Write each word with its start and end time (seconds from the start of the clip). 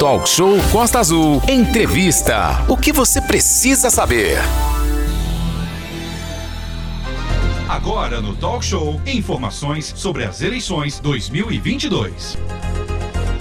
Talk 0.00 0.26
Show 0.26 0.56
Costa 0.72 0.98
Azul. 0.98 1.42
Entrevista. 1.46 2.64
O 2.70 2.74
que 2.74 2.90
você 2.90 3.20
precisa 3.20 3.90
saber? 3.90 4.38
Agora 7.68 8.18
no 8.22 8.34
Talk 8.34 8.64
Show, 8.64 8.98
informações 9.06 9.92
sobre 9.94 10.24
as 10.24 10.40
eleições 10.40 10.98
2022. 11.00 12.38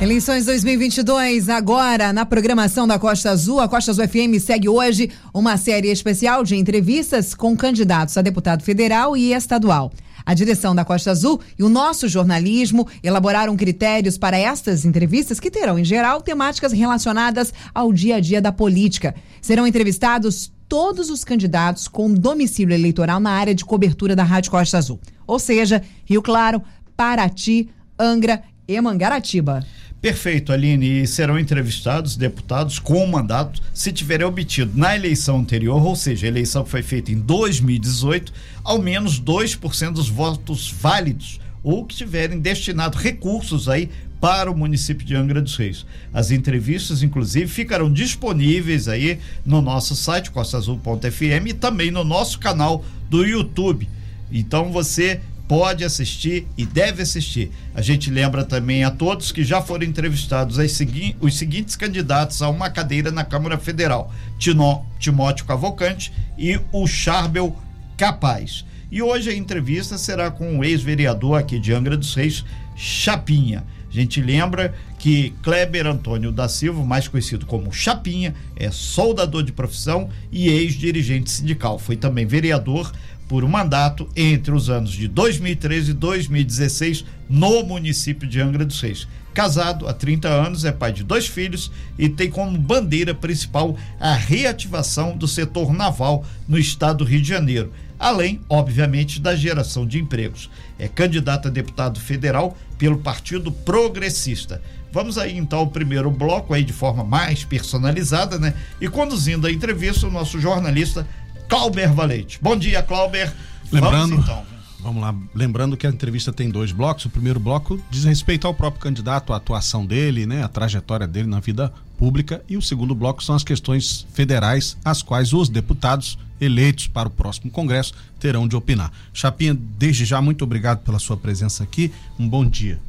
Eleições 0.01 0.45
2022, 0.47 1.47
agora 1.47 2.11
na 2.11 2.25
programação 2.25 2.85
da 2.85 2.99
Costa 2.99 3.29
Azul. 3.29 3.61
A 3.61 3.69
Costa 3.69 3.91
Azul 3.91 4.05
FM 4.05 4.37
segue 4.41 4.67
hoje 4.67 5.11
uma 5.33 5.55
série 5.55 5.87
especial 5.87 6.43
de 6.43 6.57
entrevistas 6.57 7.33
com 7.33 7.55
candidatos 7.55 8.17
a 8.17 8.21
deputado 8.21 8.63
federal 8.63 9.15
e 9.15 9.33
estadual. 9.33 9.93
A 10.29 10.35
direção 10.35 10.75
da 10.75 10.85
Costa 10.85 11.09
Azul 11.09 11.41
e 11.57 11.63
o 11.63 11.69
nosso 11.69 12.07
jornalismo 12.07 12.87
elaboraram 13.01 13.57
critérios 13.57 14.15
para 14.15 14.37
estas 14.37 14.85
entrevistas 14.85 15.39
que 15.39 15.49
terão, 15.49 15.79
em 15.79 15.83
geral, 15.83 16.21
temáticas 16.21 16.71
relacionadas 16.71 17.51
ao 17.73 17.91
dia 17.91 18.17
a 18.17 18.19
dia 18.19 18.39
da 18.39 18.51
política. 18.51 19.15
Serão 19.41 19.65
entrevistados 19.65 20.53
todos 20.67 21.09
os 21.09 21.23
candidatos 21.23 21.87
com 21.87 22.13
domicílio 22.13 22.75
eleitoral 22.75 23.19
na 23.19 23.31
área 23.31 23.55
de 23.55 23.65
cobertura 23.65 24.15
da 24.15 24.21
Rádio 24.21 24.51
Costa 24.51 24.77
Azul, 24.77 24.99
ou 25.25 25.39
seja, 25.39 25.81
Rio 26.05 26.21
Claro, 26.21 26.61
Paraty, 26.95 27.67
Angra 27.97 28.43
e 28.67 28.79
Mangaratiba. 28.79 29.65
Perfeito, 30.01 30.53
Aline. 30.53 31.01
E 31.03 31.07
serão 31.07 31.37
entrevistados 31.37 32.15
deputados 32.15 32.79
com 32.79 33.05
mandato 33.05 33.61
se 33.73 33.91
tiverem 33.91 34.25
obtido 34.25 34.71
na 34.75 34.95
eleição 34.95 35.39
anterior, 35.39 35.85
ou 35.85 35.95
seja, 35.95 36.25
a 36.25 36.29
eleição 36.29 36.63
que 36.63 36.69
foi 36.69 36.81
feita 36.81 37.11
em 37.11 37.19
2018, 37.19 38.31
ao 38.63 38.79
menos 38.79 39.19
2% 39.19 39.91
dos 39.91 40.09
votos 40.09 40.71
válidos 40.71 41.39
ou 41.61 41.85
que 41.85 41.95
tiverem 41.95 42.39
destinado 42.39 42.97
recursos 42.97 43.67
aí 43.67 43.89
para 44.19 44.51
o 44.51 44.57
município 44.57 45.05
de 45.05 45.15
Angra 45.15 45.41
dos 45.41 45.55
Reis. 45.55 45.85
As 46.13 46.31
entrevistas, 46.31 47.03
inclusive, 47.03 47.47
ficarão 47.47 47.91
disponíveis 47.91 48.87
aí 48.87 49.19
no 49.45 49.61
nosso 49.61 49.95
site 49.95 50.31
costaazul.fm 50.31 51.47
e 51.47 51.53
também 51.53 51.91
no 51.91 52.03
nosso 52.03 52.39
canal 52.39 52.83
do 53.09 53.25
YouTube. 53.25 53.87
Então 54.31 54.71
você 54.71 55.21
pode 55.49 55.83
assistir 55.83 56.47
e 56.55 56.63
deve 56.63 57.01
assistir. 57.01 57.51
A 57.73 57.81
gente 57.81 58.11
lembra 58.11 58.45
também 58.45 58.83
a 58.83 58.91
todos 58.91 59.31
que 59.31 59.43
já 59.43 59.59
foram 59.59 59.83
entrevistados 59.83 60.59
segui 60.71 61.15
os 61.19 61.35
seguintes 61.39 61.75
candidatos 61.75 62.43
a 62.43 62.49
uma 62.49 62.69
cadeira 62.69 63.11
na 63.11 63.25
Câmara 63.25 63.57
Federal: 63.57 64.13
Tino, 64.37 64.85
Timóteo 64.99 65.45
Cavalcante 65.45 66.13
e 66.37 66.59
o 66.71 66.85
Charbel 66.85 67.57
Capaz. 67.97 68.63
E 68.91 69.01
hoje 69.01 69.31
a 69.31 69.35
entrevista 69.35 69.97
será 69.97 70.29
com 70.29 70.59
o 70.59 70.63
ex-vereador 70.63 71.39
aqui 71.39 71.59
de 71.59 71.73
Angra 71.73 71.97
dos 71.97 72.13
Reis, 72.13 72.45
Chapinha. 72.75 73.63
A 73.89 73.91
gente 73.91 74.21
lembra 74.21 74.75
que 74.99 75.31
Kleber 75.41 75.87
Antônio 75.87 76.31
da 76.31 76.47
Silva, 76.47 76.85
mais 76.85 77.07
conhecido 77.07 77.47
como 77.47 77.71
Chapinha, 77.71 78.35
é 78.55 78.69
soldador 78.69 79.41
de 79.41 79.51
profissão 79.51 80.09
e 80.31 80.47
ex-dirigente 80.47 81.31
sindical. 81.31 81.79
Foi 81.79 81.95
também 81.95 82.27
vereador 82.27 82.91
por 83.29 83.43
um 83.43 83.47
mandato 83.47 84.09
entre 84.15 84.51
os 84.51 84.71
anos 84.71 84.91
de 84.91 85.07
2013 85.07 85.91
e 85.91 85.93
2016 85.93 87.05
no 87.29 87.63
município 87.63 88.27
de 88.27 88.41
Angra 88.41 88.65
dos 88.65 88.81
Reis. 88.81 89.07
Casado 89.35 89.87
há 89.87 89.93
30 89.93 90.27
anos, 90.27 90.65
é 90.65 90.71
pai 90.71 90.91
de 90.91 91.03
dois 91.03 91.27
filhos 91.27 91.71
e 91.97 92.09
tem 92.09 92.29
como 92.29 92.57
bandeira 92.57 93.13
principal 93.13 93.77
a 93.99 94.15
reativação 94.15 95.15
do 95.15 95.27
setor 95.27 95.71
naval 95.71 96.25
no 96.47 96.57
estado 96.57 96.97
do 96.97 97.03
Rio 97.05 97.21
de 97.21 97.29
Janeiro, 97.29 97.71
além, 97.99 98.41
obviamente, 98.49 99.21
da 99.21 99.35
geração 99.35 99.85
de 99.85 99.99
empregos. 99.99 100.49
É 100.79 100.87
candidato 100.87 101.47
a 101.47 101.51
deputado 101.51 101.99
federal 101.99 102.57
pelo 102.79 102.97
Partido 102.97 103.51
Progressista. 103.51 104.59
Vamos 104.91 105.19
aí 105.19 105.37
então 105.37 105.59
ao 105.59 105.67
primeiro 105.67 106.09
bloco 106.09 106.51
aí 106.51 106.63
de 106.63 106.73
forma 106.73 107.03
mais 107.03 107.43
personalizada, 107.43 108.39
né? 108.39 108.55
E 108.81 108.87
conduzindo 108.87 109.45
a 109.45 109.51
entrevista 109.51 110.07
o 110.07 110.11
nosso 110.11 110.39
jornalista 110.39 111.05
Clauber 111.49 111.91
Valente. 111.91 112.39
Bom 112.39 112.55
dia, 112.55 112.83
Clauber. 112.83 113.33
Lembrando, 113.71 114.09
vamos, 114.09 114.23
então. 114.23 114.45
vamos 114.79 115.01
lá, 115.01 115.15
lembrando 115.33 115.75
que 115.75 115.87
a 115.87 115.89
entrevista 115.89 116.31
tem 116.31 116.47
dois 116.47 116.71
blocos. 116.71 117.05
O 117.05 117.09
primeiro 117.09 117.39
bloco 117.39 117.81
diz 117.89 118.03
respeito 118.03 118.45
ao 118.45 118.53
próprio 118.53 118.81
candidato, 118.81 119.33
a 119.33 119.37
atuação 119.37 119.83
dele, 119.83 120.27
né, 120.27 120.43
a 120.43 120.47
trajetória 120.47 121.07
dele 121.07 121.27
na 121.27 121.39
vida 121.39 121.73
pública, 121.97 122.43
e 122.47 122.55
o 122.55 122.61
segundo 122.61 122.93
bloco 122.93 123.23
são 123.23 123.35
as 123.35 123.43
questões 123.43 124.05
federais, 124.13 124.77
as 124.85 125.01
quais 125.01 125.33
os 125.33 125.49
deputados 125.49 126.19
eleitos 126.39 126.87
para 126.87 127.09
o 127.09 127.11
próximo 127.11 127.51
Congresso 127.51 127.93
terão 128.19 128.47
de 128.47 128.55
opinar. 128.55 128.91
Chapinha, 129.11 129.57
desde 129.77 130.05
já, 130.05 130.21
muito 130.21 130.43
obrigado 130.43 130.79
pela 130.79 130.99
sua 130.99 131.17
presença 131.17 131.63
aqui. 131.63 131.91
Um 132.17 132.29
bom 132.29 132.45
dia. 132.45 132.79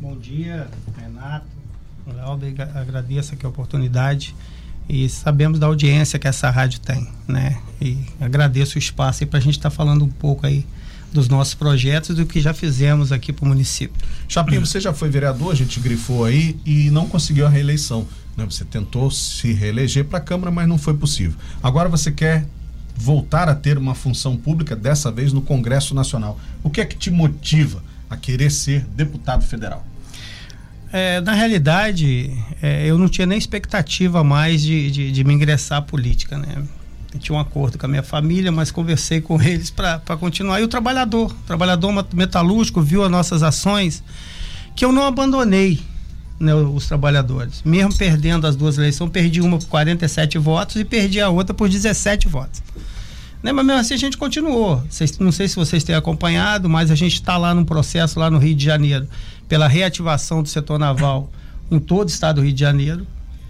Bom 0.00 0.16
dia, 0.16 0.68
Renato. 0.96 1.46
Léo, 2.06 2.38
agradeço 2.74 3.34
aqui 3.34 3.44
a 3.44 3.48
oportunidade 3.48 4.34
e 4.88 5.08
sabemos 5.08 5.58
da 5.58 5.66
audiência 5.66 6.18
que 6.18 6.28
essa 6.28 6.50
rádio 6.50 6.80
tem, 6.80 7.08
né? 7.26 7.58
E 7.80 7.98
agradeço 8.20 8.76
o 8.76 8.78
espaço 8.78 9.26
para 9.26 9.38
a 9.38 9.42
gente 9.42 9.58
estar 9.58 9.70
tá 9.70 9.76
falando 9.76 10.04
um 10.04 10.08
pouco 10.08 10.46
aí 10.46 10.66
dos 11.12 11.28
nossos 11.28 11.54
projetos 11.54 12.10
e 12.10 12.14
do 12.14 12.26
que 12.26 12.40
já 12.40 12.54
fizemos 12.54 13.12
aqui 13.12 13.32
para 13.32 13.44
o 13.44 13.48
município. 13.48 13.94
Chapinho, 14.28 14.64
você 14.64 14.80
já 14.80 14.92
foi 14.92 15.10
vereador, 15.10 15.52
a 15.52 15.54
gente 15.54 15.78
grifou 15.78 16.24
aí 16.24 16.58
e 16.64 16.90
não 16.90 17.06
conseguiu 17.06 17.46
a 17.46 17.50
reeleição. 17.50 18.06
Né? 18.36 18.44
Você 18.46 18.64
tentou 18.64 19.10
se 19.10 19.52
reeleger 19.52 20.06
para 20.06 20.18
a 20.18 20.22
Câmara, 20.22 20.50
mas 20.50 20.66
não 20.66 20.78
foi 20.78 20.94
possível. 20.94 21.36
Agora 21.62 21.88
você 21.88 22.10
quer 22.10 22.46
voltar 22.96 23.48
a 23.48 23.54
ter 23.54 23.76
uma 23.76 23.94
função 23.94 24.36
pública, 24.36 24.74
dessa 24.74 25.10
vez 25.10 25.32
no 25.32 25.42
Congresso 25.42 25.94
Nacional. 25.94 26.38
O 26.62 26.70
que 26.70 26.80
é 26.80 26.84
que 26.84 26.96
te 26.96 27.10
motiva 27.10 27.82
a 28.08 28.16
querer 28.16 28.50
ser 28.50 28.84
deputado 28.86 29.44
federal? 29.44 29.84
É, 30.92 31.22
na 31.22 31.32
realidade, 31.32 32.30
é, 32.60 32.86
eu 32.86 32.98
não 32.98 33.08
tinha 33.08 33.26
nem 33.26 33.38
expectativa 33.38 34.22
mais 34.22 34.60
de, 34.60 34.90
de, 34.90 35.10
de, 35.10 35.24
me 35.24 35.32
ingressar 35.32 35.78
à 35.78 35.82
política, 35.82 36.36
né? 36.36 36.62
Eu 37.14 37.18
tinha 37.18 37.34
um 37.36 37.40
acordo 37.40 37.78
com 37.78 37.86
a 37.86 37.88
minha 37.88 38.02
família, 38.02 38.52
mas 38.52 38.70
conversei 38.70 39.20
com 39.20 39.40
eles 39.42 39.70
para 39.70 39.98
continuar. 40.18 40.60
E 40.60 40.64
o 40.64 40.68
trabalhador, 40.68 41.30
o 41.30 41.46
trabalhador 41.46 42.06
metalúrgico, 42.12 42.82
viu 42.82 43.02
as 43.02 43.10
nossas 43.10 43.42
ações, 43.42 44.04
que 44.76 44.84
eu 44.84 44.92
não 44.92 45.06
abandonei 45.06 45.80
né, 46.38 46.54
os 46.54 46.86
trabalhadores. 46.86 47.62
Mesmo 47.64 47.94
perdendo 47.96 48.46
as 48.46 48.54
duas 48.54 48.76
eleições, 48.76 49.10
perdi 49.10 49.40
uma 49.40 49.58
por 49.58 49.68
47 49.68 50.36
votos 50.36 50.76
e 50.76 50.84
perdi 50.84 51.20
a 51.20 51.30
outra 51.30 51.54
por 51.54 51.70
17 51.70 52.28
votos. 52.28 52.62
Né, 53.42 53.50
mas 53.50 53.66
mesmo 53.66 53.80
assim 53.80 53.94
a 53.94 53.98
gente 53.98 54.16
continuou. 54.16 54.82
Cês, 54.88 55.18
não 55.18 55.32
sei 55.32 55.48
se 55.48 55.56
vocês 55.56 55.82
têm 55.82 55.96
acompanhado, 55.96 56.68
mas 56.68 56.90
a 56.90 56.94
gente 56.94 57.14
está 57.14 57.36
lá 57.36 57.52
num 57.52 57.64
processo 57.64 58.20
lá 58.20 58.30
no 58.30 58.38
Rio 58.38 58.54
de 58.54 58.64
Janeiro 58.64 59.08
pela 59.48 59.66
reativação 59.66 60.42
do 60.42 60.48
setor 60.48 60.78
naval 60.78 61.30
em 61.70 61.78
todo 61.78 62.08
o 62.08 62.10
estado 62.10 62.36
do 62.36 62.42
Rio 62.42 62.52
de 62.52 62.60
Janeiro. 62.60 63.06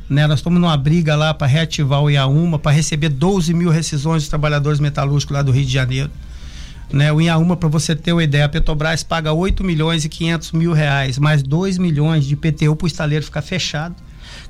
Né? 0.09 0.27
Nós 0.27 0.39
estamos 0.39 0.61
numa 0.61 0.77
briga 0.77 1.15
lá 1.15 1.35
para 1.35 1.47
reativar 1.47 2.03
o 2.03 2.11
IAUMA, 2.11 2.59
para 2.59 2.73
receber 2.73 3.11
12 3.11 3.53
mil 3.53 3.71
rescisões 3.71 4.23
dos 4.23 4.29
trabalhadores 4.29 4.81
metalúrgicos 4.81 5.35
lá 5.35 5.43
do 5.43 5.53
Rio 5.53 5.65
de 5.65 5.73
Janeiro. 5.73 6.11
Né? 6.93 7.13
O 7.13 7.21
IAUMA, 7.21 7.57
para 7.57 7.69
você 7.69 7.95
ter 7.95 8.13
uma 8.13 8.25
ideia, 8.25 8.47
a 8.47 8.49
Petrobras 8.49 9.03
paga 9.03 9.33
8 9.33 9.63
milhões 9.63 10.05
e 10.05 10.09
500 10.09 10.53
mil 10.53 10.73
reais, 10.73 11.19
mais 11.19 11.43
2 11.43 11.79
milhões 11.79 12.25
de 12.25 12.35
IPTU 12.35 12.77
para 12.77 12.85
o 12.85 12.89
estaleiro 12.89 13.25
ficar 13.25 13.43
fechado. 13.43 13.95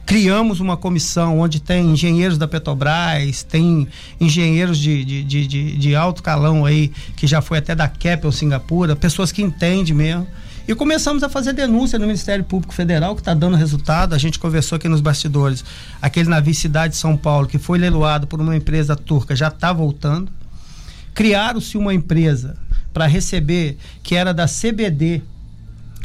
Criamos 0.04 0.60
uma 0.60 0.76
comissão 0.76 1.38
onde 1.38 1.60
tem 1.60 1.90
engenheiros 1.90 2.36
da 2.36 2.48
Petrobras, 2.48 3.42
tem 3.42 3.86
engenheiros 4.20 4.78
de, 4.78 5.04
de, 5.04 5.22
de, 5.22 5.46
de, 5.46 5.76
de 5.76 5.94
alto 5.94 6.22
calão 6.22 6.64
aí, 6.64 6.92
que 7.16 7.26
já 7.26 7.40
foi 7.40 7.58
até 7.58 7.74
da 7.74 7.88
Keppel, 7.88 8.32
Singapura, 8.32 8.96
pessoas 8.96 9.30
que 9.32 9.42
entendem 9.42 9.94
mesmo 9.94 10.26
e 10.66 10.74
começamos 10.76 11.24
a 11.24 11.28
fazer 11.28 11.52
denúncia 11.52 11.98
no 11.98 12.06
Ministério 12.06 12.44
Público 12.44 12.72
Federal, 12.72 13.16
que 13.16 13.20
está 13.20 13.34
dando 13.34 13.56
resultado. 13.56 14.14
A 14.14 14.18
gente 14.18 14.38
conversou 14.38 14.76
aqui 14.76 14.88
nos 14.88 15.00
bastidores. 15.00 15.64
Aquele 16.00 16.28
navio 16.28 16.54
Cidade 16.54 16.94
de 16.94 17.00
São 17.00 17.16
Paulo, 17.16 17.48
que 17.48 17.58
foi 17.58 17.78
leiloado 17.78 18.28
por 18.28 18.40
uma 18.40 18.54
empresa 18.54 18.94
turca, 18.94 19.34
já 19.34 19.48
está 19.48 19.72
voltando. 19.72 20.30
Criaram-se 21.14 21.76
uma 21.76 21.92
empresa 21.92 22.56
para 22.92 23.06
receber, 23.06 23.76
que 24.02 24.14
era 24.14 24.32
da 24.32 24.46
CBD, 24.46 25.22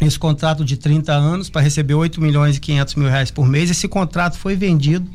esse 0.06 0.19
contrato 0.19 0.63
de 0.63 0.78
30 0.78 1.12
anos, 1.13 1.50
para 1.50 1.62
receber 1.62 1.94
8 1.94 2.22
milhões 2.22 2.58
e 2.58 2.59
500 2.59 2.96
mil 2.96 3.09
reais 3.09 3.31
por 3.31 3.47
mês. 3.47 3.69
Esse 3.69 3.88
contrato 3.88 4.38
foi 4.38 4.55
vendido 4.55 5.09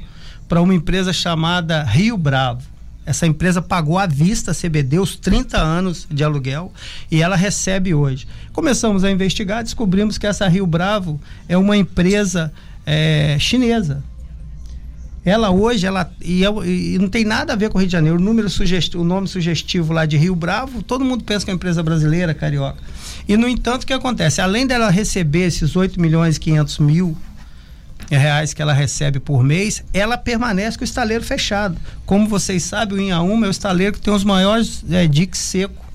para 0.48 0.60
uma 0.60 0.74
empresa 0.74 1.12
chamada 1.12 1.82
Rio 1.84 2.16
Bravo. 2.16 2.62
Essa 3.04 3.26
empresa 3.26 3.60
pagou 3.60 3.98
à 3.98 4.06
vista 4.06 4.52
CBD 4.54 4.98
os 4.98 5.16
30 5.16 5.58
anos 5.58 6.06
de 6.10 6.22
aluguel 6.22 6.72
e 7.10 7.20
ela 7.20 7.34
recebe 7.34 7.92
hoje. 7.94 8.28
Começamos 8.52 9.02
a 9.02 9.10
investigar, 9.10 9.64
descobrimos 9.64 10.18
que 10.18 10.26
essa 10.26 10.46
Rio 10.46 10.66
Bravo 10.66 11.20
é 11.48 11.56
uma 11.56 11.76
empresa 11.76 12.52
é, 12.86 13.36
chinesa. 13.40 14.04
Ela 15.24 15.50
hoje, 15.50 15.86
ela 15.86 16.12
e, 16.20 16.42
e, 16.42 16.98
não 16.98 17.08
tem 17.08 17.24
nada 17.24 17.52
a 17.52 17.56
ver 17.56 17.70
com 17.70 17.78
o 17.78 17.80
Rio 17.80 17.86
de 17.86 17.92
Janeiro. 17.92 18.18
O, 18.18 18.20
número 18.20 18.50
sugestivo, 18.50 19.02
o 19.02 19.06
nome 19.06 19.28
sugestivo 19.28 19.92
lá 19.92 20.04
de 20.04 20.16
Rio 20.16 20.34
Bravo, 20.34 20.82
todo 20.82 21.04
mundo 21.04 21.22
pensa 21.22 21.44
que 21.44 21.50
é 21.50 21.54
uma 21.54 21.56
empresa 21.56 21.82
brasileira, 21.82 22.34
carioca. 22.34 22.78
E, 23.28 23.36
no 23.36 23.46
entanto, 23.46 23.84
o 23.84 23.86
que 23.86 23.92
acontece? 23.92 24.40
Além 24.40 24.66
dela 24.66 24.90
receber 24.90 25.46
esses 25.46 25.76
8 25.76 26.00
milhões 26.00 26.36
e 26.36 26.40
500 26.40 26.78
mil 26.80 27.16
reais 28.10 28.52
que 28.52 28.60
ela 28.60 28.72
recebe 28.72 29.20
por 29.20 29.44
mês, 29.44 29.84
ela 29.92 30.18
permanece 30.18 30.76
com 30.76 30.82
o 30.82 30.84
estaleiro 30.84 31.24
fechado. 31.24 31.76
Como 32.04 32.28
vocês 32.28 32.64
sabem, 32.64 32.98
o 32.98 33.00
Inhaúma 33.00 33.46
é 33.46 33.48
o 33.48 33.50
estaleiro 33.50 33.92
que 33.92 34.00
tem 34.00 34.12
os 34.12 34.24
maiores 34.24 34.84
é, 34.90 35.06
diques 35.06 35.40
seco 35.40 35.91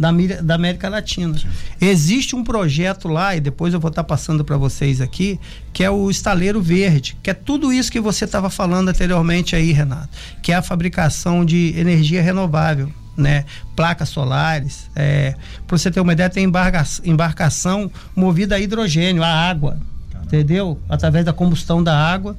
da, 0.00 0.10
da 0.42 0.54
América 0.54 0.88
Latina. 0.88 1.36
Sim. 1.38 1.46
Existe 1.78 2.34
um 2.34 2.42
projeto 2.42 3.06
lá, 3.06 3.36
e 3.36 3.40
depois 3.40 3.74
eu 3.74 3.78
vou 3.78 3.90
estar 3.90 4.02
tá 4.02 4.08
passando 4.08 4.42
para 4.42 4.56
vocês 4.56 5.00
aqui, 5.00 5.38
que 5.74 5.84
é 5.84 5.90
o 5.90 6.10
Estaleiro 6.10 6.62
Verde, 6.62 7.18
que 7.22 7.28
é 7.28 7.34
tudo 7.34 7.70
isso 7.70 7.92
que 7.92 8.00
você 8.00 8.24
estava 8.24 8.48
falando 8.48 8.88
anteriormente 8.88 9.54
aí, 9.54 9.72
Renato, 9.72 10.08
que 10.42 10.52
é 10.52 10.54
a 10.54 10.62
fabricação 10.62 11.44
de 11.44 11.74
energia 11.76 12.22
renovável. 12.22 12.90
Né, 13.16 13.44
placas 13.76 14.08
solares. 14.08 14.88
É, 14.96 15.34
Para 15.66 15.76
você 15.76 15.90
ter 15.90 16.00
uma 16.00 16.14
ideia, 16.14 16.30
tem 16.30 16.44
embarca, 16.44 16.82
embarcação 17.04 17.90
movida 18.16 18.54
a 18.54 18.58
hidrogênio, 18.58 19.22
a 19.22 19.28
água, 19.28 19.78
Caramba. 20.10 20.26
entendeu? 20.26 20.80
Através 20.88 21.26
da 21.26 21.32
combustão 21.32 21.82
da 21.82 21.94
água. 21.94 22.34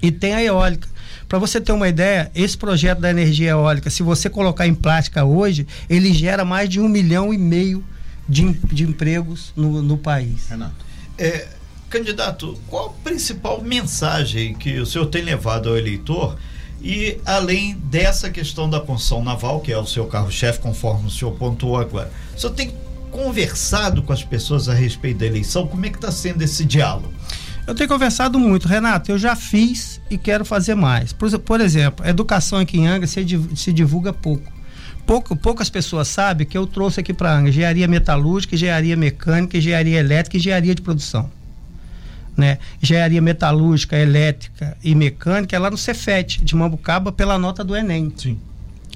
E 0.00 0.12
tem 0.12 0.32
a 0.32 0.44
eólica. 0.44 0.86
Para 1.28 1.38
você 1.38 1.60
ter 1.60 1.72
uma 1.72 1.88
ideia, 1.88 2.30
esse 2.34 2.56
projeto 2.56 3.00
da 3.00 3.10
energia 3.10 3.50
eólica, 3.50 3.90
se 3.90 4.02
você 4.02 4.28
colocar 4.30 4.66
em 4.66 4.74
prática 4.74 5.24
hoje, 5.24 5.66
ele 5.88 6.12
gera 6.12 6.44
mais 6.44 6.68
de 6.68 6.80
um 6.80 6.88
milhão 6.88 7.32
e 7.32 7.38
meio 7.38 7.84
de, 8.28 8.52
de 8.72 8.84
empregos 8.84 9.52
no, 9.56 9.82
no 9.82 9.96
país. 9.96 10.48
Renato. 10.48 10.84
É, 11.18 11.48
candidato, 11.88 12.58
qual 12.68 12.86
a 12.86 13.04
principal 13.04 13.62
mensagem 13.62 14.54
que 14.54 14.78
o 14.78 14.86
senhor 14.86 15.06
tem 15.06 15.22
levado 15.22 15.68
ao 15.68 15.76
eleitor? 15.76 16.36
E 16.82 17.18
além 17.24 17.74
dessa 17.74 18.30
questão 18.30 18.68
da 18.68 18.80
construção 18.80 19.24
naval, 19.24 19.60
que 19.60 19.72
é 19.72 19.78
o 19.78 19.86
seu 19.86 20.06
carro-chefe, 20.06 20.60
conforme 20.60 21.06
o 21.06 21.10
senhor 21.10 21.32
pontuou 21.32 21.78
agora, 21.78 22.10
o 22.36 22.38
senhor 22.38 22.52
tem 22.52 22.72
conversado 23.10 24.02
com 24.02 24.12
as 24.12 24.22
pessoas 24.22 24.68
a 24.68 24.74
respeito 24.74 25.18
da 25.20 25.26
eleição? 25.26 25.66
Como 25.66 25.86
é 25.86 25.88
que 25.88 25.96
está 25.96 26.12
sendo 26.12 26.42
esse 26.42 26.64
diálogo? 26.64 27.12
Eu 27.66 27.74
tenho 27.74 27.88
conversado 27.88 28.38
muito, 28.38 28.68
Renato. 28.68 29.10
Eu 29.10 29.18
já 29.18 29.34
fiz 29.34 30.00
e 30.08 30.16
quero 30.16 30.44
fazer 30.44 30.76
mais. 30.76 31.12
Por, 31.12 31.36
por 31.40 31.60
exemplo, 31.60 32.06
a 32.06 32.10
educação 32.10 32.60
aqui 32.60 32.78
em 32.78 32.86
Angra 32.86 33.06
se, 33.08 33.24
se 33.56 33.72
divulga 33.72 34.12
pouco. 34.12 34.52
Pouco, 35.04 35.36
poucas 35.36 35.68
pessoas 35.68 36.08
sabem 36.08 36.46
que 36.46 36.56
eu 36.56 36.66
trouxe 36.66 37.00
aqui 37.00 37.12
para 37.12 37.32
Angra 37.32 37.50
engenharia 37.50 37.88
metalúrgica, 37.88 38.54
engenharia 38.54 38.96
mecânica, 38.96 39.58
engenharia 39.58 39.98
elétrica 39.98 40.36
e 40.36 40.40
engenharia 40.40 40.74
de 40.74 40.82
produção. 40.82 41.30
Né? 42.36 42.58
Engenharia 42.80 43.20
metalúrgica, 43.20 43.96
elétrica 43.96 44.76
e 44.82 44.94
mecânica 44.94 45.56
é 45.56 45.58
lá 45.58 45.70
no 45.70 45.78
Cefet, 45.78 46.44
de 46.44 46.54
Mambucaba, 46.54 47.10
pela 47.10 47.38
nota 47.38 47.64
do 47.64 47.74
Enem. 47.74 48.12
Sim. 48.16 48.38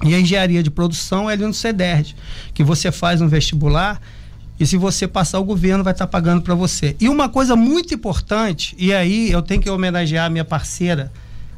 E 0.05 0.15
a 0.15 0.21
engenharia 0.21 0.63
de 0.63 0.71
produção 0.71 1.29
é 1.29 1.35
ali 1.35 1.45
no 1.45 1.53
CEDERD, 1.53 2.15
que 2.55 2.63
você 2.63 2.91
faz 2.93 3.21
um 3.21 3.29
vestibular 3.29 4.01
e 4.61 4.67
se 4.67 4.77
você 4.77 5.09
passar, 5.09 5.39
o 5.39 5.45
governo 5.45 5.83
vai 5.83 5.95
estar 5.95 6.07
tá 6.07 6.11
pagando 6.11 6.43
para 6.43 6.55
você. 6.55 6.95
E 7.01 7.09
uma 7.09 7.31
coisa 7.31 7.57
muito 7.57 7.95
importante, 7.95 8.77
e 8.79 8.93
aí 8.93 9.33
eu 9.33 9.41
tenho 9.41 9.63
que 9.63 9.71
homenagear 9.71 10.27
a 10.27 10.31
minha 10.31 10.45
parceira 10.45 11.11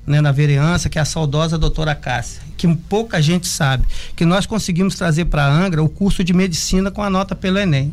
né, 0.06 0.20
na 0.20 0.30
vereança, 0.30 0.88
que 0.88 1.00
é 1.00 1.02
a 1.02 1.04
saudosa 1.04 1.58
doutora 1.58 1.96
Cássia, 1.96 2.40
que 2.56 2.72
pouca 2.76 3.20
gente 3.20 3.48
sabe, 3.48 3.84
que 4.14 4.24
nós 4.24 4.46
conseguimos 4.46 4.94
trazer 4.94 5.24
para 5.24 5.44
Angra 5.44 5.82
o 5.82 5.88
curso 5.88 6.22
de 6.22 6.32
medicina 6.32 6.92
com 6.92 7.02
a 7.02 7.10
nota 7.10 7.34
pelo 7.34 7.58
Enem. 7.58 7.92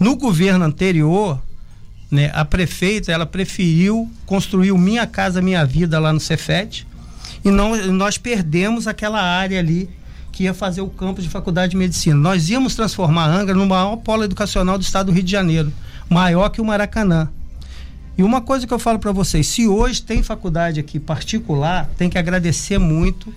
No 0.00 0.16
governo 0.16 0.64
anterior, 0.64 1.40
né, 2.10 2.32
a 2.34 2.44
prefeita 2.44 3.12
ela 3.12 3.26
preferiu 3.26 4.10
construir 4.26 4.72
o 4.72 4.78
Minha 4.78 5.06
Casa 5.06 5.40
Minha 5.40 5.64
Vida 5.64 6.00
lá 6.00 6.12
no 6.12 6.18
Cefet 6.18 6.84
e 7.44 7.52
não, 7.52 7.76
nós 7.92 8.18
perdemos 8.18 8.88
aquela 8.88 9.22
área 9.22 9.60
ali 9.60 9.88
que 10.40 10.44
ia 10.44 10.54
fazer 10.54 10.80
o 10.80 10.88
campus 10.88 11.22
de 11.22 11.28
faculdade 11.28 11.72
de 11.72 11.76
medicina. 11.76 12.16
Nós 12.16 12.48
íamos 12.48 12.74
transformar 12.74 13.26
a 13.26 13.36
Angra 13.36 13.54
no 13.54 13.66
maior 13.66 13.94
polo 13.96 14.24
educacional 14.24 14.78
do 14.78 14.82
estado 14.82 15.08
do 15.08 15.12
Rio 15.12 15.22
de 15.22 15.30
Janeiro, 15.30 15.70
maior 16.08 16.48
que 16.48 16.62
o 16.62 16.64
Maracanã. 16.64 17.28
E 18.16 18.22
uma 18.22 18.40
coisa 18.40 18.66
que 18.66 18.72
eu 18.72 18.78
falo 18.78 18.98
para 18.98 19.12
vocês, 19.12 19.46
se 19.46 19.68
hoje 19.68 20.00
tem 20.00 20.22
faculdade 20.22 20.80
aqui 20.80 20.98
particular, 20.98 21.90
tem 21.98 22.08
que 22.08 22.16
agradecer 22.16 22.78
muito 22.78 23.30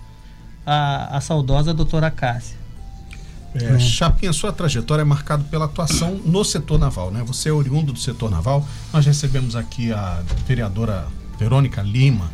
a, 0.66 1.18
a 1.18 1.20
saudosa 1.20 1.74
doutora 1.74 2.10
Cássia. 2.10 2.56
É, 3.54 3.78
Chapinha, 3.80 4.32
sua 4.32 4.54
trajetória 4.54 5.02
é 5.02 5.06
marcada 5.06 5.44
pela 5.52 5.66
atuação 5.66 6.22
no 6.26 6.42
setor 6.46 6.80
naval, 6.80 7.12
né? 7.12 7.22
Você 7.28 7.50
é 7.50 7.52
oriundo 7.52 7.92
do 7.92 8.00
setor 8.00 8.32
naval. 8.32 8.66
Nós 8.94 9.06
recebemos 9.06 9.58
aqui 9.58 9.92
a 9.92 10.24
vereadora 10.48 11.06
Verônica 11.38 11.82
Lima, 11.82 12.32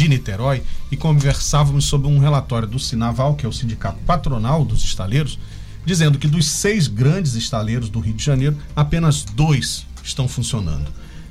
de 0.00 0.08
Niterói 0.08 0.62
e 0.90 0.96
conversávamos 0.96 1.84
sobre 1.84 2.08
um 2.08 2.18
relatório 2.18 2.66
do 2.66 2.78
Sinaval, 2.78 3.34
que 3.34 3.44
é 3.44 3.48
o 3.48 3.52
sindicato 3.52 3.98
patronal 4.06 4.64
dos 4.64 4.82
estaleiros, 4.82 5.38
dizendo 5.84 6.18
que 6.18 6.26
dos 6.26 6.46
seis 6.46 6.86
grandes 6.86 7.34
estaleiros 7.34 7.90
do 7.90 8.00
Rio 8.00 8.14
de 8.14 8.24
Janeiro, 8.24 8.56
apenas 8.74 9.22
dois 9.22 9.86
estão 10.02 10.26
funcionando. 10.26 10.86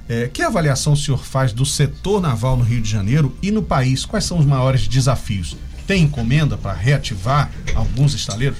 É, 0.07 0.27
que 0.27 0.44
avaliação 0.44 0.94
o 0.94 0.98
senhor 0.98 1.24
faz 1.24 1.51
do 1.51 1.66
setor 1.66 2.21
naval 2.21 2.57
no 2.57 2.63
Rio 2.63 2.80
de 2.80 2.89
Janeiro 2.89 3.36
e 3.42 3.50
no 3.50 3.63
país? 3.63 4.06
Quais 4.06 4.25
são 4.25 4.38
os 4.38 4.45
maiores 4.45 4.88
desafios? 4.88 5.57
Tem 5.88 6.04
encomenda 6.04 6.56
para 6.56 6.74
reativar 6.74 7.51
alguns 7.74 8.13
estaleiros? 8.13 8.60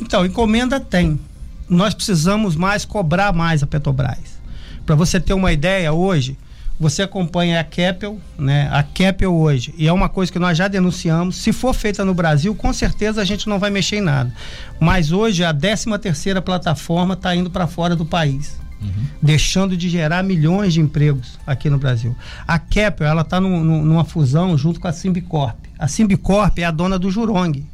Então, 0.00 0.24
encomenda 0.24 0.80
tem. 0.80 1.20
Nós 1.68 1.92
precisamos 1.92 2.56
mais 2.56 2.86
cobrar 2.86 3.34
mais 3.34 3.62
a 3.62 3.66
Petrobras. 3.66 4.38
Para 4.86 4.94
você 4.94 5.20
ter 5.20 5.34
uma 5.34 5.52
ideia, 5.52 5.92
hoje, 5.92 6.38
você 6.78 7.02
acompanha 7.02 7.58
a 7.60 7.64
Keppel, 7.64 8.20
né? 8.38 8.68
A 8.70 8.82
Keppel 8.82 9.34
hoje, 9.34 9.74
e 9.76 9.88
é 9.88 9.92
uma 9.92 10.08
coisa 10.08 10.30
que 10.30 10.38
nós 10.38 10.56
já 10.56 10.68
denunciamos. 10.68 11.36
Se 11.36 11.52
for 11.52 11.74
feita 11.74 12.04
no 12.04 12.14
Brasil, 12.14 12.54
com 12.54 12.72
certeza 12.72 13.20
a 13.20 13.24
gente 13.24 13.48
não 13.48 13.58
vai 13.58 13.68
mexer 13.68 13.96
em 13.96 14.00
nada. 14.00 14.32
Mas 14.78 15.10
hoje 15.10 15.42
a 15.44 15.52
13 15.52 15.98
terceira 15.98 16.40
plataforma 16.40 17.14
está 17.14 17.34
indo 17.34 17.50
para 17.50 17.66
fora 17.66 17.96
do 17.96 18.06
país. 18.06 18.56
Uhum. 18.80 19.06
Deixando 19.20 19.76
de 19.76 19.88
gerar 19.88 20.22
milhões 20.22 20.72
de 20.72 20.80
empregos 20.80 21.36
aqui 21.44 21.68
no 21.68 21.78
Brasil. 21.78 22.16
A 22.46 22.60
Keppel, 22.60 23.08
ela 23.08 23.22
está 23.22 23.40
numa 23.40 24.04
fusão 24.04 24.56
junto 24.56 24.78
com 24.78 24.86
a 24.86 24.92
Simbicorp. 24.92 25.56
A 25.76 25.88
Simbicorp 25.88 26.58
é 26.60 26.64
a 26.64 26.70
dona 26.70 26.96
do 26.96 27.10
Jurong. 27.10 27.66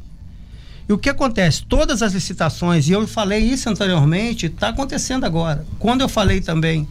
E 0.89 0.93
o 0.93 0.97
que 0.97 1.09
acontece? 1.09 1.63
Todas 1.63 2.01
as 2.01 2.13
licitações, 2.13 2.87
e 2.87 2.91
eu 2.91 3.07
falei 3.07 3.39
isso 3.39 3.69
anteriormente, 3.69 4.47
está 4.47 4.69
acontecendo 4.69 5.25
agora. 5.25 5.65
Quando 5.77 6.01
eu 6.01 6.09
falei 6.09 6.41
também 6.41 6.87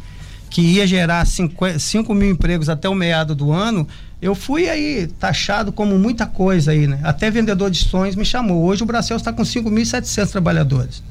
que 0.55 0.63
ia 0.63 0.87
gerar 0.87 1.27
5 1.27 2.15
mil 2.15 2.31
empregos 2.31 2.69
até 2.69 2.89
o 2.89 2.95
meado 2.95 3.35
do 3.35 3.51
ano, 3.51 3.89
eu 4.23 4.37
fui 4.37 4.71
aí 4.71 5.09
taxado 5.19 5.73
como 5.73 5.99
muita 5.99 6.27
coisa 6.27 6.71
aí, 6.71 6.87
né? 6.87 7.01
Até 7.03 7.29
vendedor 7.29 7.73
de 7.73 7.79
sonhos 7.79 8.15
me 8.15 8.25
chamou. 8.25 8.63
Hoje 8.63 8.85
o 8.85 8.87
Brasil 8.87 9.17
está 9.17 9.33
com 9.33 9.43
5.700 9.43 10.31
trabalhadores. 10.31 11.03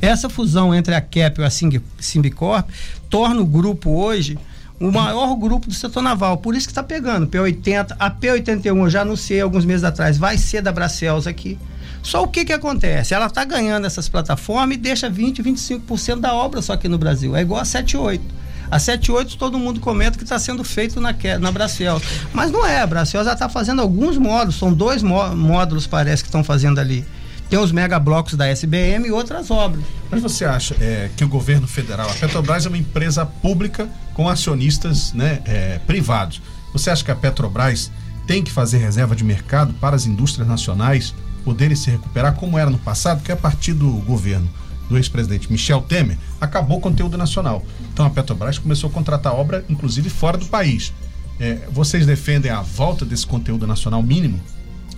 Essa 0.00 0.28
fusão 0.28 0.72
entre 0.72 0.94
a 0.94 1.00
CAP 1.00 1.40
e 1.40 1.44
a 1.44 1.50
Simbicorp 1.98 2.70
torna 3.10 3.40
o 3.40 3.44
grupo 3.44 3.90
hoje 3.90 4.38
o 4.78 4.92
maior 4.92 5.34
grupo 5.34 5.66
do 5.66 5.74
setor 5.74 6.02
naval. 6.02 6.36
Por 6.36 6.54
isso 6.54 6.68
que 6.68 6.70
está 6.70 6.82
pegando. 6.84 7.26
P80, 7.26 7.96
a 7.98 8.08
P81 8.08 8.66
eu 8.66 8.88
já 8.88 9.00
anunciei 9.00 9.40
alguns 9.40 9.64
meses 9.64 9.82
atrás, 9.82 10.16
vai 10.16 10.38
ser 10.38 10.62
da 10.62 10.70
Bracels 10.70 11.26
aqui. 11.26 11.58
Só 12.04 12.22
o 12.22 12.28
que 12.28 12.44
que 12.44 12.52
acontece? 12.52 13.14
Ela 13.14 13.26
está 13.26 13.44
ganhando 13.44 13.84
essas 13.84 14.08
plataformas 14.08 14.76
e 14.76 14.78
deixa 14.78 15.10
20, 15.10 15.42
25% 15.42 16.20
da 16.20 16.32
obra 16.32 16.62
só 16.62 16.74
aqui 16.74 16.86
no 16.86 16.98
Brasil. 16.98 17.34
É 17.34 17.40
igual 17.40 17.60
a 17.60 17.64
78. 17.64 18.43
A 18.70 18.78
78 18.78 19.36
todo 19.36 19.58
mundo 19.58 19.80
comenta 19.80 20.16
que 20.16 20.24
está 20.24 20.38
sendo 20.38 20.64
feito 20.64 21.00
na, 21.00 21.14
na 21.40 21.52
Bracel. 21.52 22.00
Mas 22.32 22.50
não 22.50 22.66
é, 22.66 22.80
a 22.80 22.86
Bracel 22.86 23.24
já 23.24 23.32
está 23.32 23.48
fazendo 23.48 23.80
alguns 23.82 24.16
módulos, 24.16 24.56
são 24.56 24.72
dois 24.72 25.02
módulos, 25.02 25.86
parece, 25.86 26.22
que 26.22 26.28
estão 26.28 26.42
fazendo 26.42 26.78
ali. 26.78 27.04
Tem 27.48 27.58
os 27.58 27.70
megablocos 27.70 28.34
da 28.34 28.48
SBM 28.48 29.06
e 29.06 29.12
outras 29.12 29.50
obras. 29.50 29.84
Mas 30.10 30.22
você 30.22 30.44
acha 30.44 30.74
é, 30.80 31.10
que 31.16 31.24
o 31.24 31.28
governo 31.28 31.66
federal, 31.66 32.10
a 32.10 32.14
Petrobras 32.14 32.66
é 32.66 32.68
uma 32.68 32.78
empresa 32.78 33.24
pública 33.26 33.88
com 34.14 34.28
acionistas 34.28 35.12
né, 35.12 35.40
é, 35.44 35.78
privados. 35.86 36.40
Você 36.72 36.90
acha 36.90 37.04
que 37.04 37.10
a 37.10 37.14
Petrobras 37.14 37.90
tem 38.26 38.42
que 38.42 38.50
fazer 38.50 38.78
reserva 38.78 39.14
de 39.14 39.22
mercado 39.22 39.74
para 39.74 39.94
as 39.94 40.06
indústrias 40.06 40.48
nacionais 40.48 41.14
poderem 41.44 41.76
se 41.76 41.90
recuperar 41.90 42.34
como 42.34 42.58
era 42.58 42.70
no 42.70 42.78
passado, 42.78 43.22
que 43.22 43.30
é 43.30 43.34
a 43.34 43.36
partir 43.36 43.74
do 43.74 43.90
governo 43.98 44.48
do 44.88 44.96
ex-presidente 44.96 45.50
Michel 45.50 45.82
Temer, 45.82 46.18
acabou 46.40 46.78
o 46.78 46.80
conteúdo 46.80 47.16
nacional. 47.16 47.64
Então 47.92 48.04
a 48.04 48.10
Petrobras 48.10 48.58
começou 48.58 48.90
a 48.90 48.92
contratar 48.92 49.34
obra, 49.34 49.64
inclusive 49.68 50.08
fora 50.10 50.36
do 50.36 50.46
país. 50.46 50.92
É, 51.40 51.66
vocês 51.70 52.06
defendem 52.06 52.50
a 52.50 52.62
volta 52.62 53.04
desse 53.04 53.26
conteúdo 53.26 53.66
nacional 53.66 54.02
mínimo? 54.02 54.40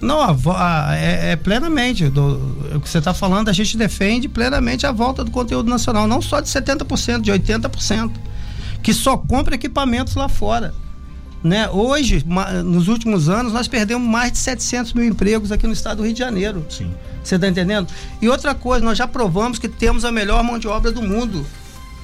Não, 0.01 0.21
a, 0.21 0.37
a, 0.57 0.97
é, 0.97 1.33
é, 1.33 1.37
plenamente. 1.37 2.09
Do, 2.09 2.75
o 2.75 2.81
que 2.81 2.89
você 2.89 2.99
está 2.99 3.15
falando, 3.15 3.49
a 3.49 3.53
gente 3.53 3.77
defende 3.77 4.29
plenamente 4.29 4.87
a 4.87 4.93
volta 4.93 5.25
do 5.25 5.31
conteúdo 5.31 5.71
nacional, 5.71 6.07
não 6.07 6.21
só 6.21 6.41
de 6.41 6.49
70%, 6.49 7.21
de 7.23 7.33
80%, 7.33 8.13
que 8.83 8.93
só 8.93 9.17
compra 9.17 9.55
equipamentos 9.55 10.15
lá 10.15 10.29
fora. 10.29 10.75
Né? 11.45 11.69
Hoje, 11.69 12.25
nos 12.65 12.89
últimos 12.89 13.29
anos, 13.29 13.53
nós 13.53 13.69
perdemos 13.69 14.09
mais 14.09 14.33
de 14.33 14.39
700 14.39 14.93
mil 14.95 15.05
empregos 15.05 15.53
aqui 15.53 15.67
no 15.67 15.73
estado 15.73 15.99
do 15.99 16.05
Rio 16.05 16.13
de 16.13 16.19
Janeiro. 16.19 16.67
Sim. 16.69 16.93
Você 17.23 17.37
está 17.37 17.49
entendendo? 17.49 17.89
E 18.21 18.29
outra 18.29 18.55
coisa, 18.55 18.85
nós 18.85 18.99
já 18.99 19.07
provamos 19.07 19.59
que 19.59 19.69
temos 19.69 20.05
a 20.05 20.11
melhor 20.11 20.43
mão 20.43 20.59
de 20.59 20.67
obra 20.67 20.91
do 20.91 21.03
mundo. 21.03 21.47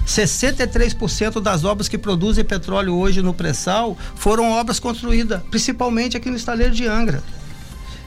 63% 0.07 1.41
das 1.41 1.65
obras 1.65 1.89
que 1.89 1.97
produzem 1.97 2.45
petróleo 2.45 2.95
hoje 2.97 3.23
no 3.23 3.33
pré-sal 3.33 3.97
foram 4.17 4.51
obras 4.51 4.81
construídas, 4.81 5.41
principalmente 5.51 6.17
aqui 6.17 6.29
no 6.29 6.37
estaleiro 6.37 6.75
de 6.75 6.87
Angra. 6.87 7.23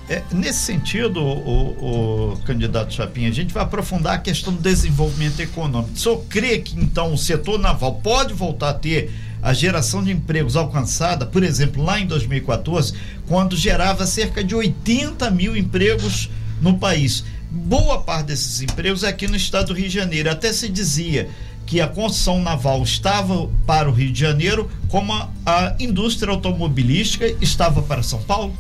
É, 0.08 0.22
nesse 0.32 0.60
sentido, 0.60 1.20
o, 1.20 2.34
o, 2.34 2.38
candidato 2.46 2.94
Chapinha, 2.94 3.28
a 3.28 3.32
gente 3.32 3.52
vai 3.52 3.64
aprofundar 3.64 4.14
a 4.14 4.18
questão 4.20 4.54
do 4.54 4.62
desenvolvimento 4.62 5.40
econômico. 5.40 5.94
O 5.96 5.98
senhor 5.98 6.24
crê 6.30 6.60
que 6.60 6.80
então 6.80 7.14
o 7.14 7.18
setor 7.18 7.58
naval 7.58 7.96
pode 7.96 8.32
voltar 8.32 8.70
a 8.70 8.74
ter 8.74 9.12
a 9.46 9.54
geração 9.54 10.04
de 10.04 10.12
empregos 10.12 10.56
alcançada, 10.56 11.24
por 11.24 11.44
exemplo, 11.44 11.84
lá 11.84 12.00
em 12.00 12.08
2014, 12.08 12.96
quando 13.28 13.56
gerava 13.56 14.08
cerca 14.08 14.44
de 14.44 14.56
80 14.56 15.30
mil 15.30 15.56
empregos 15.56 16.32
no 16.60 16.80
país. 16.80 17.24
boa 17.52 18.02
parte 18.02 18.28
desses 18.28 18.62
empregos 18.62 19.04
é 19.04 19.08
aqui 19.08 19.28
no 19.28 19.36
estado 19.36 19.68
do 19.68 19.74
Rio 19.76 19.88
de 19.88 19.94
Janeiro. 19.94 20.32
Até 20.32 20.52
se 20.52 20.68
dizia 20.68 21.30
que 21.64 21.80
a 21.80 21.88
construção 21.88 22.42
naval 22.42 22.82
estava 22.82 23.48
para 23.68 23.88
o 23.88 23.94
Rio 23.94 24.12
de 24.12 24.20
Janeiro, 24.20 24.68
como 24.90 25.14
a, 25.14 25.30
a 25.46 25.76
indústria 25.80 26.34
automobilística 26.34 27.28
estava 27.40 27.84
para 27.84 28.02
São 28.02 28.24
Paulo? 28.24 28.52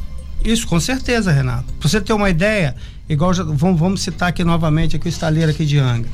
Isso, 0.43 0.67
com 0.67 0.79
certeza, 0.79 1.31
Renato. 1.31 1.73
Para 1.79 1.89
você 1.89 1.99
ter 1.99 2.13
uma 2.13 2.29
ideia, 2.29 2.75
igual 3.09 3.33
já, 3.33 3.41
vamos, 3.41 3.79
vamos, 3.79 4.01
citar 4.03 4.29
aqui 4.29 4.43
novamente 4.43 4.95
aqui 4.95 5.07
o 5.07 5.09
estaleiro 5.09 5.49
aqui 5.49 5.65
de 5.65 5.79
Angra. 5.79 6.11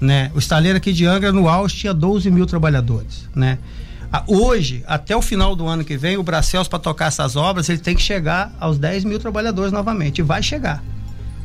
Né? 0.00 0.32
O 0.34 0.40
estaleiro 0.40 0.76
aqui 0.76 0.92
de 0.92 1.06
Angra, 1.06 1.30
no 1.30 1.48
auge, 1.48 1.76
tinha 1.76 1.94
12 1.94 2.28
mil 2.32 2.46
trabalhadores. 2.46 3.28
Né? 3.32 3.58
Hoje, 4.26 4.82
até 4.86 5.14
o 5.14 5.20
final 5.20 5.54
do 5.54 5.66
ano 5.66 5.84
que 5.84 5.96
vem, 5.96 6.16
o 6.16 6.22
Bracels, 6.22 6.66
para 6.66 6.78
tocar 6.78 7.06
essas 7.06 7.36
obras, 7.36 7.68
ele 7.68 7.78
tem 7.78 7.94
que 7.94 8.02
chegar 8.02 8.52
aos 8.58 8.78
10 8.78 9.04
mil 9.04 9.18
trabalhadores 9.18 9.70
novamente. 9.70 10.18
E 10.18 10.22
vai 10.22 10.42
chegar. 10.42 10.82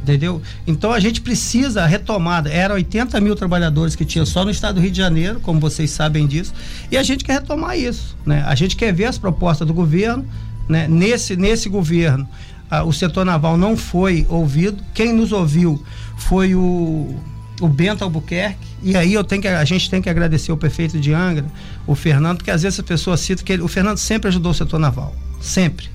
Entendeu? 0.02 0.42
Então 0.68 0.92
a 0.92 1.00
gente 1.00 1.22
precisa 1.22 1.86
retomada. 1.86 2.50
Era 2.50 2.74
80 2.74 3.20
mil 3.22 3.36
trabalhadores 3.36 3.96
que 3.96 4.04
tinha 4.04 4.26
só 4.26 4.44
no 4.44 4.52
estado 4.52 4.76
do 4.76 4.82
Rio 4.82 4.92
de 4.92 4.98
Janeiro, 4.98 5.40
como 5.40 5.60
vocês 5.60 5.92
sabem 5.92 6.28
disso, 6.28 6.54
e 6.92 6.98
a 6.98 7.04
gente 7.04 7.24
quer 7.24 7.34
retomar 7.34 7.78
isso. 7.78 8.18
Né? 8.26 8.44
A 8.46 8.54
gente 8.54 8.76
quer 8.76 8.94
ver 8.94 9.06
as 9.06 9.18
propostas 9.18 9.66
do 9.66 9.74
governo. 9.74 10.26
Né? 10.68 10.88
Nesse, 10.88 11.36
nesse 11.36 11.70
governo, 11.70 12.28
ah, 12.70 12.84
o 12.84 12.92
setor 12.92 13.26
naval 13.26 13.58
não 13.58 13.78
foi 13.78 14.26
ouvido. 14.30 14.84
Quem 14.94 15.14
nos 15.14 15.32
ouviu 15.32 15.82
foi 16.18 16.54
o, 16.54 17.16
o 17.66 17.70
Bento 17.70 18.04
Albuquerque. 18.04 18.68
E 18.82 18.96
aí 18.98 19.14
eu 19.14 19.24
tenho 19.24 19.42
que, 19.42 19.48
a 19.48 19.64
gente 19.64 19.90
tem 19.90 20.02
que 20.02 20.10
agradecer 20.10 20.52
o 20.52 20.58
prefeito 20.58 21.00
de 21.00 21.14
Angra, 21.14 21.46
o 21.88 21.96
Fernando, 21.96 22.38
porque 22.38 22.52
às 22.52 22.62
vezes 22.62 22.80
as 22.80 22.86
pessoas 22.86 23.22
citam 23.22 23.46
que 23.46 23.54
ele, 23.54 23.62
o 23.62 23.68
Fernando 23.68 23.98
sempre 23.98 24.28
ajudou 24.28 24.52
o 24.52 24.56
setor 24.56 24.80
naval. 24.80 25.16
Sempre. 25.40 25.90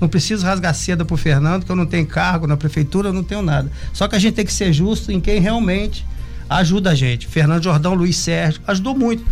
Não 0.00 0.08
preciso 0.08 0.46
rasgar 0.46 0.72
seda 0.74 1.04
pro 1.04 1.16
Fernando, 1.16 1.64
que 1.64 1.72
eu 1.72 1.76
não 1.76 1.86
tenho 1.86 2.06
cargo 2.06 2.46
na 2.46 2.56
prefeitura, 2.56 3.08
eu 3.08 3.12
não 3.12 3.24
tenho 3.24 3.42
nada. 3.42 3.70
Só 3.92 4.06
que 4.06 4.14
a 4.14 4.18
gente 4.18 4.34
tem 4.34 4.44
que 4.44 4.52
ser 4.52 4.72
justo 4.72 5.10
em 5.10 5.20
quem 5.20 5.40
realmente 5.40 6.06
ajuda 6.48 6.90
a 6.90 6.94
gente. 6.94 7.26
Fernando 7.26 7.64
Jordão, 7.64 7.94
Luiz 7.94 8.16
Sérgio, 8.16 8.60
ajudou 8.66 8.94
muito. 8.94 9.24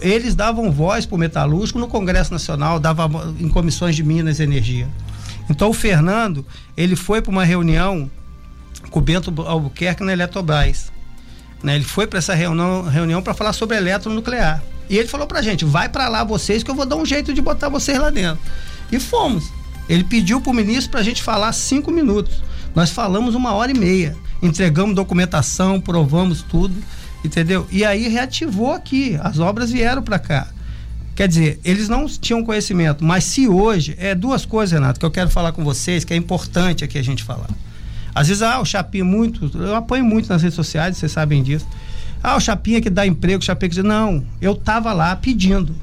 Eles 0.00 0.36
davam 0.36 0.70
voz 0.70 1.04
para 1.04 1.16
o 1.16 1.18
metalúrgico 1.18 1.80
no 1.80 1.88
Congresso 1.88 2.32
Nacional, 2.32 2.78
davam 2.78 3.34
em 3.40 3.48
comissões 3.48 3.96
de 3.96 4.04
Minas 4.04 4.38
e 4.38 4.44
Energia. 4.44 4.88
Então 5.50 5.70
o 5.70 5.72
Fernando, 5.72 6.46
ele 6.76 6.94
foi 6.94 7.20
para 7.20 7.32
uma 7.32 7.44
reunião 7.44 8.08
com 8.90 9.00
o 9.00 9.02
Bento 9.02 9.34
Albuquerque 9.42 10.04
na 10.04 10.12
Eletrobras. 10.12 10.92
Né? 11.62 11.76
Ele 11.76 11.84
foi 11.84 12.06
para 12.06 12.18
essa 12.18 12.34
reunião, 12.34 12.82
reunião 12.82 13.22
para 13.22 13.34
falar 13.34 13.52
sobre 13.52 13.76
eletronuclear. 13.76 14.62
E 14.88 14.96
ele 14.96 15.08
falou 15.08 15.26
para 15.26 15.40
a 15.40 15.42
gente: 15.42 15.64
vai 15.64 15.88
para 15.88 16.08
lá 16.08 16.24
vocês 16.24 16.62
que 16.62 16.70
eu 16.70 16.74
vou 16.74 16.86
dar 16.86 16.96
um 16.96 17.04
jeito 17.04 17.34
de 17.34 17.40
botar 17.40 17.68
vocês 17.68 17.98
lá 17.98 18.10
dentro. 18.10 18.38
E 18.90 18.98
fomos. 18.98 19.52
Ele 19.88 20.04
pediu 20.04 20.40
para 20.40 20.50
o 20.50 20.54
ministro 20.54 20.90
para 20.90 21.00
a 21.00 21.02
gente 21.04 21.22
falar 21.22 21.52
cinco 21.52 21.90
minutos. 21.90 22.42
Nós 22.74 22.90
falamos 22.90 23.34
uma 23.34 23.54
hora 23.54 23.70
e 23.70 23.78
meia. 23.78 24.16
Entregamos 24.42 24.94
documentação, 24.94 25.80
provamos 25.80 26.42
tudo, 26.42 26.74
entendeu? 27.24 27.66
E 27.70 27.84
aí 27.84 28.06
reativou 28.08 28.72
aqui. 28.72 29.18
As 29.22 29.38
obras 29.38 29.70
vieram 29.70 30.02
para 30.02 30.18
cá. 30.18 30.48
Quer 31.16 31.26
dizer, 31.26 31.58
eles 31.64 31.88
não 31.88 32.06
tinham 32.06 32.44
conhecimento, 32.44 33.04
mas 33.04 33.24
se 33.24 33.48
hoje, 33.48 33.96
é 33.98 34.14
duas 34.14 34.46
coisas, 34.46 34.72
Renato, 34.72 35.00
que 35.00 35.06
eu 35.06 35.10
quero 35.10 35.28
falar 35.28 35.50
com 35.50 35.64
vocês, 35.64 36.04
que 36.04 36.14
é 36.14 36.16
importante 36.16 36.84
aqui 36.84 36.96
a 36.96 37.02
gente 37.02 37.24
falar. 37.24 37.48
Às 38.14 38.28
vezes, 38.28 38.42
ah, 38.42 38.60
o 38.60 38.64
Chapinha 38.64 39.04
muito, 39.04 39.50
eu 39.58 39.74
apoio 39.74 40.04
muito 40.04 40.28
nas 40.28 40.42
redes 40.42 40.56
sociais, 40.56 40.96
vocês 40.96 41.12
sabem 41.12 41.42
disso. 41.42 41.66
Ah, 42.22 42.36
o 42.36 42.40
Chapinha 42.40 42.80
que 42.80 42.90
dá 42.90 43.06
emprego, 43.06 43.40
o 43.40 43.44
Chapinha 43.44 43.68
que 43.68 43.74
diz, 43.76 43.84
não, 43.84 44.24
eu 44.40 44.52
estava 44.52 44.92
lá 44.92 45.14
pedindo. 45.14 45.74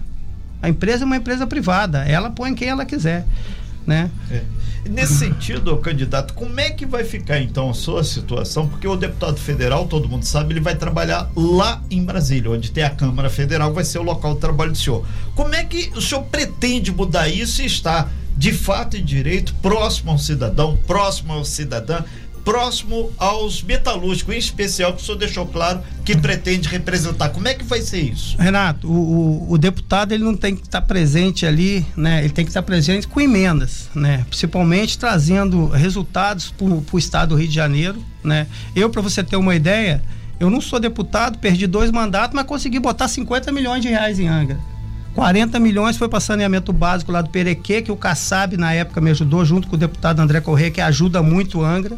A 0.62 0.70
empresa 0.70 1.03
é 1.03 1.05
uma 1.05 1.17
empresa 1.17 1.46
privada, 1.46 2.03
ela 2.05 2.29
põe 2.29 2.53
quem 2.53 2.70
ela 2.70 2.86
quiser 2.86 3.25
né? 3.86 4.10
É. 4.32 4.41
Nesse 4.89 5.15
sentido, 5.15 5.75
candidato, 5.77 6.34
como 6.36 6.60
é 6.60 6.70
que 6.70 6.86
vai 6.86 7.03
ficar 7.03 7.39
então 7.39 7.72
a 7.72 7.74
sua 7.74 8.03
situação? 8.03 8.67
Porque 8.67 8.88
o 8.88 8.96
deputado 8.96 9.38
federal, 9.38 9.88
todo 9.88 10.08
mundo 10.08 10.24
sabe, 10.25 10.53
ele 10.53 10.60
vai 10.60 10.75
trabalhar 10.75 11.29
lá 11.36 11.82
em 11.89 12.03
Brasília, 12.03 12.51
onde 12.51 12.72
tem 12.72 12.84
a 12.84 12.89
Câmara 12.91 13.29
Federal, 13.29 13.74
vai 13.74 13.84
ser 13.84 13.98
o 13.98 14.03
local 14.03 14.36
de 14.36 14.41
trabalho 14.41 14.72
do 14.72 14.77
senhor. 14.77 15.03
Como 15.36 15.55
é 15.55 15.63
que 15.63 15.91
o 15.96 16.01
senhor 16.01 16.24
pretende 16.25 16.91
mudar 16.91 17.27
isso 17.27 17.63
e 17.63 17.65
estar 17.65 18.12
de 18.38 18.51
fato 18.51 18.98
e 18.98 19.01
direito 19.01 19.54
próximo 19.56 20.12
ao 20.12 20.18
cidadão, 20.18 20.77
próximo 20.86 21.34
ao 21.34 21.46
cidadã? 21.46 22.04
próximo 22.46 23.12
aos 23.18 23.63
metalúrgicos, 23.63 24.36
em 24.36 24.38
especial, 24.38 24.94
que 24.94 25.01
o 25.01 25.06
senhor 25.06 25.18
deixou 25.18 25.48
claro 25.48 25.82
que 26.06 26.15
pretende 26.15 26.70
representar. 26.70 27.30
Como 27.30 27.48
é 27.48 27.56
que 27.56 27.63
vai 27.63 27.82
ser 27.82 28.01
isso? 28.01 28.38
Renato, 28.38 28.88
o, 28.88 29.48
o, 29.50 29.54
o 29.54 29.58
deputado 29.58 30.13
ele 30.13 30.24
não 30.24 30.38
tem 30.38 30.56
que 30.56 30.62
estar 30.62 30.82
presente 30.82 31.46
ali, 31.46 31.84
né? 31.98 32.20
Ele 32.20 32.30
tem 32.30 32.46
que 32.46 32.51
estar 32.51 32.62
presente 32.62 33.08
com 33.08 33.20
emendas, 33.20 33.89
né? 33.96 34.24
Principalmente 34.30 34.98
trazendo 34.98 35.68
resultados 35.70 36.51
para 36.51 36.68
o 36.68 37.00
estado 37.00 37.30
do 37.30 37.36
Rio 37.36 37.48
de 37.48 37.56
Janeiro, 37.56 38.06
né? 38.24 38.46
Eu, 38.75 38.92
para 38.92 39.01
você 39.01 39.24
ter 39.24 39.38
uma 39.38 39.56
ideia, 39.56 40.04
eu 40.39 40.50
não 40.50 40.62
sou 40.62 40.80
deputado, 40.80 41.39
perdi 41.39 41.65
dois 41.65 41.89
mandatos, 41.89 42.36
mas 42.36 42.46
consegui 42.46 42.80
botar 42.80 43.08
50 43.08 43.51
milhões 43.51 43.82
de 43.82 43.89
reais 43.89 44.20
em 44.20 44.27
Angra. 44.27 44.60
40 45.15 45.60
milhões 45.60 45.98
foi 45.98 46.07
para 46.07 46.19
saneamento 46.19 46.72
básico 46.72 47.12
lá 47.12 47.22
do 47.22 47.29
Perequê, 47.29 47.81
que 47.81 47.91
o 47.91 47.95
Kassab 47.95 48.55
na 48.57 48.74
época 48.74 49.01
me 49.01 49.10
ajudou, 49.10 49.43
junto 49.43 49.67
com 49.67 49.75
o 49.75 49.79
deputado 49.79 50.19
André 50.19 50.41
Corrêa, 50.41 50.69
que 50.69 50.81
ajuda 50.81 51.24
muito 51.24 51.63
Angra 51.63 51.98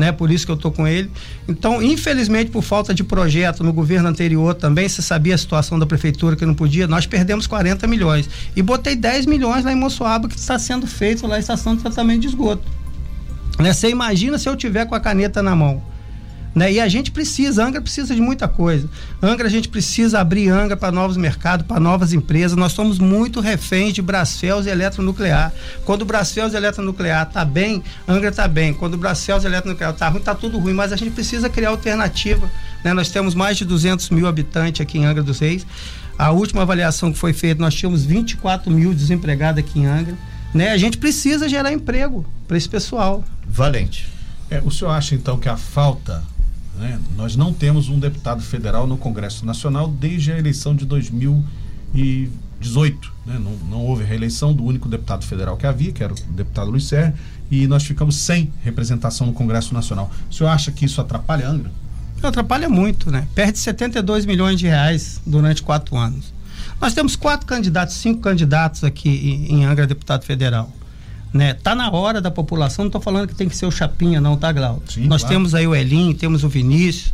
né? 0.00 0.10
Por 0.10 0.30
isso 0.30 0.46
que 0.46 0.50
eu 0.50 0.56
tô 0.56 0.70
com 0.70 0.88
ele. 0.88 1.10
Então, 1.46 1.82
infelizmente, 1.82 2.50
por 2.50 2.62
falta 2.62 2.92
de 2.94 3.04
projeto 3.04 3.62
no 3.62 3.72
governo 3.72 4.08
anterior 4.08 4.54
também, 4.54 4.88
você 4.88 5.02
sabia 5.02 5.34
a 5.34 5.38
situação 5.38 5.78
da 5.78 5.86
prefeitura 5.86 6.34
que 6.34 6.46
não 6.46 6.54
podia, 6.54 6.86
nós 6.86 7.06
perdemos 7.06 7.46
40 7.46 7.86
milhões. 7.86 8.28
E 8.56 8.62
botei 8.62 8.96
10 8.96 9.26
milhões 9.26 9.64
lá 9.64 9.72
em 9.72 9.76
Moçoaba 9.76 10.28
que 10.28 10.36
está 10.36 10.58
sendo 10.58 10.86
feito 10.86 11.26
lá 11.26 11.36
a 11.36 11.38
estação 11.38 11.76
de 11.76 11.82
tratamento 11.82 12.22
de 12.22 12.28
esgoto. 12.28 12.62
Né? 13.58 13.72
Você 13.72 13.90
imagina 13.90 14.38
se 14.38 14.48
eu 14.48 14.56
tiver 14.56 14.86
com 14.86 14.94
a 14.94 15.00
caneta 15.00 15.42
na 15.42 15.54
mão. 15.54 15.82
Né? 16.54 16.72
E 16.72 16.80
a 16.80 16.88
gente 16.88 17.12
precisa, 17.12 17.64
Angra 17.64 17.80
precisa 17.80 18.14
de 18.14 18.20
muita 18.20 18.48
coisa. 18.48 18.88
Angra, 19.22 19.46
a 19.46 19.50
gente 19.50 19.68
precisa 19.68 20.20
abrir 20.20 20.48
Angra 20.48 20.76
para 20.76 20.90
novos 20.90 21.16
mercados, 21.16 21.64
para 21.66 21.78
novas 21.78 22.12
empresas. 22.12 22.56
Nós 22.56 22.72
somos 22.72 22.98
muito 22.98 23.40
reféns 23.40 23.92
de 23.92 24.02
Brasfels 24.02 24.66
e 24.66 24.70
eletronuclear. 24.70 25.52
Quando 25.84 26.02
o 26.02 26.04
Brasfels 26.04 26.52
e 26.52 26.56
eletronuclear 26.56 27.26
está 27.26 27.44
bem, 27.44 27.82
Angra 28.08 28.30
está 28.30 28.48
bem. 28.48 28.74
Quando 28.74 28.94
o 28.94 28.96
Brasfels 28.96 29.44
e 29.44 29.46
eletronuclear 29.46 29.92
está 29.92 30.08
ruim, 30.08 30.18
está 30.18 30.34
tudo 30.34 30.58
ruim. 30.58 30.72
Mas 30.72 30.92
a 30.92 30.96
gente 30.96 31.12
precisa 31.12 31.48
criar 31.48 31.70
alternativa. 31.70 32.50
Né? 32.82 32.92
Nós 32.92 33.08
temos 33.10 33.34
mais 33.34 33.56
de 33.56 33.64
200 33.64 34.10
mil 34.10 34.26
habitantes 34.26 34.80
aqui 34.80 34.98
em 34.98 35.04
Angra 35.04 35.22
dos 35.22 35.38
Reis. 35.38 35.64
A 36.18 36.32
última 36.32 36.62
avaliação 36.62 37.12
que 37.12 37.18
foi 37.18 37.32
feita, 37.32 37.60
nós 37.60 37.74
tínhamos 37.74 38.04
24 38.04 38.70
mil 38.70 38.92
desempregados 38.92 39.60
aqui 39.60 39.80
em 39.80 39.86
Angra. 39.86 40.14
Né? 40.52 40.72
A 40.72 40.76
gente 40.76 40.98
precisa 40.98 41.48
gerar 41.48 41.72
emprego 41.72 42.26
para 42.48 42.56
esse 42.56 42.68
pessoal. 42.68 43.24
Valente. 43.46 44.08
É, 44.50 44.60
o 44.64 44.70
senhor 44.70 44.90
acha 44.90 45.14
então 45.14 45.38
que 45.38 45.48
a 45.48 45.56
falta 45.56 46.24
né? 46.80 46.98
Nós 47.16 47.36
não 47.36 47.52
temos 47.52 47.90
um 47.90 48.00
deputado 48.00 48.42
federal 48.42 48.86
no 48.86 48.96
Congresso 48.96 49.44
Nacional 49.44 49.86
desde 49.86 50.32
a 50.32 50.38
eleição 50.38 50.74
de 50.74 50.86
2018. 50.86 53.12
Né? 53.26 53.38
Não, 53.38 53.52
não 53.68 53.84
houve 53.84 54.02
reeleição 54.02 54.54
do 54.54 54.64
único 54.64 54.88
deputado 54.88 55.26
federal 55.26 55.58
que 55.58 55.66
havia, 55.66 55.92
que 55.92 56.02
era 56.02 56.14
o 56.14 56.16
deputado 56.32 56.70
Luiz 56.70 56.84
Serra, 56.84 57.14
e 57.50 57.66
nós 57.66 57.84
ficamos 57.84 58.16
sem 58.16 58.50
representação 58.62 59.26
no 59.26 59.34
Congresso 59.34 59.74
Nacional. 59.74 60.10
O 60.30 60.34
senhor 60.34 60.48
acha 60.48 60.72
que 60.72 60.86
isso 60.86 61.00
atrapalha 61.00 61.46
Angra? 61.46 61.70
Atrapalha 62.22 62.68
muito, 62.68 63.10
né? 63.10 63.26
Perde 63.34 63.58
72 63.58 64.24
milhões 64.24 64.58
de 64.58 64.66
reais 64.66 65.20
durante 65.26 65.62
quatro 65.62 65.96
anos. 65.96 66.32
Nós 66.80 66.94
temos 66.94 67.14
quatro 67.14 67.46
candidatos, 67.46 67.96
cinco 67.96 68.20
candidatos 68.20 68.84
aqui 68.84 69.46
em 69.50 69.66
Angra, 69.66 69.86
deputado 69.86 70.24
federal 70.24 70.72
né? 71.32 71.54
Tá 71.54 71.74
na 71.74 71.90
hora 71.90 72.20
da 72.20 72.30
população, 72.30 72.84
não 72.84 72.88
estou 72.88 73.00
falando 73.00 73.28
que 73.28 73.34
tem 73.34 73.48
que 73.48 73.56
ser 73.56 73.66
o 73.66 73.70
Chapinha, 73.70 74.20
não, 74.20 74.36
tá, 74.36 74.50
Glauco? 74.52 74.82
Nós 74.98 75.22
claro. 75.22 75.34
temos 75.34 75.54
aí 75.54 75.66
o 75.66 75.74
Elinho, 75.74 76.14
temos 76.14 76.42
o 76.42 76.48
Vinícius, 76.48 77.12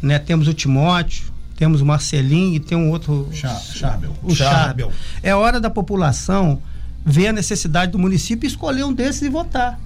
né? 0.00 0.18
Temos 0.18 0.48
o 0.48 0.54
Timóteo, 0.54 1.24
temos 1.56 1.80
o 1.82 1.86
Marcelinho 1.86 2.54
e 2.54 2.60
tem 2.60 2.76
um 2.76 2.90
outro. 2.90 3.28
Charbel. 3.32 4.14
O 4.22 4.34
Charbel. 4.34 4.90
É 5.22 5.34
hora 5.34 5.60
da 5.60 5.68
população 5.68 6.60
ver 7.04 7.28
a 7.28 7.32
necessidade 7.32 7.92
do 7.92 7.98
município 7.98 8.46
e 8.46 8.48
escolher 8.48 8.84
um 8.84 8.92
desses 8.92 9.22
e 9.22 9.28
votar. 9.28 9.78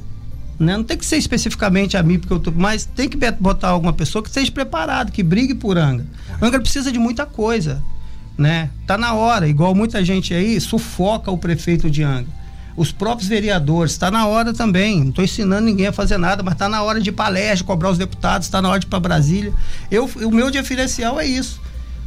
Né? 0.59 0.77
Não 0.77 0.85
tem 0.85 0.97
que 0.97 1.05
ser 1.05 1.17
especificamente 1.17 1.97
a 1.97 2.03
mim, 2.03 2.19
porque 2.19 2.33
eu 2.33 2.39
tô, 2.39 2.53
mas 2.53 2.85
tem 2.85 3.09
que 3.09 3.19
botar 3.41 3.69
alguma 3.69 3.93
pessoa 3.93 4.23
que 4.23 4.29
esteja 4.29 4.53
preparado, 4.53 5.11
que 5.11 5.23
brigue 5.23 5.53
por 5.53 5.77
Angra. 5.77 6.07
Angra 6.41 6.61
precisa 6.61 6.93
de 6.93 6.99
muita 6.99 7.27
coisa, 7.27 7.83
né? 8.39 8.71
Tá 8.87 8.97
na 8.97 9.15
hora, 9.15 9.49
igual 9.49 9.75
muita 9.75 10.05
gente 10.05 10.33
aí 10.33 10.61
sufoca 10.61 11.29
o 11.29 11.37
prefeito 11.37 11.91
de 11.91 12.05
Angra 12.05 12.44
os 12.77 12.93
próprios 12.93 13.29
vereadores. 13.29 13.93
Está 13.93 14.11
na 14.11 14.27
hora 14.27 14.53
também. 14.53 15.01
Não 15.01 15.09
estou 15.11 15.25
ensinando 15.25 15.63
ninguém 15.63 15.89
a 15.89 15.93
fazer 15.93 16.19
nada, 16.19 16.43
mas 16.43 16.55
está 16.55 16.69
na 16.69 16.83
hora 16.83 17.01
de 17.01 17.13
palestra, 17.13 17.67
cobrar 17.67 17.91
os 17.91 17.99
deputados, 17.99 18.47
está 18.47 18.61
na 18.61 18.69
hora 18.69 18.81
de 18.81 18.87
ir 18.87 18.89
para 18.89 19.01
Brasília. 19.01 19.53
Eu, 19.91 20.07
o 20.07 20.31
meu 20.31 20.51
diferencial 20.51 21.21
é 21.21 21.27
isso. 21.27 21.61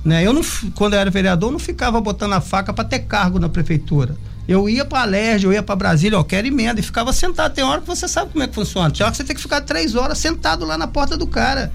Né? 0.03 0.25
Eu 0.25 0.33
não, 0.33 0.41
quando 0.75 0.93
eu 0.93 1.00
era 1.00 1.09
vereador, 1.09 1.51
não 1.51 1.59
ficava 1.59 2.00
botando 2.00 2.33
a 2.33 2.41
faca 2.41 2.74
para 2.74 2.86
ter 2.86 3.00
cargo 3.00 3.39
na 3.39 3.50
prefeitura. 3.50 4.15
Eu 4.47 4.69
ia 4.69 4.86
para 4.86 5.01
Alerj, 5.01 5.45
eu 5.45 5.51
ia 5.51 5.62
para 5.62 5.75
Brasília, 5.75 6.15
eu 6.15 6.24
quero 6.24 6.47
emenda, 6.47 6.79
e 6.79 6.83
ficava 6.83 7.12
sentado. 7.12 7.53
Tem 7.53 7.63
hora 7.63 7.81
que 7.81 7.88
você 7.88 8.07
sabe 8.07 8.31
como 8.31 8.43
é 8.43 8.47
que 8.47 8.55
funciona. 8.55 8.89
Tem 8.89 9.03
hora 9.03 9.12
que 9.12 9.17
você 9.17 9.24
tem 9.25 9.36
que 9.36 9.41
ficar 9.41 9.59
três 9.62 9.95
horas 9.95 10.17
sentado 10.17 10.65
lá 10.65 10.77
na 10.77 10.88
porta 10.88 11.17
do 11.17 11.27
cara. 11.27 11.71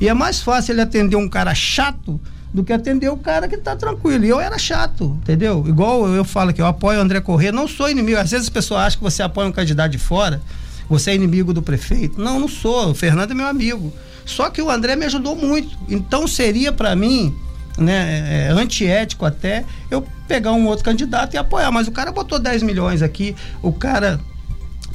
E 0.00 0.08
é 0.08 0.14
mais 0.14 0.40
fácil 0.40 0.72
ele 0.72 0.80
atender 0.80 1.16
um 1.16 1.28
cara 1.28 1.54
chato 1.54 2.20
do 2.56 2.64
que 2.64 2.72
atender 2.72 3.10
o 3.10 3.18
cara 3.18 3.46
que 3.46 3.58
tá 3.58 3.76
tranquilo. 3.76 4.24
E 4.24 4.30
eu 4.30 4.40
era 4.40 4.58
chato, 4.58 5.14
entendeu? 5.22 5.62
Igual 5.68 6.08
eu 6.08 6.24
falo 6.24 6.54
que 6.54 6.62
eu 6.62 6.64
apoio 6.64 6.98
o 6.98 7.02
André 7.02 7.20
Corrêa, 7.20 7.52
não 7.52 7.68
sou 7.68 7.90
inimigo. 7.90 8.18
Às 8.18 8.30
vezes 8.30 8.46
as 8.46 8.50
pessoas 8.50 8.80
acham 8.80 8.98
que 8.98 9.04
você 9.04 9.22
apoia 9.22 9.46
um 9.46 9.52
candidato 9.52 9.92
de 9.92 9.98
fora. 9.98 10.40
Você 10.88 11.10
é 11.10 11.14
inimigo 11.14 11.52
do 11.52 11.60
prefeito? 11.60 12.18
Não, 12.18 12.40
não 12.40 12.48
sou. 12.48 12.92
O 12.92 12.94
Fernando 12.94 13.32
é 13.32 13.34
meu 13.34 13.46
amigo. 13.46 13.92
Só 14.24 14.48
que 14.48 14.62
o 14.62 14.70
André 14.70 14.96
me 14.96 15.04
ajudou 15.04 15.36
muito. 15.36 15.76
Então 15.86 16.26
seria 16.26 16.72
para 16.72 16.96
mim, 16.96 17.36
né, 17.76 18.48
é, 18.48 18.50
antiético 18.52 19.26
até, 19.26 19.62
eu 19.90 20.06
pegar 20.26 20.52
um 20.52 20.66
outro 20.66 20.82
candidato 20.82 21.34
e 21.34 21.36
apoiar. 21.36 21.70
Mas 21.70 21.86
o 21.86 21.92
cara 21.92 22.10
botou 22.10 22.38
10 22.38 22.62
milhões 22.62 23.02
aqui, 23.02 23.36
o 23.60 23.70
cara. 23.70 24.18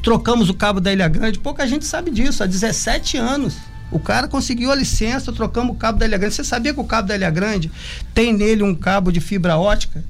Trocamos 0.01 0.49
o 0.49 0.55
cabo 0.55 0.81
da 0.81 0.91
Ilha 0.91 1.07
Grande, 1.07 1.37
pouca 1.37 1.67
gente 1.67 1.85
sabe 1.85 2.09
disso, 2.09 2.41
há 2.41 2.47
17 2.47 3.17
anos. 3.17 3.55
O 3.91 3.99
cara 3.99 4.27
conseguiu 4.27 4.71
a 4.71 4.75
licença, 4.75 5.33
trocamos 5.33 5.75
o 5.75 5.77
cabo 5.77 5.99
da 5.99 6.05
Ilha 6.05 6.17
Grande. 6.17 6.35
Você 6.35 6.43
sabia 6.45 6.73
que 6.73 6.79
o 6.79 6.85
cabo 6.85 7.09
da 7.09 7.15
Ilha 7.15 7.29
Grande 7.29 7.69
tem 8.13 8.31
nele 8.31 8.63
um 8.63 8.73
cabo 8.73 9.11
de 9.11 9.19
fibra 9.19 9.57
ótica? 9.57 10.03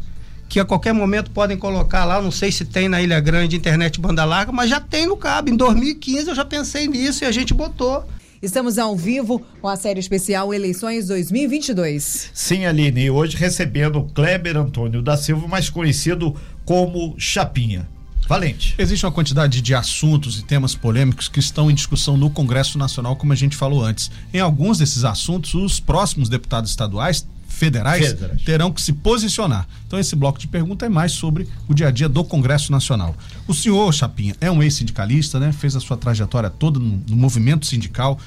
Que 0.48 0.60
a 0.60 0.66
qualquer 0.66 0.94
momento 0.94 1.32
podem 1.32 1.58
colocar 1.58 2.06
lá, 2.06 2.22
não 2.22 2.30
sei 2.30 2.52
se 2.52 2.64
tem 2.64 2.88
na 2.88 3.02
Ilha 3.02 3.20
Grande 3.20 3.56
internet 3.56 4.00
banda 4.00 4.24
larga, 4.24 4.52
mas 4.52 4.70
já 4.70 4.80
tem 4.80 5.08
no 5.08 5.18
cabo. 5.18 5.50
Em 5.50 5.56
2015 5.56 6.30
eu 6.30 6.36
já 6.36 6.46
pensei 6.46 6.88
nisso 6.88 7.24
e 7.24 7.28
a 7.28 7.32
gente 7.32 7.54
botou. 7.54 8.06
Estamos 8.42 8.78
ao 8.78 8.96
vivo 8.96 9.42
com 9.62 9.68
a 9.68 9.76
série 9.76 10.00
especial 10.00 10.54
Eleições 10.54 11.08
2022. 11.08 12.32
Sim, 12.34 12.66
Aline, 12.66 13.10
hoje 13.10 13.38
recebendo 13.38 14.04
Kleber 14.14 14.58
Antônio 14.58 15.02
da 15.02 15.16
Silva, 15.16 15.48
mais 15.48 15.70
conhecido 15.70 16.36
como 16.66 17.16
Chapinha. 17.18 17.88
Valente. 18.28 18.76
Existe 18.78 19.06
uma 19.06 19.12
quantidade 19.12 19.62
de 19.62 19.76
assuntos 19.76 20.40
e 20.40 20.44
temas 20.44 20.74
polêmicos 20.74 21.28
que 21.28 21.40
estão 21.40 21.70
em 21.70 21.76
discussão 21.76 22.16
no 22.16 22.30
Congresso 22.30 22.78
Nacional, 22.78 23.16
como 23.16 23.34
a 23.34 23.36
gente 23.36 23.56
falou 23.56 23.84
antes. 23.84 24.10
Em 24.34 24.40
alguns 24.40 24.78
desses 24.78 25.04
assuntos, 25.04 25.54
os 25.54 25.80
próximos 25.80 26.30
deputados 26.30 26.70
estaduais 26.70 27.26
federais, 27.52 28.08
federais, 28.08 28.42
terão 28.44 28.72
que 28.72 28.82
se 28.82 28.94
posicionar. 28.94 29.68
Então 29.86 30.00
esse 30.00 30.16
bloco 30.16 30.40
de 30.40 30.48
pergunta 30.48 30.86
é 30.86 30.90
mais 30.90 31.12
sobre 31.12 31.48
o 31.68 31.74
dia 31.74 31.90
a 31.90 31.92
dia 31.92 32.10
do 32.10 32.24
Congresso 32.24 32.72
Nacional. 32.72 33.16
O 33.48 33.54
senhor 33.54 33.94
Chapinha 33.94 34.36
é 34.42 34.50
um 34.50 34.64
ex-sindicalista, 34.64 35.40
né? 35.40 35.52
Fez 35.52 35.76
a 35.76 35.80
sua 35.80 35.98
trajetória 35.98 36.50
toda 36.50 36.80
no, 36.80 37.04
no, 37.08 37.16
movimento 37.16 37.66
sindical. 37.66 38.18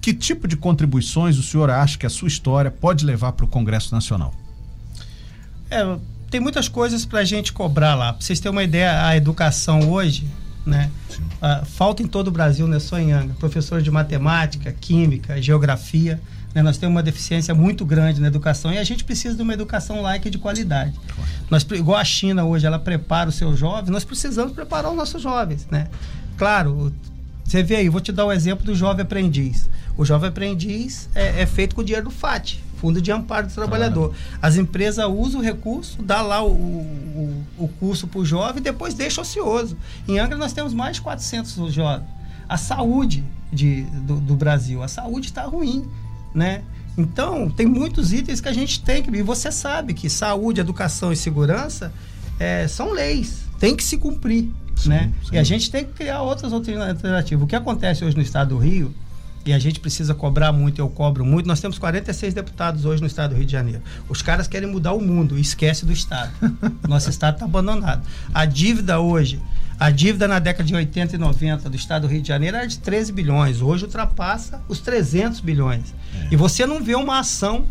Que 0.00 0.12
tipo 0.12 0.46
de 0.46 0.56
contribuições 0.56 1.38
o 1.38 1.42
senhor 1.42 1.70
acha 1.70 1.96
que 1.96 2.04
a 2.04 2.10
sua 2.10 2.28
história 2.28 2.70
pode 2.70 3.06
levar 3.06 3.32
para 3.32 3.44
o 3.44 3.48
Congresso 3.48 3.94
Nacional? 3.94 4.34
É, 5.70 5.96
tem 6.34 6.40
muitas 6.40 6.66
coisas 6.68 7.06
para 7.06 7.20
a 7.20 7.24
gente 7.24 7.52
cobrar 7.52 7.94
lá. 7.94 8.12
Para 8.12 8.20
vocês 8.20 8.40
terem 8.40 8.50
uma 8.50 8.64
ideia, 8.64 9.06
a 9.06 9.16
educação 9.16 9.88
hoje, 9.88 10.26
né? 10.66 10.90
Uh, 11.40 11.64
falta 11.64 12.02
em 12.02 12.08
todo 12.08 12.26
o 12.26 12.30
Brasil, 12.32 12.66
não 12.66 12.76
é 12.76 12.80
só 12.80 12.98
em 12.98 13.12
Angra. 13.12 13.36
Professores 13.38 13.84
de 13.84 13.90
matemática, 13.92 14.72
química, 14.72 15.40
geografia. 15.40 16.20
Né? 16.52 16.60
Nós 16.60 16.76
temos 16.76 16.92
uma 16.92 17.04
deficiência 17.04 17.54
muito 17.54 17.86
grande 17.86 18.20
na 18.20 18.26
educação 18.26 18.72
e 18.72 18.78
a 18.78 18.82
gente 18.82 19.04
precisa 19.04 19.36
de 19.36 19.42
uma 19.42 19.54
educação 19.54 20.02
laica 20.02 20.28
de 20.28 20.36
qualidade. 20.36 20.98
Nós, 21.48 21.64
igual 21.70 21.98
a 21.98 22.04
China 22.04 22.44
hoje, 22.44 22.66
ela 22.66 22.80
prepara 22.80 23.28
os 23.28 23.36
seus 23.36 23.56
jovens, 23.56 23.92
nós 23.92 24.02
precisamos 24.02 24.52
preparar 24.54 24.90
os 24.90 24.96
nossos 24.96 25.22
jovens, 25.22 25.68
né? 25.70 25.86
Claro, 26.36 26.92
você 27.44 27.62
vê 27.62 27.76
aí, 27.76 27.88
vou 27.88 28.00
te 28.00 28.10
dar 28.10 28.24
o 28.24 28.28
um 28.30 28.32
exemplo 28.32 28.66
do 28.66 28.74
jovem 28.74 29.02
aprendiz. 29.04 29.70
O 29.96 30.04
jovem 30.04 30.30
aprendiz 30.30 31.08
é, 31.14 31.42
é 31.42 31.46
feito 31.46 31.76
com 31.76 31.82
o 31.82 31.84
dinheiro 31.84 32.06
do 32.06 32.10
FAT. 32.10 32.58
Fundo 32.84 33.00
de 33.00 33.10
Amparo 33.10 33.46
do 33.46 33.54
Trabalhador. 33.54 34.14
As 34.42 34.56
empresas 34.56 35.06
usam 35.08 35.40
o 35.40 35.42
recurso, 35.42 36.02
dá 36.02 36.20
lá 36.20 36.44
o, 36.44 36.50
o, 36.52 37.44
o 37.60 37.68
curso 37.80 38.06
para 38.06 38.20
o 38.20 38.26
jovem 38.26 38.58
e 38.58 38.60
depois 38.60 38.92
deixa 38.92 39.22
ocioso. 39.22 39.74
Em 40.06 40.18
Angra 40.18 40.36
nós 40.36 40.52
temos 40.52 40.74
mais 40.74 40.96
de 40.96 41.00
400 41.00 41.72
jovens. 41.72 42.06
A 42.46 42.58
saúde 42.58 43.24
de, 43.50 43.84
do, 43.84 44.20
do 44.20 44.36
Brasil, 44.36 44.82
a 44.82 44.88
saúde 44.88 45.28
está 45.28 45.44
ruim, 45.44 45.88
né? 46.34 46.62
Então, 46.94 47.48
tem 47.48 47.64
muitos 47.64 48.12
itens 48.12 48.38
que 48.38 48.50
a 48.50 48.52
gente 48.52 48.82
tem 48.82 49.02
que... 49.02 49.10
E 49.16 49.22
você 49.22 49.50
sabe 49.50 49.94
que 49.94 50.10
saúde, 50.10 50.60
educação 50.60 51.10
e 51.10 51.16
segurança 51.16 51.90
é, 52.38 52.68
são 52.68 52.92
leis, 52.92 53.44
tem 53.58 53.74
que 53.74 53.82
se 53.82 53.96
cumprir, 53.96 54.50
sim, 54.76 54.90
né? 54.90 55.10
Sim. 55.22 55.36
E 55.36 55.38
a 55.38 55.42
gente 55.42 55.70
tem 55.70 55.86
que 55.86 55.94
criar 55.94 56.20
outras 56.20 56.52
alternativas. 56.52 57.42
O 57.42 57.46
que 57.46 57.56
acontece 57.56 58.04
hoje 58.04 58.14
no 58.14 58.22
estado 58.22 58.50
do 58.50 58.58
Rio 58.58 58.94
e 59.44 59.52
a 59.52 59.58
gente 59.58 59.78
precisa 59.80 60.14
cobrar 60.14 60.52
muito, 60.52 60.80
eu 60.80 60.88
cobro 60.88 61.24
muito. 61.24 61.46
Nós 61.46 61.60
temos 61.60 61.78
46 61.78 62.32
deputados 62.32 62.84
hoje 62.84 63.00
no 63.00 63.06
estado 63.06 63.30
do 63.30 63.36
Rio 63.36 63.46
de 63.46 63.52
Janeiro. 63.52 63.82
Os 64.08 64.22
caras 64.22 64.48
querem 64.48 64.68
mudar 64.68 64.92
o 64.92 65.00
mundo 65.00 65.36
e 65.36 65.40
esquece 65.40 65.84
do 65.84 65.92
estado. 65.92 66.32
Nosso 66.88 67.10
estado 67.10 67.34
está 67.34 67.44
abandonado. 67.44 68.02
A 68.32 68.44
dívida 68.44 69.00
hoje, 69.00 69.40
a 69.78 69.90
dívida 69.90 70.26
na 70.26 70.38
década 70.38 70.64
de 70.64 70.74
80 70.74 71.16
e 71.16 71.18
90 71.18 71.68
do 71.68 71.76
estado 71.76 72.02
do 72.02 72.08
Rio 72.08 72.22
de 72.22 72.28
Janeiro 72.28 72.56
era 72.56 72.66
de 72.66 72.78
13 72.78 73.12
bilhões. 73.12 73.60
Hoje 73.60 73.84
ultrapassa 73.84 74.62
os 74.68 74.80
300 74.80 75.40
bilhões. 75.40 75.94
É. 76.14 76.28
E 76.32 76.36
você 76.36 76.64
não 76.64 76.82
vê 76.82 76.94
uma 76.94 77.18
ação 77.18 77.66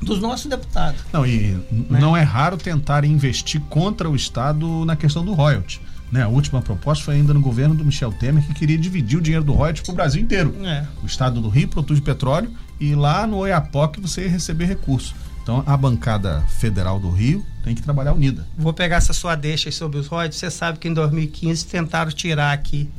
dos 0.00 0.20
nossos 0.20 0.46
deputados. 0.46 1.00
Não, 1.12 1.24
e 1.24 1.56
né? 1.70 2.00
não 2.00 2.16
é 2.16 2.22
raro 2.22 2.56
tentar 2.56 3.04
investir 3.04 3.60
contra 3.68 4.10
o 4.10 4.16
Estado 4.16 4.84
na 4.84 4.96
questão 4.96 5.24
do 5.24 5.32
royalty. 5.32 5.80
Né? 6.12 6.22
A 6.22 6.28
última 6.28 6.60
proposta 6.60 7.06
foi 7.06 7.14
ainda 7.14 7.32
no 7.32 7.40
governo 7.40 7.74
do 7.74 7.82
Michel 7.82 8.12
Temer, 8.12 8.46
que 8.46 8.52
queria 8.52 8.76
dividir 8.76 9.18
o 9.18 9.22
dinheiro 9.22 9.42
do 9.42 9.54
royalties 9.54 9.82
para 9.82 9.92
o 9.92 9.96
Brasil 9.96 10.20
inteiro. 10.22 10.54
É. 10.62 10.86
O 11.02 11.06
estado 11.06 11.40
do 11.40 11.48
Rio 11.48 11.66
produz 11.68 11.98
petróleo 12.00 12.52
e 12.78 12.94
lá 12.94 13.26
no 13.26 13.38
Oiapoque 13.38 13.98
você 13.98 14.24
ia 14.24 14.28
receber 14.28 14.66
recurso. 14.66 15.14
Então 15.42 15.64
a 15.66 15.74
bancada 15.74 16.42
federal 16.48 17.00
do 17.00 17.10
Rio 17.10 17.44
tem 17.64 17.74
que 17.74 17.82
trabalhar 17.82 18.12
unida. 18.12 18.46
Vou 18.58 18.74
pegar 18.74 18.96
essa 18.96 19.14
sua 19.14 19.34
deixa 19.34 19.72
sobre 19.72 19.98
os 19.98 20.06
royalties. 20.06 20.38
Você 20.38 20.50
sabe 20.50 20.78
que 20.78 20.86
em 20.86 20.92
2015 20.92 21.66
tentaram 21.66 22.10
tirar 22.12 22.52
aqui 22.52 22.90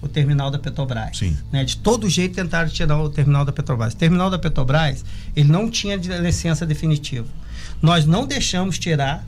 o 0.00 0.08
terminal 0.08 0.50
da 0.50 0.58
Petrobras. 0.58 1.18
Sim. 1.18 1.36
Né? 1.52 1.64
De 1.64 1.76
todo 1.76 2.08
jeito 2.08 2.34
tentaram 2.34 2.68
tirar 2.70 2.98
o 2.98 3.08
terminal 3.10 3.44
da 3.44 3.52
Petrobras. 3.52 3.92
O 3.92 3.96
terminal 3.96 4.30
da 4.30 4.38
Petrobras, 4.38 5.04
ele 5.36 5.52
não 5.52 5.70
tinha 5.70 5.94
licença 5.96 6.64
definitiva. 6.66 7.28
Nós 7.80 8.06
não 8.06 8.26
deixamos 8.26 8.78
tirar 8.78 9.24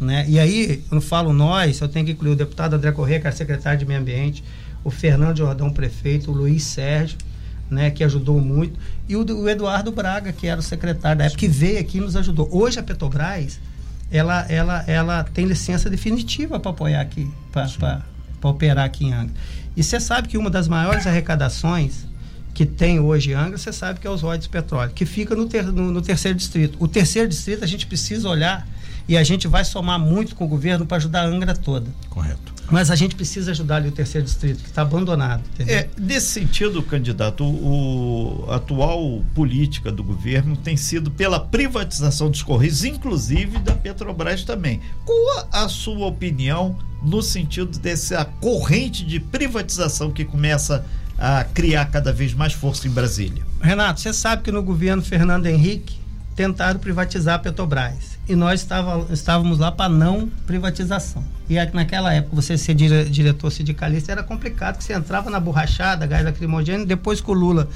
né? 0.00 0.24
E 0.28 0.38
aí, 0.38 0.82
eu 0.90 0.94
não 0.94 1.00
falo 1.00 1.32
nós, 1.32 1.80
eu 1.80 1.88
tenho 1.88 2.06
que 2.06 2.12
incluir 2.12 2.32
o 2.32 2.36
deputado 2.36 2.74
André 2.74 2.92
Corrêa, 2.92 3.20
que 3.20 3.26
era 3.26 3.34
secretário 3.34 3.78
de 3.78 3.84
Meio 3.84 4.00
Ambiente, 4.00 4.44
o 4.82 4.90
Fernando 4.90 5.38
Jordão, 5.38 5.70
prefeito, 5.70 6.30
o 6.30 6.34
Luiz 6.34 6.64
Sérgio, 6.64 7.16
né, 7.70 7.90
que 7.90 8.04
ajudou 8.04 8.40
muito, 8.40 8.78
e 9.08 9.16
o, 9.16 9.24
o, 9.24 9.48
Eduardo 9.48 9.90
Braga, 9.90 10.32
que 10.32 10.46
era 10.46 10.60
o 10.60 10.62
secretário 10.62 11.18
da 11.18 11.24
época, 11.24 11.40
que 11.40 11.48
veio 11.48 11.80
aqui 11.80 11.98
e 11.98 12.00
nos 12.00 12.16
ajudou. 12.16 12.48
Hoje 12.52 12.78
a 12.78 12.82
Petrobras, 12.82 13.58
ela, 14.10 14.46
ela, 14.48 14.84
ela 14.86 15.24
tem 15.24 15.46
licença 15.46 15.88
definitiva 15.88 16.60
para 16.60 16.70
apoiar 16.70 17.00
aqui, 17.00 17.30
para 17.50 18.02
operar 18.42 18.84
aqui 18.84 19.06
em 19.06 19.12
Angra. 19.12 19.34
E 19.76 19.82
você 19.82 19.98
sabe 19.98 20.28
que 20.28 20.38
uma 20.38 20.50
das 20.50 20.68
maiores 20.68 21.06
arrecadações 21.06 22.06
que 22.54 22.64
tem 22.64 23.00
hoje 23.00 23.34
Angra, 23.34 23.58
você 23.58 23.72
sabe 23.72 23.98
que 23.98 24.06
é 24.06 24.10
os 24.10 24.22
royalties 24.22 24.46
petróleo, 24.46 24.92
que 24.94 25.04
fica 25.04 25.34
no, 25.34 25.46
ter, 25.46 25.64
no, 25.64 25.90
no 25.90 26.00
terceiro 26.00 26.38
distrito. 26.38 26.78
O 26.80 26.86
terceiro 26.86 27.28
distrito 27.28 27.64
a 27.64 27.66
gente 27.66 27.84
precisa 27.86 28.28
olhar 28.28 28.66
e 29.08 29.16
a 29.16 29.24
gente 29.24 29.46
vai 29.48 29.64
somar 29.64 29.98
muito 29.98 30.34
com 30.34 30.44
o 30.44 30.48
governo 30.48 30.86
para 30.86 30.96
ajudar 30.96 31.22
a 31.22 31.26
Angra 31.26 31.54
toda. 31.54 31.86
Correto. 32.08 32.54
Mas 32.70 32.90
a 32.90 32.96
gente 32.96 33.14
precisa 33.14 33.50
ajudar 33.50 33.76
ali 33.76 33.88
o 33.88 33.92
terceiro 33.92 34.24
distrito, 34.24 34.62
que 34.62 34.68
está 34.68 34.82
abandonado. 34.82 35.42
Entendeu? 35.52 35.76
É, 35.76 35.88
nesse 35.98 36.28
sentido, 36.28 36.82
candidato, 36.82 37.44
o, 37.44 38.46
o, 38.46 38.50
atual 38.50 39.22
política 39.34 39.92
do 39.92 40.02
governo 40.02 40.56
tem 40.56 40.76
sido 40.76 41.10
pela 41.10 41.38
privatização 41.38 42.30
dos 42.30 42.42
Correios, 42.42 42.82
inclusive 42.84 43.58
da 43.58 43.74
Petrobras 43.74 44.44
também. 44.44 44.80
Qual 45.04 45.48
a 45.52 45.68
sua 45.68 46.06
opinião 46.06 46.78
no 47.02 47.20
sentido 47.20 47.78
dessa 47.78 48.24
corrente 48.24 49.04
de 49.04 49.20
privatização 49.20 50.10
que 50.10 50.24
começa 50.24 50.76
a 50.76 51.03
criar 51.52 51.86
cada 51.86 52.12
vez 52.12 52.34
mais 52.34 52.52
força 52.52 52.86
em 52.86 52.90
Brasília? 52.90 53.42
Renato, 53.60 54.00
você 54.00 54.12
sabe 54.12 54.42
que 54.42 54.52
no 54.52 54.62
governo 54.62 55.02
Fernando 55.02 55.46
Henrique 55.46 55.98
tentaram 56.34 56.78
privatizar 56.80 57.36
a 57.36 57.38
Petrobras 57.38 58.18
e 58.28 58.34
nós 58.34 58.60
estava, 58.60 59.12
estávamos 59.12 59.58
lá 59.58 59.70
para 59.70 59.88
não 59.88 60.28
privatização. 60.46 61.22
E 61.48 61.54
naquela 61.72 62.12
época, 62.12 62.36
você 62.36 62.56
ser 62.56 62.74
dire, 62.74 63.04
diretor 63.04 63.50
sindicalista 63.50 64.12
era 64.12 64.22
complicado, 64.22 64.78
que 64.78 64.84
você 64.84 64.94
entrava 64.94 65.30
na 65.30 65.38
borrachada, 65.38 66.06
gás 66.06 66.24
lacrimogêneo, 66.24 66.86
depois 66.86 67.20
que 67.20 67.30
o 67.30 67.34
Lula 67.34 67.68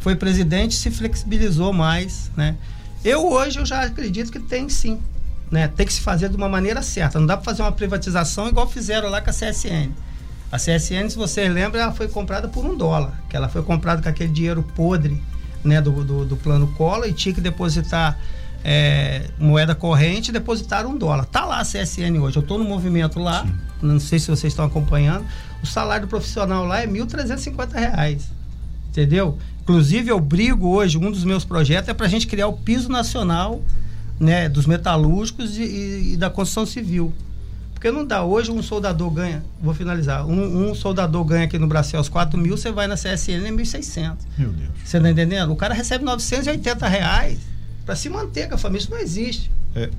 foi 0.00 0.16
presidente, 0.16 0.74
se 0.74 0.90
flexibilizou 0.90 1.72
mais, 1.72 2.30
né? 2.36 2.56
Eu 3.04 3.26
hoje 3.26 3.58
eu 3.58 3.66
já 3.66 3.82
acredito 3.82 4.32
que 4.32 4.40
tem 4.40 4.68
sim, 4.68 5.00
né? 5.50 5.68
Tem 5.68 5.86
que 5.86 5.92
se 5.92 6.00
fazer 6.00 6.28
de 6.28 6.36
uma 6.36 6.48
maneira 6.48 6.82
certa. 6.82 7.18
Não 7.18 7.26
dá 7.26 7.36
para 7.36 7.44
fazer 7.44 7.62
uma 7.62 7.72
privatização 7.72 8.48
igual 8.48 8.68
fizeram 8.68 9.08
lá 9.08 9.20
com 9.20 9.30
a 9.30 9.32
CSN. 9.32 9.90
A 10.54 10.56
CSN, 10.56 11.10
se 11.10 11.16
você 11.16 11.48
lembra, 11.48 11.80
ela 11.80 11.92
foi 11.92 12.06
comprada 12.06 12.46
por 12.46 12.64
um 12.64 12.76
dólar, 12.76 13.20
que 13.28 13.36
ela 13.36 13.48
foi 13.48 13.60
comprada 13.64 14.00
com 14.00 14.08
aquele 14.08 14.32
dinheiro 14.32 14.62
podre, 14.62 15.20
né, 15.64 15.80
do, 15.80 16.04
do, 16.04 16.24
do 16.24 16.36
plano 16.36 16.68
Collor 16.74 17.08
e 17.08 17.12
tinha 17.12 17.34
que 17.34 17.40
depositar 17.40 18.16
é, 18.62 19.30
moeda 19.36 19.74
corrente 19.74 20.28
e 20.28 20.32
depositar 20.32 20.86
um 20.86 20.96
dólar. 20.96 21.24
Tá 21.24 21.44
lá 21.44 21.58
a 21.58 21.64
CSN 21.64 22.20
hoje. 22.20 22.36
Eu 22.36 22.42
estou 22.42 22.56
no 22.56 22.62
movimento 22.64 23.18
lá, 23.18 23.42
Sim. 23.42 23.52
não 23.82 23.98
sei 23.98 24.20
se 24.20 24.28
vocês 24.28 24.52
estão 24.52 24.64
acompanhando. 24.64 25.26
O 25.60 25.66
salário 25.66 26.06
profissional 26.06 26.64
lá 26.64 26.82
é 26.82 26.86
R$ 26.86 26.92
1.350. 26.92 28.20
Entendeu? 28.90 29.36
Inclusive, 29.60 30.08
eu 30.08 30.20
brigo 30.20 30.68
hoje, 30.68 30.96
um 30.96 31.10
dos 31.10 31.24
meus 31.24 31.44
projetos 31.44 31.88
é 31.88 31.94
para 31.94 32.06
a 32.06 32.08
gente 32.08 32.28
criar 32.28 32.46
o 32.46 32.52
piso 32.52 32.88
nacional 32.88 33.60
né, 34.20 34.48
dos 34.48 34.66
metalúrgicos 34.66 35.58
e, 35.58 35.62
e, 35.64 36.12
e, 36.12 36.16
da 36.16 36.30
construção 36.30 36.64
civil. 36.64 37.12
Porque 37.84 37.94
não 37.94 38.06
dá. 38.06 38.24
Hoje 38.24 38.50
um 38.50 38.62
soldador 38.62 39.10
ganha, 39.10 39.44
vou 39.60 39.74
finalizar, 39.74 40.26
um, 40.26 40.70
um 40.70 40.74
soldador 40.74 41.22
ganha 41.22 41.44
aqui 41.44 41.58
no 41.58 41.66
Brasil 41.66 42.00
os 42.00 42.08
4 42.08 42.40
mil, 42.40 42.56
você 42.56 42.72
vai 42.72 42.86
na 42.86 42.94
CSN 42.94 43.44
é 43.44 43.50
1.600. 43.50 44.16
Meu 44.38 44.48
Deus. 44.48 44.70
Você 44.82 44.98
tá 44.98 45.10
entendendo? 45.10 45.52
O 45.52 45.56
cara 45.56 45.74
recebe 45.74 46.02
980 46.02 46.88
reais 46.88 47.40
para 47.84 47.94
se 47.94 48.08
manter 48.08 48.48
com 48.48 48.54
a 48.54 48.56
família. 48.56 48.84
Isso 48.84 48.90
não 48.90 48.98
existe. 48.98 49.50
É, 49.76 49.90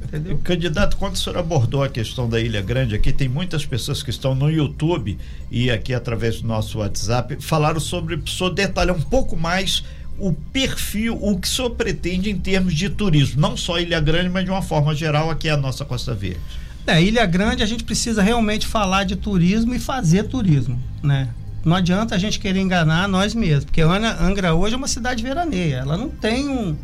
candidato, 0.43 0.98
quando 0.98 1.13
o 1.13 1.17
senhor 1.19 1.38
abordou 1.38 1.84
a 1.84 1.88
questão 1.88 2.28
da 2.28 2.41
Ilha 2.41 2.60
Grande, 2.60 2.95
aqui 2.95 3.13
tem 3.13 3.30
muitas 3.30 3.67
pessoas 3.67 4.02
que 4.02 4.10
estão 4.10 4.34
no 4.34 4.50
YouTube 4.50 5.19
e 5.52 5.69
aqui 5.69 5.93
através 5.93 6.41
do 6.41 6.48
nosso 6.48 6.80
WhatsApp 6.80 7.38
falaram 7.39 7.80
sobre, 7.80 8.15
o 8.15 8.28
senhor 8.28 8.50
detalhar 8.50 8.95
um 8.95 9.02
pouco 9.02 9.38
mais 9.38 9.84
o 10.17 10.34
perfil, 10.34 11.19
o 11.21 11.39
que 11.39 11.48
o 11.48 11.52
senhor 11.52 11.69
pretende 11.69 12.32
em 12.32 12.38
termos 12.39 12.74
de 12.74 12.89
turismo, 12.89 13.39
não 13.39 13.56
só 13.56 13.80
Ilha 13.80 14.00
Grande, 14.00 14.30
mas 14.30 14.43
de 14.43 14.50
uma 14.50 14.63
forma 14.63 14.95
geral 14.95 15.30
aqui 15.30 15.50
é 15.50 15.52
a 15.52 15.58
nossa 15.58 15.86
Costa 15.86 16.15
Verde. 16.15 16.64
É, 16.88 17.02
Ilha 17.02 17.26
Grande 17.26 17.63
a 17.63 17.65
gente 17.65 17.84
precisa 17.84 18.21
realmente 18.21 18.67
falar 18.67 19.04
de 19.06 19.15
turismo 19.15 19.74
e 19.74 19.80
fazer 19.80 20.24
turismo, 20.24 20.80
né? 21.02 21.30
Não 21.63 21.76
adianta 21.76 22.13
a 22.13 22.17
gente 22.17 22.39
querer 22.39 22.60
enganar 22.60 23.08
nós 23.08 23.34
mesmos, 23.34 23.65
porque 23.65 23.82
Angra 23.82 24.54
hoje 24.54 24.76
é 24.76 24.78
uma 24.78 24.88
cidade 24.88 25.24
veraneia, 25.24 25.78
ela 25.78 25.98
não 25.98 26.10
tem 26.10 26.48
um, 26.48 26.78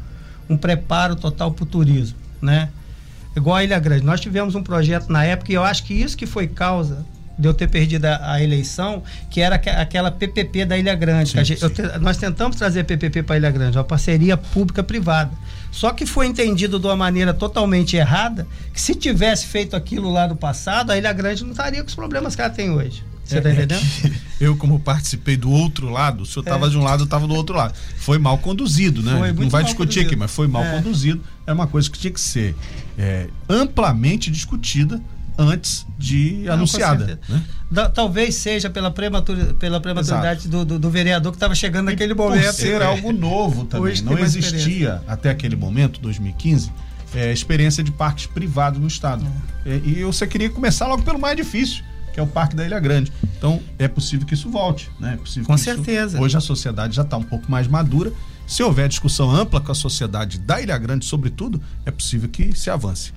um 0.50 0.58
preparo 0.58 1.16
total 1.16 1.52
para 1.52 1.64
o 1.64 1.68
turismo, 1.68 2.18
né? 2.42 2.70
Igual 3.36 3.58
a 3.58 3.64
Ilha 3.64 3.80
Grande. 3.80 4.04
Nós 4.04 4.20
tivemos 4.20 4.56
um 4.56 4.64
projeto 4.64 5.10
na 5.10 5.24
época 5.24 5.52
e 5.52 5.56
eu 5.56 5.64
acho 5.64 5.84
que 5.84 5.94
isso 5.94 6.18
que 6.18 6.26
foi 6.26 6.48
causa 6.48 7.06
de 7.41 7.47
eu 7.47 7.54
ter 7.54 7.67
perdido 7.67 8.06
a, 8.06 8.34
a 8.34 8.43
eleição, 8.43 9.04
que 9.30 9.41
era 9.41 9.56
aquela 9.56 10.12
PPP 10.12 10.65
da 10.65 10.77
Ilha 10.77 10.95
Grande. 10.95 11.32
Sim, 11.32 11.43
gente, 11.43 11.69
te, 11.69 11.82
nós 11.99 12.17
tentamos 12.17 12.56
trazer 12.56 12.84
PPP 12.84 13.23
para 13.23 13.36
a 13.36 13.38
Ilha 13.38 13.51
Grande, 13.51 13.77
uma 13.77 13.84
parceria 13.84 14.38
pública-privada. 14.38 15.32
Só 15.71 15.91
que 15.91 16.06
foi 16.06 16.27
entendido 16.27 16.80
de 16.80 16.86
uma 16.86 16.95
maneira 16.95 17.34
totalmente 17.34 17.95
errada, 17.97 18.47
que 18.73 18.80
se 18.80 18.93
tivesse 18.93 19.47
feito 19.47 19.75
aquilo 19.75 20.12
lá 20.12 20.27
no 20.27 20.36
passado, 20.36 20.91
a 20.91 20.97
Ilha 20.97 21.12
Grande 21.12 21.43
não 21.43 21.51
estaria 21.51 21.82
com 21.82 21.88
os 21.88 21.95
problemas 21.95 22.36
que 22.36 22.41
ela 22.41 22.49
tem 22.49 22.69
hoje. 22.69 23.04
Você 23.23 23.38
está 23.38 23.49
é, 23.49 23.54
entendendo? 23.54 23.82
eu, 24.39 24.58
como 24.58 24.80
participei 24.80 25.38
do 25.38 25.49
outro 25.49 25.89
lado, 25.89 26.23
o 26.23 26.25
senhor 26.25 26.43
estava 26.43 26.67
é. 26.67 26.69
de 26.69 26.77
um 26.77 26.84
lado, 26.84 27.01
eu 27.01 27.06
estava 27.06 27.25
do 27.25 27.34
outro 27.34 27.56
lado. 27.56 27.73
Foi 27.97 28.17
mal 28.17 28.38
conduzido, 28.38 29.01
né? 29.01 29.34
Não 29.34 29.49
vai 29.49 29.63
discutir 29.63 29.99
conduzido. 29.99 30.08
aqui, 30.08 30.15
mas 30.15 30.32
foi 30.32 30.47
mal 30.47 30.63
é. 30.63 30.75
conduzido. 30.75 31.21
É 31.47 31.54
uma 31.54 31.67
coisa 31.67 31.89
que 31.89 31.97
tinha 31.97 32.12
que 32.12 32.19
ser 32.19 32.56
é, 32.97 33.27
amplamente 33.47 34.30
discutida 34.30 35.01
antes 35.41 35.86
de 35.97 36.43
Não, 36.45 36.54
anunciada. 36.54 37.19
Né? 37.27 37.43
Da, 37.69 37.89
talvez 37.89 38.36
seja 38.36 38.69
pela, 38.69 38.91
prematura, 38.91 39.54
pela 39.56 39.80
prematuridade 39.80 40.47
do, 40.47 40.65
do, 40.65 40.80
do, 40.80 40.89
vereador 40.89 41.32
que 41.32 41.38
estava 41.38 41.56
chegando 41.56 41.89
e 41.89 41.91
naquele 41.91 42.13
momento. 42.13 42.45
Por 42.45 42.54
ser 42.54 42.82
algo 42.82 43.12
novo 43.12 43.65
também. 43.65 44.01
Não 44.01 44.17
existia 44.17 45.01
até 45.08 45.30
aquele 45.30 45.56
momento, 45.56 45.99
2015, 46.01 46.71
é, 47.15 47.32
experiência 47.32 47.84
de 47.84 47.91
parques 47.91 48.25
privados 48.25 48.80
no 48.80 48.88
estado. 48.88 49.25
É. 49.65 49.77
E, 49.84 49.99
e 49.99 50.04
você 50.04 50.27
queria 50.27 50.49
começar 50.49 50.88
logo 50.88 51.04
pelo 51.04 51.19
mais 51.19 51.36
difícil 51.36 51.84
que 52.12 52.19
é 52.19 52.23
o 52.23 52.27
Parque 52.27 52.56
da 52.56 52.65
Ilha 52.65 52.80
Grande. 52.80 53.12
Então, 53.38 53.62
é 53.80 53.88
possível 53.88 54.27
que 54.27 54.34
isso 54.34 54.49
volte, 54.49 54.89
né? 54.99 55.17
É 55.17 55.43
com 55.43 55.58
certeza. 55.58 56.17
Isso, 56.17 56.23
hoje 56.23 56.38
a 56.38 56.41
sociedade 56.41 56.95
já 56.95 57.04
está 57.04 57.17
um 57.17 57.23
pouco 57.23 57.49
mais 57.49 57.67
madura. 57.67 58.12
Se 58.45 58.62
houver 58.62 58.89
discussão 58.89 59.34
ampla 59.34 59.62
com 59.62 59.71
a 59.71 59.75
sociedade 59.75 60.38
da 60.39 60.62
Ilha 60.62 60.77
Grande, 60.77 61.06
sobretudo, 61.06 61.62
é 61.86 61.91
possível 61.91 62.27
que 62.27 62.54
se 62.58 62.69
avance. 62.69 63.13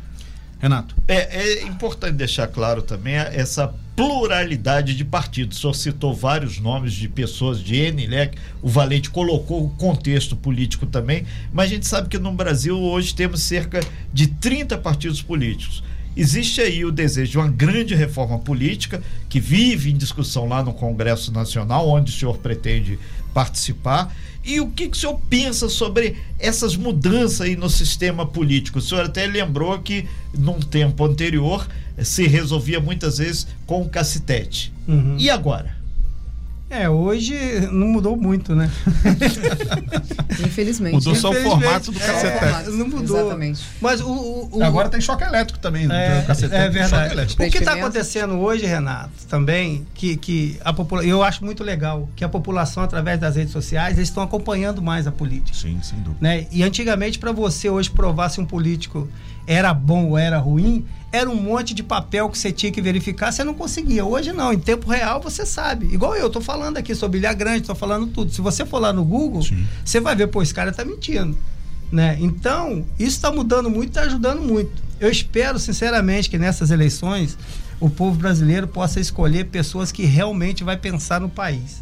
Renato. 0.59 0.95
É, 1.07 1.37
é 1.37 1.63
importante 1.65 2.15
deixar 2.15 2.47
claro 2.47 2.83
também 2.83 3.15
essa 3.15 3.75
pluralidade 3.97 4.95
de 4.97 5.05
partidos. 5.05 5.59
O 5.59 5.61
senhor 5.61 5.75
citou 5.75 6.15
vários 6.15 6.59
nomes 6.59 6.93
de 6.93 7.09
pessoas 7.09 7.61
de 7.61 7.77
N, 7.77 8.09
né? 8.09 8.31
O 8.63 8.69
Valente 8.69 9.11
colocou 9.11 9.65
o 9.65 9.71
contexto 9.71 10.35
político 10.35 10.87
também, 10.87 11.25
mas 11.53 11.67
a 11.67 11.75
gente 11.75 11.87
sabe 11.87 12.09
que 12.09 12.19
no 12.19 12.33
Brasil 12.33 12.81
hoje 12.81 13.15
temos 13.15 13.43
cerca 13.43 13.81
de 14.13 14.27
30 14.27 14.79
partidos 14.79 15.23
políticos. 15.23 15.83
Existe 16.17 16.61
aí 16.61 16.85
o 16.85 16.93
desejo 16.93 17.33
de 17.33 17.39
uma 17.39 17.49
grande 17.49 17.95
reforma 17.95 18.39
política 18.39 19.03
que 19.29 19.41
vive 19.41 19.91
em 19.91 19.97
discussão 19.97 20.47
lá 20.47 20.63
no 20.63 20.73
Congresso 20.73 21.33
Nacional, 21.33 21.89
onde 21.89 22.13
o 22.13 22.15
senhor 22.15 22.39
pretende 22.39 22.99
participar. 23.33 24.15
E 24.45 24.61
o 24.61 24.69
que, 24.69 24.89
que 24.89 24.97
o 24.97 25.01
senhor 25.01 25.19
pensa 25.29 25.69
sobre 25.69 26.17
essas 26.39 26.77
mudanças 26.77 27.41
aí 27.41 27.57
no 27.57 27.71
sistema 27.71 28.27
político? 28.27 28.79
O 28.79 28.83
senhor 28.83 29.07
até 29.07 29.27
lembrou 29.27 29.79
que, 29.79 30.07
num 30.37 30.61
tempo 30.61 31.05
anterior, 31.05 31.67
se 32.03 32.27
resolvia 32.27 32.79
muitas 32.79 33.19
vezes 33.19 33.47
com 33.67 33.83
o 33.83 33.89
cacetete. 33.89 34.73
Uhum. 34.87 35.17
E 35.19 35.31
agora? 35.31 35.74
É, 36.75 36.91
hoje 36.91 37.37
não 37.71 37.87
mudou 37.87 38.17
muito, 38.17 38.53
né? 38.53 38.69
Infelizmente. 40.45 40.95
Mudou 40.95 41.15
só 41.15 41.31
o 41.31 41.35
formato 41.35 41.93
do 41.93 42.01
cacetete. 42.01 42.69
É, 42.69 42.71
não 42.71 42.89
mudou. 42.89 43.17
Exatamente. 43.17 43.63
Mas 43.81 44.01
o, 44.01 44.09
o, 44.09 44.59
o... 44.59 44.65
Agora 44.65 44.89
tem 44.89 45.01
choque 45.01 45.23
elétrico 45.23 45.61
também. 45.61 45.87
Né? 45.87 46.27
É, 46.27 46.65
é 46.65 46.69
verdade. 46.69 47.35
O 47.35 47.51
que 47.51 47.59
está 47.59 47.75
acontecendo 47.75 48.35
hoje, 48.41 48.67
Renato, 48.67 49.13
também, 49.29 49.87
que, 49.95 50.17
que 50.17 50.59
a 50.65 50.73
população. 50.73 51.09
Eu 51.09 51.23
acho 51.23 51.45
muito 51.45 51.63
legal 51.63 52.09
que 52.17 52.25
a 52.25 52.29
população, 52.29 52.83
através 52.83 53.21
das 53.21 53.37
redes 53.37 53.53
sociais, 53.53 53.97
eles 53.97 54.09
estão 54.09 54.25
acompanhando 54.25 54.83
mais 54.83 55.07
a 55.07 55.13
política. 55.13 55.57
Sim, 55.57 55.79
sem 55.81 56.01
dúvida. 56.01 56.19
Né? 56.21 56.49
E 56.51 56.65
antigamente, 56.65 57.21
para 57.21 57.31
você 57.31 57.71
hoje 57.71 57.89
provar 57.89 58.31
se 58.31 58.41
um 58.41 58.45
político 58.45 59.09
era 59.47 59.73
bom 59.75 60.11
ou 60.11 60.19
era 60.19 60.39
ruim, 60.39 60.85
era 61.13 61.31
um 61.31 61.37
monte 61.37 61.75
de 61.75 61.83
papel 61.83 62.29
que 62.29 62.37
você 62.37 62.51
tinha 62.51 62.73
que 62.73 62.83
verificar, 62.83 63.31
você 63.31 63.45
não 63.45 63.55
conseguia. 63.55 64.05
Hoje 64.05 64.33
não, 64.33 64.53
em 64.53 64.59
tempo 64.59 64.91
real 64.91 65.21
você 65.21 65.47
sabe. 65.47 65.87
Igual 65.87 66.17
eu, 66.17 66.29
tô 66.29 66.41
falando 66.41 66.77
aqui 66.77 66.95
sobre 66.95 67.19
Ilha 67.19 67.33
Grande, 67.33 67.63
tô 67.63 67.75
falando 67.75 68.09
tudo. 68.09 68.33
Se 68.33 68.41
você 68.41 68.67
for 68.67 68.81
lá 68.81 68.93
no 68.93 69.05
Google, 69.05 69.43
Sim. 69.43 69.65
você 69.85 70.01
vai 70.01 70.17
ver, 70.17 70.27
pô, 70.27 70.43
esse 70.43 70.53
cara 70.53 70.73
tá 70.73 70.85
mentindo. 70.85 71.39
Né? 71.93 72.17
Então, 72.21 72.85
isso 72.99 73.11
está 73.11 73.31
mudando 73.31 73.71
muito, 73.71 73.91
está 73.91 74.03
ajudando 74.03 74.43
muito. 74.43 74.73
Eu 74.99 75.09
espero, 75.09 75.59
sinceramente, 75.61 76.29
que 76.29 76.39
nessas 76.39 76.73
eleições 76.73 77.39
o 77.79 77.89
povo 77.89 78.17
brasileiro 78.17 78.67
possa 78.67 78.99
escolher 78.99 79.45
pessoas 79.45 79.93
que 79.93 80.05
realmente 80.05 80.65
vai 80.65 80.77
pensar 80.77 81.21
no 81.21 81.29
país, 81.29 81.81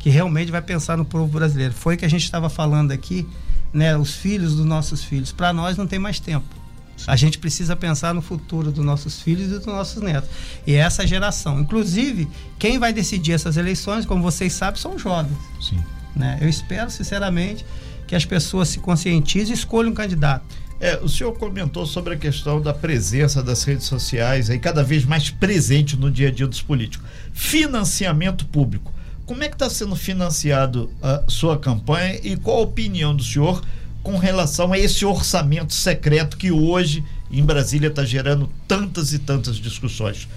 que 0.00 0.10
realmente 0.10 0.50
vai 0.50 0.62
pensar 0.62 0.96
no 0.96 1.04
povo 1.04 1.26
brasileiro. 1.26 1.72
Foi 1.72 1.94
o 1.94 1.98
que 1.98 2.04
a 2.04 2.10
gente 2.10 2.24
estava 2.24 2.48
falando 2.48 2.90
aqui, 2.90 3.24
né? 3.72 3.96
Os 3.96 4.14
filhos 4.14 4.56
dos 4.56 4.66
nossos 4.66 5.04
filhos. 5.04 5.30
Para 5.30 5.52
nós 5.52 5.76
não 5.76 5.86
tem 5.86 6.00
mais 6.00 6.18
tempo. 6.18 6.63
A 7.06 7.16
gente 7.16 7.38
precisa 7.38 7.76
pensar 7.76 8.14
no 8.14 8.22
futuro 8.22 8.70
dos 8.70 8.84
nossos 8.84 9.20
filhos 9.20 9.48
e 9.48 9.58
dos 9.58 9.66
nossos 9.66 10.02
netos. 10.02 10.30
E 10.66 10.74
essa 10.74 11.06
geração. 11.06 11.60
Inclusive, 11.60 12.28
quem 12.58 12.78
vai 12.78 12.92
decidir 12.92 13.32
essas 13.32 13.56
eleições, 13.56 14.06
como 14.06 14.22
vocês 14.22 14.52
sabem, 14.52 14.80
são 14.80 14.98
jovens. 14.98 15.36
Sim. 15.60 15.82
Né? 16.14 16.38
Eu 16.40 16.48
espero, 16.48 16.90
sinceramente, 16.90 17.64
que 18.06 18.14
as 18.14 18.24
pessoas 18.24 18.68
se 18.68 18.78
conscientizem 18.78 19.50
e 19.54 19.58
escolham 19.58 19.90
um 19.90 19.94
candidato. 19.94 20.44
É, 20.80 20.98
o 20.98 21.08
senhor 21.08 21.32
comentou 21.32 21.86
sobre 21.86 22.14
a 22.14 22.16
questão 22.16 22.60
da 22.60 22.74
presença 22.74 23.42
das 23.42 23.64
redes 23.64 23.86
sociais 23.86 24.50
aí 24.50 24.58
cada 24.58 24.82
vez 24.82 25.04
mais 25.04 25.30
presente 25.30 25.96
no 25.96 26.10
dia 26.10 26.28
a 26.28 26.30
dia 26.30 26.46
dos 26.46 26.60
políticos. 26.60 27.06
Financiamento 27.32 28.44
público. 28.46 28.92
Como 29.24 29.42
é 29.42 29.48
que 29.48 29.54
está 29.54 29.70
sendo 29.70 29.96
financiado 29.96 30.90
a 31.02 31.22
sua 31.28 31.58
campanha 31.58 32.20
e 32.22 32.36
qual 32.36 32.58
a 32.58 32.62
opinião 32.62 33.16
do 33.16 33.22
senhor 33.22 33.62
com 34.04 34.18
relação 34.18 34.70
a 34.70 34.78
esse 34.78 35.04
orçamento 35.04 35.72
secreto 35.72 36.36
que 36.36 36.52
hoje 36.52 37.02
em 37.30 37.42
Brasília 37.42 37.88
está 37.88 38.04
gerando 38.04 38.50
tantas 38.68 39.14
e 39.14 39.18
tantas 39.18 39.56
discussões. 39.56 40.28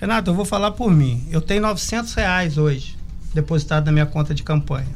Renato, 0.00 0.30
eu 0.30 0.34
vou 0.34 0.46
falar 0.46 0.70
por 0.70 0.90
mim. 0.90 1.28
Eu 1.30 1.42
tenho 1.42 1.60
900 1.60 2.14
reais 2.14 2.56
hoje 2.56 2.96
depositado 3.34 3.84
na 3.84 3.92
minha 3.92 4.06
conta 4.06 4.34
de 4.34 4.42
campanha, 4.42 4.88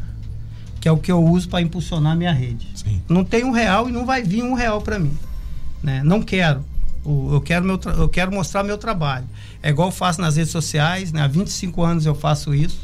que 0.81 0.89
é 0.89 0.91
o 0.91 0.97
que 0.97 1.13
eu 1.13 1.23
uso 1.23 1.51
para 1.51 1.61
impulsionar 1.61 2.13
a 2.13 2.17
minha 2.17 2.33
rede. 2.33 2.67
Sim. 2.75 3.03
Não 3.07 3.25
tem 3.25 3.45
um 3.45 3.51
real 3.51 3.91
e 3.91 3.93
não 3.93 4.07
vai 4.07 4.23
vir 4.23 4.43
um 4.43 4.55
real 4.55 4.81
para 4.81 4.99
mim. 4.99 5.17
Né? 5.83 6.03
Não 6.03 6.23
quero. 6.23 6.65
Eu 7.05 7.43
quero, 7.45 7.65
meu 7.65 7.79
eu 7.99 8.09
quero 8.09 8.33
mostrar 8.33 8.63
meu 8.63 8.79
trabalho. 8.79 9.27
É 9.63 9.69
igual 9.69 9.89
eu 9.89 9.93
faço 9.93 10.19
nas 10.21 10.37
redes 10.37 10.51
sociais, 10.51 11.13
né? 11.13 11.21
há 11.21 11.29
25 11.29 11.83
anos 11.83 12.07
eu 12.07 12.15
faço 12.15 12.55
isso. 12.55 12.81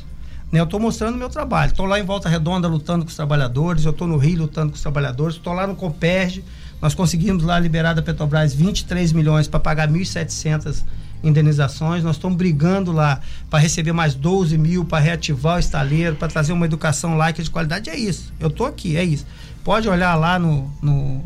Né? 0.51 0.61
Eu 0.61 0.65
estou 0.65 0.81
mostrando 0.81 1.17
meu 1.17 1.29
trabalho. 1.29 1.71
Estou 1.71 1.87
lá 1.87 1.99
em 1.99 2.05
Volta 2.05 2.29
Redonda 2.29 2.69
lutando 2.69 3.05
com 3.05 3.11
os 3.11 3.17
trabalhadores, 3.17 3.85
eu 3.85 3.91
estou 3.91 4.07
no 4.07 4.17
Rio 4.17 4.41
lutando 4.41 4.71
com 4.71 4.77
os 4.77 4.83
trabalhadores, 4.83 5.37
estou 5.37 5.53
lá 5.53 5.67
no 5.67 5.77
Comperge. 5.77 6.45
Nós 6.81 6.95
conseguimos 6.95 7.43
lá 7.43 7.59
liberar 7.59 7.95
da 7.95 8.03
Petrobras 8.03 8.55
23 8.55 9.13
milhões 9.13 9.49
para 9.49 9.59
pagar 9.59 9.89
1.700 9.89 10.85
indenizações. 11.23 12.05
Nós 12.05 12.17
estamos 12.17 12.37
brigando 12.37 12.93
lá 12.93 13.21
para 13.51 13.59
receber 13.59 13.93
mais 13.93 14.15
12 14.15 14.57
mil, 14.57 14.85
para 14.85 15.03
reativar 15.03 15.57
o 15.57 15.59
estaleiro, 15.59 16.17
para 16.17 16.29
trazer 16.29 16.53
uma 16.53 16.67
educação 16.67 17.17
laica 17.17 17.43
de 17.43 17.51
qualidade. 17.51 17.91
É 17.91 17.97
isso. 17.97 18.33
Eu 18.39 18.49
estou 18.49 18.67
aqui, 18.67 18.97
é 18.97 19.05
isso. 19.05 19.27
Pode 19.65 19.89
olhar 19.89 20.15
lá 20.15 20.39
no, 20.39 20.71
no, 20.81 21.25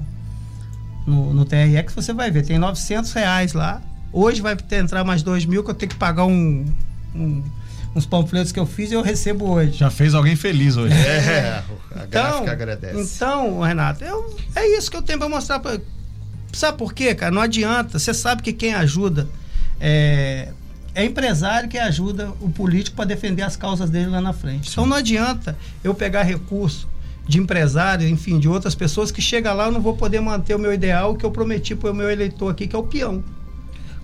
no, 1.06 1.34
no 1.34 1.46
que 1.46 1.92
você 1.94 2.14
vai 2.14 2.30
ver. 2.30 2.46
Tem 2.46 2.58
900 2.58 3.12
reais 3.12 3.52
lá. 3.52 3.82
Hoje 4.10 4.40
vai 4.40 4.56
ter, 4.56 4.76
entrar 4.76 5.04
mais 5.04 5.22
2 5.22 5.44
mil 5.44 5.62
que 5.62 5.70
eu 5.70 5.74
tenho 5.74 5.90
que 5.90 5.96
pagar 5.96 6.24
um, 6.24 6.66
um 7.14 7.42
uns 7.94 8.06
panfletos 8.06 8.52
que 8.52 8.58
eu 8.58 8.66
fiz 8.66 8.90
e 8.90 8.94
eu 8.94 9.02
recebo 9.02 9.50
hoje. 9.50 9.72
Já 9.72 9.90
fez 9.90 10.14
alguém 10.14 10.36
feliz 10.36 10.76
hoje. 10.76 10.94
É, 10.94 11.62
a 11.94 12.04
então, 12.04 12.46
agradece. 12.48 13.00
Então, 13.00 13.60
Renato, 13.60 14.02
eu, 14.04 14.36
é 14.54 14.66
isso 14.76 14.90
que 14.90 14.96
eu 14.96 15.02
tenho 15.02 15.18
para 15.18 15.28
mostrar. 15.28 15.60
Pra, 15.60 15.78
sabe 16.52 16.78
por 16.78 16.94
quê, 16.94 17.14
cara? 17.14 17.30
Não 17.32 17.42
adianta. 17.42 17.98
Você 17.98 18.14
sabe 18.14 18.42
que 18.42 18.52
quem 18.52 18.74
ajuda 18.74 19.28
é, 19.80 20.48
é 20.94 21.04
empresário 21.04 21.68
que 21.68 21.78
ajuda 21.78 22.32
o 22.40 22.48
político 22.50 22.96
para 22.96 23.04
defender 23.04 23.42
as 23.42 23.56
causas 23.56 23.90
dele 23.90 24.06
lá 24.06 24.20
na 24.20 24.32
frente. 24.32 24.66
Sim. 24.66 24.72
Então 24.72 24.86
não 24.86 24.96
adianta 24.96 25.56
eu 25.84 25.94
pegar 25.94 26.22
recurso 26.22 26.88
de 27.26 27.38
empresário, 27.38 28.08
enfim, 28.08 28.38
de 28.38 28.48
outras 28.48 28.74
pessoas 28.74 29.10
que 29.10 29.22
chega 29.22 29.52
lá 29.52 29.66
eu 29.66 29.72
não 29.72 29.80
vou 29.80 29.96
poder 29.96 30.20
manter 30.20 30.56
o 30.56 30.58
meu 30.58 30.72
ideal 30.72 31.14
que 31.14 31.24
eu 31.24 31.30
prometi 31.30 31.74
para 31.74 31.90
o 31.90 31.94
meu 31.94 32.10
eleitor 32.10 32.50
aqui, 32.50 32.66
que 32.66 32.74
é 32.74 32.78
o 32.78 32.82
peão. 32.82 33.22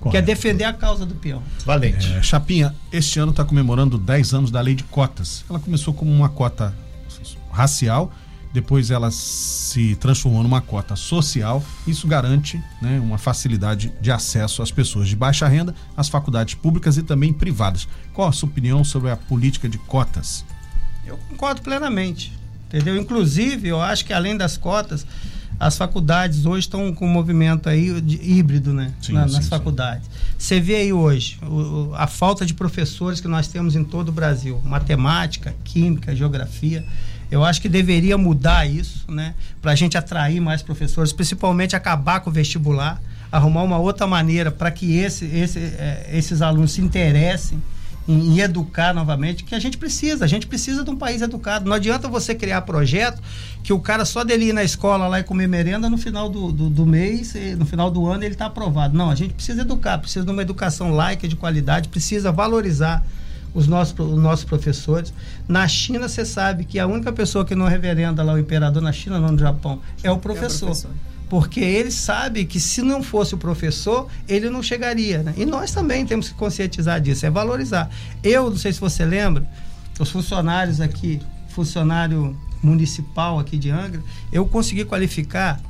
Correto. 0.01 0.11
que 0.11 0.17
é 0.17 0.23
defender 0.23 0.65
a 0.65 0.73
causa 0.73 1.05
do 1.05 1.15
peão. 1.15 1.43
Valente. 1.65 2.13
É, 2.13 2.23
Chapinha, 2.23 2.75
este 2.93 3.19
ano 3.19 3.31
está 3.31 3.45
comemorando 3.45 3.99
10 3.99 4.35
anos 4.35 4.51
da 4.51 4.61
lei 4.61 4.75
de 4.75 4.85
cotas. 4.85 5.45
Ela 5.49 5.59
começou 5.59 5.93
como 5.93 6.11
uma 6.11 6.29
cota 6.29 6.75
racial 7.51 8.13
depois 8.53 8.91
ela 8.91 9.11
se 9.11 9.95
transformou 9.97 10.43
numa 10.43 10.61
cota 10.61 10.97
social. 10.97 11.63
Isso 11.87 12.07
garante 12.07 12.63
né, 12.81 12.99
uma 12.99 13.19
facilidade 13.19 13.93
de 14.01 14.11
acesso 14.11 14.63
às 14.63 14.71
pessoas 14.71 15.09
de 15.09 15.17
baixa 15.17 15.47
renda 15.47 15.75
às 15.97 16.09
faculdades 16.09 16.55
públicas 16.55 16.97
e 16.97 17.03
também 17.03 17.33
privadas. 17.33 17.87
Qual 18.13 18.29
a 18.29 18.33
sua 18.33 18.49
opinião 18.49 18.83
sobre 18.83 19.11
a 19.11 19.17
política 19.17 19.69
de 19.69 19.79
cotas? 19.79 20.45
Eu 21.05 21.19
concordo 21.29 21.63
plenamente, 21.63 22.33
entendeu? 22.67 22.97
Inclusive, 22.97 23.69
eu 23.69 23.81
acho 23.81 24.05
que 24.05 24.13
além 24.13 24.37
das 24.37 24.57
cotas, 24.57 25.07
as 25.61 25.77
faculdades 25.77 26.47
hoje 26.47 26.61
estão 26.61 26.92
com 26.94 27.07
um 27.07 27.11
movimento 27.12 27.68
aí 27.68 28.01
de 28.01 28.16
híbrido, 28.23 28.73
né? 28.73 28.92
Sim, 29.03 29.12
Na- 29.12 29.27
sim, 29.29 29.35
nas 29.35 29.44
sim. 29.44 29.51
faculdades. 29.51 30.09
Você 30.38 30.61
vê 30.61 30.77
aí 30.77 30.92
hoje 30.92 31.38
o- 31.42 31.92
a 31.97 32.07
falta 32.07 32.47
de 32.47 32.55
professores 32.55 33.21
que 33.21 33.27
nós 33.29 33.49
temos 33.49 33.75
em 33.75 33.83
todo 33.83 34.11
o 34.11 34.12
Brasil, 34.12 34.61
matemática, 34.64 35.55
química, 35.64 36.14
geografia. 36.14 36.85
Eu 37.31 37.44
acho 37.44 37.61
que 37.61 37.68
deveria 37.68 38.16
mudar 38.16 38.66
isso, 38.71 39.05
né? 39.11 39.35
Para 39.61 39.73
a 39.73 39.75
gente 39.75 39.99
atrair 39.99 40.40
mais 40.40 40.62
professores, 40.62 41.12
principalmente 41.12 41.75
acabar 41.77 42.21
com 42.21 42.31
o 42.31 42.33
vestibular, 42.33 43.03
arrumar 43.31 43.62
uma 43.64 43.79
outra 43.79 44.07
maneira 44.07 44.51
para 44.51 44.71
que 44.71 44.97
esse, 44.97 45.27
esse, 45.27 45.59
eh, 45.59 46.09
esses 46.14 46.40
alunos 46.40 46.73
se 46.73 46.81
interessem 46.81 47.61
em, 48.09 48.37
em 48.37 48.40
educar 48.40 48.94
novamente, 48.94 49.44
que 49.44 49.55
a 49.55 49.59
gente 49.59 49.77
precisa. 49.77 50.25
A 50.25 50.29
gente 50.29 50.47
precisa 50.47 50.83
de 50.83 50.90
um 50.90 50.97
país 50.97 51.21
educado. 51.21 51.68
Não 51.68 51.77
adianta 51.77 52.09
você 52.09 52.35
criar 52.35 52.62
projeto 52.62 53.23
que 53.62 53.73
o 53.73 53.79
cara 53.79 54.05
só 54.07 54.25
dele 54.25 54.47
ir 54.47 54.53
na 54.55 54.64
escola 54.64 55.07
lá 55.07 55.21
e 55.21 55.23
comer 55.23 55.47
merenda 55.47 55.90
no 55.90 55.99
final 55.99 56.29
do, 56.29 56.51
do, 56.51 56.71
do 56.71 56.87
mês, 56.87 57.35
no 57.59 57.66
final 57.66 57.90
do 57.90 58.07
ano 58.07 58.25
ele 58.25 58.35
está 58.35 58.47
aprovado. 58.47 58.97
Não, 58.97 59.11
a 59.11 59.14
gente 59.14 59.35
precisa 59.35 59.61
educar, 59.61 59.99
precisa 59.99 60.25
de 60.25 60.33
uma 60.33 60.40
educação 60.40 60.90
laica 60.90 61.29
de 61.29 61.37
qualidade, 61.37 61.88
precisa 61.88 62.33
valorizar 62.33 63.05
os 63.55 63.66
nossos, 63.66 63.99
os 63.99 64.18
nossos 64.18 64.44
professores. 64.44 65.12
Na 65.47 65.68
China, 65.68 66.09
você 66.09 66.25
sabe 66.25 66.64
que 66.64 66.79
a 66.79 66.87
única 66.87 67.12
pessoa 67.12 67.44
que 67.44 67.55
não 67.55 67.66
reverenda 67.66 68.23
lá 68.23 68.33
o 68.33 68.38
imperador 68.38 68.83
na 68.83 68.92
China, 68.92 69.18
não 69.21 69.33
no 69.33 69.38
Japão, 69.38 69.81
é 70.03 70.11
o 70.11 70.18
professor. 70.18 70.66
professor. 70.66 70.90
Porque 71.29 71.61
ele 71.61 71.91
sabe 71.91 72.45
que 72.45 72.59
se 72.59 72.81
não 72.81 73.03
fosse 73.03 73.35
o 73.35 73.38
professor, 73.38 74.09
ele 74.27 74.49
não 74.49 74.62
chegaria. 74.62 75.23
né? 75.23 75.35
E 75.37 75.45
nós 75.45 75.73
também 75.73 76.07
temos 76.07 76.29
que 76.29 76.35
conscientizar 76.35 77.01
disso, 77.01 77.27
é 77.27 77.31
valorizar. 77.31 77.91
Eu, 78.23 78.49
não 78.51 78.57
sei 78.57 78.73
se 78.73 78.81
você 78.81 79.05
lembra, 79.05 79.47
os 79.99 80.11
funcionários 80.11 80.81
aqui, 80.81 81.21
funcionário 81.51 82.37
municipal 82.62 83.38
aqui 83.38 83.59
de 83.59 83.71
Angra, 83.71 84.03
eu 84.33 84.47
consegui 84.47 84.85
qualificar 84.85 85.61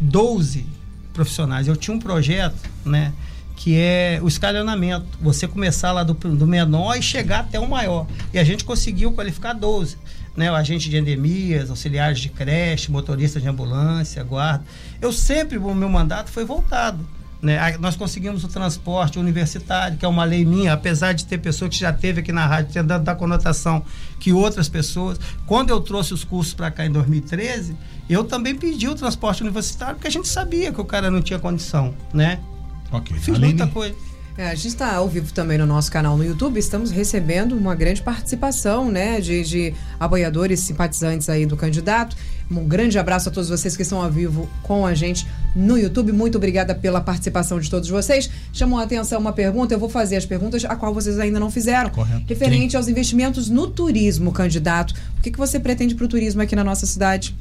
12 0.00 0.66
profissionais. 1.12 1.66
Eu 1.66 1.76
tinha 1.76 1.96
um 1.96 1.98
projeto, 1.98 2.56
né? 2.84 3.12
Que 3.56 3.76
é 3.76 4.20
o 4.22 4.28
escalonamento. 4.28 5.06
Você 5.20 5.48
começar 5.48 5.90
lá 5.90 6.04
do, 6.04 6.14
do 6.14 6.46
menor 6.46 6.96
e 6.96 7.02
chegar 7.02 7.40
até 7.40 7.58
o 7.58 7.68
maior. 7.68 8.06
E 8.32 8.38
a 8.38 8.44
gente 8.44 8.64
conseguiu 8.64 9.12
qualificar 9.12 9.52
12. 9.52 9.96
Né, 10.36 10.50
o 10.52 10.54
agente 10.54 10.88
de 10.88 10.96
endemias, 10.96 11.68
auxiliares 11.68 12.20
de 12.20 12.28
creche, 12.28 12.92
motorista 12.92 13.40
de 13.40 13.48
ambulância, 13.48 14.22
guarda. 14.22 14.64
Eu 15.00 15.12
sempre, 15.12 15.58
o 15.58 15.74
meu 15.74 15.88
mandato 15.88 16.30
foi 16.30 16.44
voltado. 16.44 17.04
Né? 17.40 17.76
Nós 17.78 17.94
conseguimos 17.94 18.42
o 18.42 18.48
transporte 18.48 19.18
universitário, 19.18 19.96
que 19.96 20.04
é 20.04 20.08
uma 20.08 20.24
lei 20.24 20.44
minha, 20.44 20.72
apesar 20.72 21.12
de 21.12 21.24
ter 21.24 21.38
pessoa 21.38 21.68
que 21.68 21.76
já 21.76 21.92
teve 21.92 22.20
aqui 22.20 22.32
na 22.32 22.46
rádio 22.46 22.72
tentando 22.72 23.04
dar 23.04 23.14
conotação 23.14 23.84
que 24.18 24.32
outras 24.32 24.68
pessoas. 24.68 25.18
Quando 25.46 25.70
eu 25.70 25.80
trouxe 25.80 26.12
os 26.12 26.24
cursos 26.24 26.52
para 26.52 26.70
cá 26.70 26.84
em 26.84 26.90
2013, 26.90 27.76
eu 28.10 28.24
também 28.24 28.56
pedi 28.56 28.88
o 28.88 28.94
transporte 28.94 29.42
universitário, 29.42 29.94
porque 29.94 30.08
a 30.08 30.10
gente 30.10 30.26
sabia 30.26 30.72
que 30.72 30.80
o 30.80 30.84
cara 30.84 31.10
não 31.10 31.22
tinha 31.22 31.38
condição, 31.38 31.94
né? 32.12 32.40
Ok. 32.90 33.16
Fiz 33.18 33.34
Aline? 33.34 33.54
muita 33.54 33.66
coisa. 33.68 33.94
É, 34.38 34.50
a 34.50 34.54
gente 34.54 34.68
está 34.68 34.94
ao 34.94 35.08
vivo 35.08 35.32
também 35.32 35.58
no 35.58 35.66
nosso 35.66 35.90
canal 35.90 36.16
no 36.16 36.24
YouTube. 36.24 36.60
Estamos 36.60 36.92
recebendo 36.92 37.56
uma 37.56 37.74
grande 37.74 38.00
participação, 38.00 38.88
né, 38.88 39.20
de, 39.20 39.42
de 39.42 39.74
apoiadores, 39.98 40.60
simpatizantes 40.60 41.28
aí 41.28 41.44
do 41.44 41.56
candidato. 41.56 42.16
Um 42.48 42.64
grande 42.64 42.96
abraço 43.00 43.28
a 43.28 43.32
todos 43.32 43.50
vocês 43.50 43.76
que 43.76 43.82
estão 43.82 44.00
ao 44.00 44.08
vivo 44.08 44.48
com 44.62 44.86
a 44.86 44.94
gente 44.94 45.26
no 45.56 45.76
YouTube. 45.76 46.12
Muito 46.12 46.38
obrigada 46.38 46.72
pela 46.72 47.00
participação 47.00 47.58
de 47.58 47.68
todos 47.68 47.88
vocês. 47.88 48.30
Chamou 48.52 48.78
a 48.78 48.84
atenção 48.84 49.18
uma 49.18 49.32
pergunta. 49.32 49.74
Eu 49.74 49.78
vou 49.80 49.88
fazer 49.88 50.14
as 50.14 50.24
perguntas 50.24 50.64
a 50.64 50.76
qual 50.76 50.94
vocês 50.94 51.18
ainda 51.18 51.40
não 51.40 51.50
fizeram. 51.50 51.90
Correto. 51.90 52.22
Referente 52.28 52.76
aos 52.76 52.86
investimentos 52.86 53.50
no 53.50 53.66
turismo, 53.66 54.30
candidato. 54.30 54.94
O 55.18 55.20
que, 55.20 55.32
que 55.32 55.38
você 55.38 55.58
pretende 55.58 55.96
para 55.96 56.04
o 56.04 56.08
turismo 56.08 56.40
aqui 56.40 56.54
na 56.54 56.62
nossa 56.62 56.86
cidade? 56.86 57.34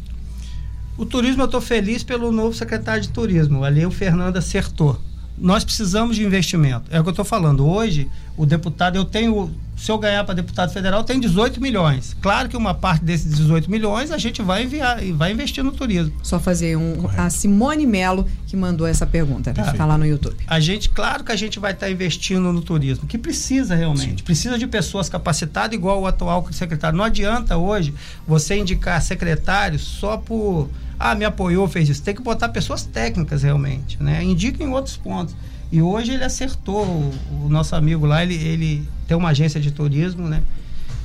O 0.97 1.05
turismo, 1.05 1.43
eu 1.43 1.45
estou 1.45 1.61
feliz 1.61 2.01
pelo 2.01 2.31
novo 2.31 2.55
secretário 2.55 3.03
de 3.03 3.09
turismo. 3.09 3.63
Ali 3.63 3.85
o 3.85 3.91
Fernando 3.91 4.37
acertou. 4.37 4.99
Nós 5.37 5.63
precisamos 5.63 6.15
de 6.15 6.23
investimento. 6.23 6.85
É 6.89 6.99
o 6.99 7.03
que 7.03 7.09
eu 7.09 7.11
estou 7.11 7.25
falando. 7.25 7.65
Hoje, 7.67 8.09
o 8.35 8.45
deputado, 8.45 8.95
eu 8.95 9.05
tenho. 9.05 9.53
Se 9.77 9.91
eu 9.91 9.97
ganhar 9.97 10.23
para 10.23 10.33
deputado 10.33 10.73
federal, 10.73 11.03
tem 11.03 11.19
18 11.19 11.61
milhões. 11.61 12.17
Claro 12.19 12.49
que 12.49 12.57
uma 12.57 12.73
parte 12.73 13.05
desses 13.05 13.33
18 13.35 13.69
milhões 13.69 14.11
a 14.11 14.17
gente 14.17 14.41
vai 14.41 14.63
enviar 14.63 15.03
e 15.03 15.11
vai 15.11 15.31
investir 15.31 15.63
no 15.63 15.71
turismo. 15.71 16.13
Só 16.23 16.39
fazer 16.39 16.75
um. 16.75 17.07
A 17.15 17.29
Simone 17.29 17.85
Melo 17.85 18.27
que 18.47 18.57
mandou 18.57 18.87
essa 18.87 19.05
pergunta. 19.05 19.53
Tá 19.53 19.85
lá 19.85 19.97
no 19.97 20.05
YouTube. 20.05 20.35
A 20.47 20.59
gente, 20.59 20.89
claro 20.89 21.23
que 21.23 21.31
a 21.31 21.35
gente 21.35 21.59
vai 21.59 21.73
estar 21.73 21.89
investindo 21.91 22.51
no 22.51 22.61
turismo, 22.61 23.05
que 23.05 23.17
precisa 23.17 23.75
realmente. 23.75 24.23
Precisa 24.23 24.57
de 24.57 24.65
pessoas 24.65 25.09
capacitadas, 25.09 25.75
igual 25.75 26.01
o 26.01 26.07
atual 26.07 26.47
secretário. 26.51 26.97
Não 26.97 27.05
adianta 27.05 27.55
hoje 27.55 27.93
você 28.25 28.57
indicar 28.57 29.01
secretário 29.01 29.77
só 29.77 30.17
por. 30.17 30.69
Ah, 30.99 31.13
me 31.13 31.25
apoiou, 31.25 31.67
fez 31.67 31.87
isso. 31.89 32.01
Tem 32.01 32.15
que 32.15 32.21
botar 32.23 32.49
pessoas 32.49 32.83
técnicas 32.83 33.43
realmente, 33.43 34.01
né? 34.01 34.23
Indica 34.23 34.63
em 34.63 34.69
outros 34.69 34.97
pontos. 34.97 35.35
E 35.71 35.81
hoje 35.81 36.13
ele 36.13 36.23
acertou, 36.23 36.85
o, 36.85 37.45
o 37.45 37.49
nosso 37.49 37.75
amigo 37.75 38.05
lá, 38.05 38.23
ele, 38.23 38.35
ele 38.35 38.87
tem 39.07 39.17
uma 39.17 39.29
agência 39.29 39.59
de 39.59 39.71
turismo, 39.71 40.27
né? 40.27 40.41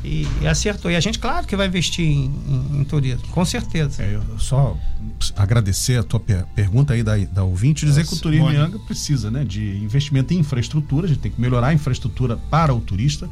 E, 0.05 0.27
e 0.40 0.46
acertou. 0.48 0.90
E 0.90 0.96
a 0.96 1.01
gente, 1.01 1.18
claro 1.18 1.46
que 1.46 1.55
vai 1.57 1.66
investir 1.68 2.05
em, 2.05 2.25
em- 2.48 2.81
em 2.81 2.85
turismo, 2.85 3.22
com 3.29 3.44
certeza. 3.44 4.03
É, 4.03 4.14
eu 4.16 4.38
só 4.38 4.77
agradecer 5.37 5.98
a 5.98 6.03
tua 6.03 6.18
per- 6.20 6.44
pergunta 6.55 6.92
aí 6.94 7.03
da, 7.03 7.16
da 7.16 7.44
ouvinte, 7.44 7.87
dizer 7.87 8.05
que 8.07 8.14
o 8.14 8.18
turismo 8.18 8.51
em. 8.51 8.57
Angra 8.57 8.79
precisa 8.81 9.31
né, 9.31 9.44
de 9.44 9.77
investimento 9.79 10.35
em 10.35 10.38
infraestrutura, 10.38 11.07
a 11.07 11.09
gente 11.09 11.20
tem 11.20 11.31
que 11.31 11.40
melhorar 11.40 11.68
a 11.68 11.75
infraestrutura 11.75 12.37
para 12.37 12.75
o 12.75 12.81
turista. 12.81 13.29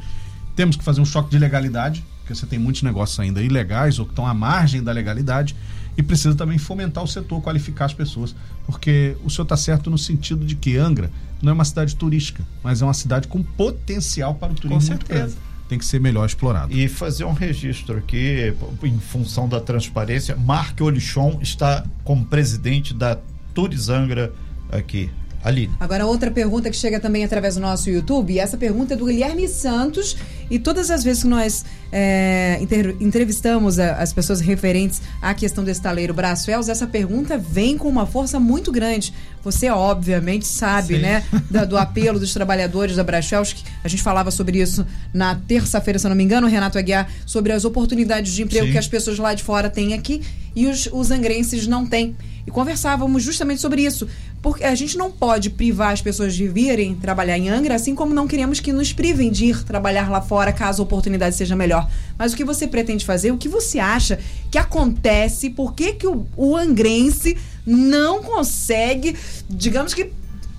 Temos 0.55 0.75
que 0.75 0.83
fazer 0.83 1.01
um 1.01 1.05
choque 1.05 1.29
de 1.29 1.37
legalidade, 1.39 2.03
porque 2.19 2.33
você 2.35 2.45
tem 2.45 2.59
muitos 2.59 2.83
negócios 2.83 3.19
ainda 3.19 3.41
ilegais 3.41 3.99
ou 3.99 4.05
que 4.05 4.11
estão 4.11 4.25
à 4.27 4.33
margem 4.33 4.81
da 4.83 4.91
legalidade. 4.91 5.55
E 5.97 6.03
precisa 6.03 6.35
também 6.35 6.57
fomentar 6.57 7.03
o 7.03 7.07
setor, 7.07 7.41
qualificar 7.41 7.85
as 7.85 7.93
pessoas. 7.93 8.35
Porque 8.65 9.15
o 9.23 9.29
senhor 9.29 9.43
está 9.43 9.57
certo 9.57 9.89
no 9.89 9.97
sentido 9.97 10.45
de 10.45 10.55
que 10.55 10.77
Angra 10.77 11.11
não 11.41 11.51
é 11.51 11.53
uma 11.53 11.65
cidade 11.65 11.95
turística, 11.95 12.45
mas 12.63 12.81
é 12.81 12.85
uma 12.85 12.93
cidade 12.93 13.27
com 13.27 13.41
potencial 13.43 14.35
para 14.35 14.53
o 14.53 14.55
turismo. 14.55 14.89
muito 14.89 15.07
certeza. 15.07 15.37
Tem 15.67 15.77
que 15.77 15.85
ser 15.85 15.99
melhor 15.99 16.25
explorado. 16.25 16.73
E 16.75 16.87
fazer 16.87 17.23
um 17.23 17.33
registro 17.33 17.97
aqui, 17.97 18.53
em 18.83 18.99
função 18.99 19.47
da 19.47 19.59
transparência, 19.59 20.35
Mark 20.35 20.79
Olichon 20.81 21.39
está 21.41 21.85
como 22.03 22.25
presidente 22.25 22.93
da 22.93 23.17
Turizangra 23.53 24.33
aqui. 24.69 25.09
Aline. 25.43 25.73
Agora, 25.79 26.05
outra 26.05 26.29
pergunta 26.29 26.69
que 26.69 26.75
chega 26.75 26.99
também 26.99 27.23
através 27.23 27.55
do 27.55 27.61
nosso 27.61 27.89
YouTube, 27.89 28.33
e 28.33 28.39
essa 28.39 28.57
pergunta 28.57 28.93
é 28.93 28.97
do 28.97 29.05
Guilherme 29.05 29.47
Santos, 29.47 30.15
e 30.49 30.59
todas 30.59 30.91
as 30.91 31.03
vezes 31.03 31.23
que 31.23 31.29
nós 31.29 31.65
é, 31.91 32.59
entrevistamos 32.99 33.79
a- 33.79 33.95
as 33.95 34.13
pessoas 34.13 34.39
referentes 34.39 35.01
à 35.21 35.33
questão 35.33 35.63
desse 35.63 35.81
taleiro 35.81 36.13
Brasfels, 36.13 36.69
essa 36.69 36.87
pergunta 36.87 37.37
vem 37.37 37.77
com 37.77 37.87
uma 37.89 38.05
força 38.05 38.39
muito 38.39 38.71
grande. 38.71 39.13
Você, 39.43 39.69
obviamente, 39.69 40.45
sabe, 40.47 40.95
Sim. 40.95 41.01
né, 41.01 41.23
da- 41.49 41.65
do 41.65 41.77
apelo 41.77 42.19
dos 42.19 42.33
trabalhadores 42.33 42.95
da 42.95 43.03
Brasfels, 43.03 43.53
que 43.53 43.63
a 43.83 43.87
gente 43.87 44.01
falava 44.03 44.31
sobre 44.31 44.61
isso 44.61 44.85
na 45.13 45.35
terça-feira, 45.35 45.99
se 45.99 46.05
eu 46.05 46.09
não 46.09 46.15
me 46.15 46.23
engano, 46.23 46.47
Renato 46.47 46.77
Aguiar, 46.77 47.09
sobre 47.25 47.51
as 47.51 47.65
oportunidades 47.65 48.31
de 48.33 48.43
emprego 48.43 48.67
Sim. 48.67 48.71
que 48.71 48.77
as 48.77 48.87
pessoas 48.87 49.17
lá 49.17 49.33
de 49.33 49.43
fora 49.43 49.69
têm 49.69 49.93
aqui 49.93 50.21
e 50.55 50.67
os, 50.67 50.87
os 50.91 51.11
angrenses 51.11 51.67
não 51.67 51.85
têm. 51.85 52.15
E 52.45 52.49
conversávamos 52.51 53.21
justamente 53.21 53.61
sobre 53.61 53.83
isso. 53.83 54.07
Porque 54.41 54.63
a 54.63 54.73
gente 54.73 54.97
não 54.97 55.11
pode 55.11 55.51
privar 55.51 55.93
as 55.93 56.01
pessoas 56.01 56.33
de 56.33 56.47
virem 56.47 56.95
trabalhar 56.95 57.37
em 57.37 57.47
Angra, 57.49 57.75
assim 57.75 57.93
como 57.93 58.11
não 58.13 58.27
queremos 58.27 58.59
que 58.59 58.73
nos 58.73 58.91
privem 58.91 59.29
de 59.31 59.45
ir 59.45 59.63
trabalhar 59.63 60.09
lá 60.09 60.19
fora 60.19 60.51
caso 60.51 60.81
a 60.81 60.83
oportunidade 60.85 61.35
seja 61.35 61.55
melhor. 61.55 61.87
Mas 62.17 62.33
o 62.33 62.35
que 62.35 62.43
você 62.43 62.67
pretende 62.67 63.05
fazer? 63.05 63.31
O 63.31 63.37
que 63.37 63.47
você 63.47 63.77
acha 63.77 64.17
que 64.49 64.57
acontece? 64.57 65.51
Por 65.51 65.73
que, 65.75 65.93
que 65.93 66.07
o, 66.07 66.25
o 66.35 66.57
angrense 66.57 67.37
não 67.67 68.23
consegue, 68.23 69.15
digamos 69.47 69.93
que, 69.93 70.11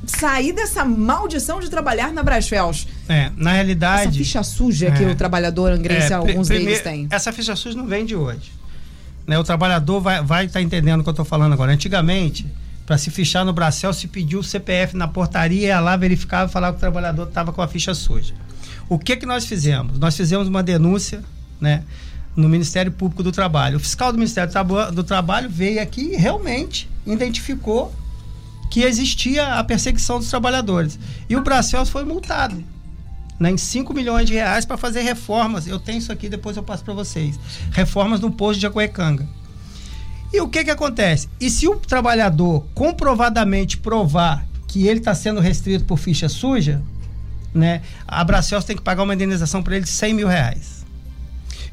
sair 0.07 0.53
dessa 0.53 0.85
maldição 0.85 1.59
de 1.59 1.69
trabalhar 1.69 2.13
na 2.13 2.23
Brasfels? 2.23 2.87
É, 3.09 3.31
na 3.37 3.51
Essa 3.51 3.57
realidade. 3.57 4.19
ficha 4.19 4.43
suja 4.45 4.93
que 4.93 5.03
É. 5.03 5.09
o 5.09 5.15
trabalhador 5.17 5.73
angrense, 5.73 6.13
É, 6.13 6.15
alguns 6.15 6.47
deles 6.47 6.81
primeiro, 6.81 6.85
têm. 6.85 7.09
Essa 7.11 7.33
ficha 7.33 7.57
SUS 7.57 7.75
não 7.75 7.87
vem 7.87 8.05
de 8.07 8.15
hoje. 8.15 8.53
Né, 9.27 9.37
o 9.39 9.45
trabalhador 9.45 10.01
vai 10.01 10.47
estar 10.47 10.61
entendendo 10.63 11.01
o 11.01 11.03
que 11.03 11.09
eu 11.09 11.13
estou 11.13 11.25
falando 11.25 11.53
agora. 11.53 11.73
Antigamente, 11.73 12.47
para 12.87 12.99
se 12.99 13.11
fichar 13.11 13.45
no 13.45 13.53
Bracel, 13.53 13.93
se 13.93 14.09
pediu 14.09 14.41
o 14.41 14.45
CPF 14.45 14.97
na 14.97 15.07
portaria, 15.07 15.69
ia 15.69 15.81
lá, 15.81 15.97
verificava 15.97 16.51
e 16.51 16.53
falava 16.53 16.73
que 16.75 16.79
o 16.79 16.81
trabalhador 16.81 17.29
estava 17.29 17.53
com 17.53 17.63
a 17.63 17.69
ficha 17.69 17.95
suja. 17.95 18.35
O 18.89 18.99
que, 18.99 19.17
que 19.17 19.27
nós 19.27 19.47
fizemos? 19.47 19.99
Nós 19.99 20.17
fizemos 20.17 20.49
uma 20.49 20.63
denúncia 20.63 21.23
né, 21.61 21.85
no 22.35 22.49
Ministério 22.49 22.91
Público 22.91 23.23
do 23.23 23.31
Trabalho. 23.31 23.77
O 23.77 23.81
fiscal 23.81 24.13
do 24.13 24.19
Ministério 24.19 24.53
do 24.93 25.05
Trabalho 25.05 25.49
veio 25.49 25.81
aqui 25.81 26.13
e 26.13 26.17
realmente 26.17 26.91
identificou 27.07 27.95
que 28.71 28.83
existia 28.83 29.59
a 29.59 29.65
perseguição 29.65 30.19
dos 30.19 30.29
trabalhadores. 30.29 30.99
E 31.29 31.37
o 31.37 31.43
Bracel 31.43 31.85
foi 31.85 32.05
multado 32.05 32.65
né, 33.39 33.51
em 33.51 33.59
5 33.59 33.93
milhões 33.93 34.27
de 34.27 34.35
reais 34.35 34.65
para 34.65 34.77
fazer 34.77 35.03
reformas. 35.03 35.67
Eu 35.67 35.79
tenho 35.79 35.99
isso 35.99 36.13
aqui, 36.13 36.29
depois 36.29 36.57
eu 36.57 36.63
passo 36.63 36.85
para 36.85 36.95
vocês. 36.95 37.39
Reformas 37.71 38.21
no 38.21 38.31
posto 38.31 38.61
de 38.61 38.67
Acuecanga. 38.67 39.29
E 40.33 40.41
o 40.41 40.49
que 40.49 40.65
que 40.65 40.71
acontece? 40.71 41.29
E 41.39 41.51
se 41.51 41.69
o 41.69 41.77
trabalhador 41.77 42.65
comprovadamente 42.75 43.77
provar 43.77 44.47
que 44.67 44.87
ele 44.87 44.99
está 44.99 45.15
sendo 45.15 45.41
restrito 45.41 45.85
por 45.85 45.99
ficha 45.99 46.29
suja, 46.29 46.83
né? 47.55 47.83
A 48.09 48.25
Bracels 48.25 48.65
tem 48.65 48.75
que 48.75 48.83
pagar 48.83 49.03
uma 49.03 49.15
indenização 49.15 49.63
para 49.63 49.77
ele 49.77 49.85
de 49.85 49.91
100 49.91 50.15
mil 50.15 50.29
reais. 50.29 50.87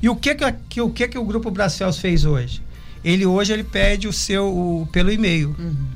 E 0.01 0.09
o 0.09 0.15
que 0.15 0.35
que, 0.35 0.51
que, 0.69 0.81
o, 0.81 0.89
que 0.89 1.07
que 1.07 1.17
o 1.17 1.23
grupo 1.23 1.49
Bracels 1.49 1.97
fez 1.97 2.25
hoje? 2.25 2.61
Ele 3.03 3.25
hoje 3.25 3.53
ele 3.53 3.63
pede 3.63 4.07
o 4.07 4.13
seu 4.13 4.45
o, 4.47 4.87
pelo 4.91 5.11
e-mail. 5.11 5.55
Uhum. 5.57 5.87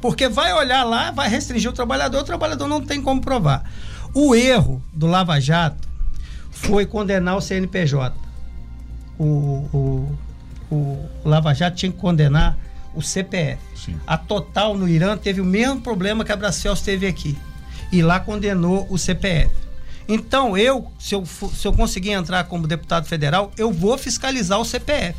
Porque 0.00 0.28
vai 0.28 0.52
olhar 0.52 0.84
lá, 0.84 1.10
vai 1.10 1.28
restringir 1.28 1.70
o 1.70 1.74
trabalhador, 1.74 2.20
o 2.20 2.24
trabalhador 2.24 2.66
não 2.66 2.82
tem 2.82 3.00
como 3.00 3.20
provar. 3.20 3.70
O 4.14 4.34
erro 4.34 4.82
do 4.92 5.06
Lava 5.06 5.40
Jato 5.40 5.88
foi 6.50 6.84
condenar 6.84 7.36
o 7.36 7.40
CNPJ. 7.40 8.14
O, 9.18 9.24
o, 9.24 10.18
o 10.70 10.98
Lava 11.24 11.52
Jato 11.52 11.76
tinha 11.76 11.92
que 11.92 11.98
condenar 11.98 12.56
o 12.94 13.02
CPF. 13.02 13.60
Sim. 13.76 13.96
A 14.06 14.16
Total 14.16 14.76
no 14.76 14.88
Irã 14.88 15.16
teve 15.16 15.40
o 15.40 15.44
mesmo 15.44 15.80
problema 15.80 16.24
que 16.24 16.32
a 16.32 16.36
Bracels 16.36 16.80
teve 16.80 17.06
aqui. 17.06 17.36
E 17.92 18.02
lá 18.02 18.20
condenou 18.20 18.86
o 18.90 18.98
CPF. 18.98 19.50
Então, 20.08 20.56
eu 20.56 20.90
se, 20.98 21.14
eu, 21.14 21.24
se 21.24 21.66
eu 21.66 21.72
conseguir 21.72 22.10
entrar 22.10 22.44
como 22.44 22.66
deputado 22.66 23.06
federal, 23.06 23.52
eu 23.56 23.72
vou 23.72 23.96
fiscalizar 23.96 24.58
o 24.60 24.64
CPF. 24.64 25.16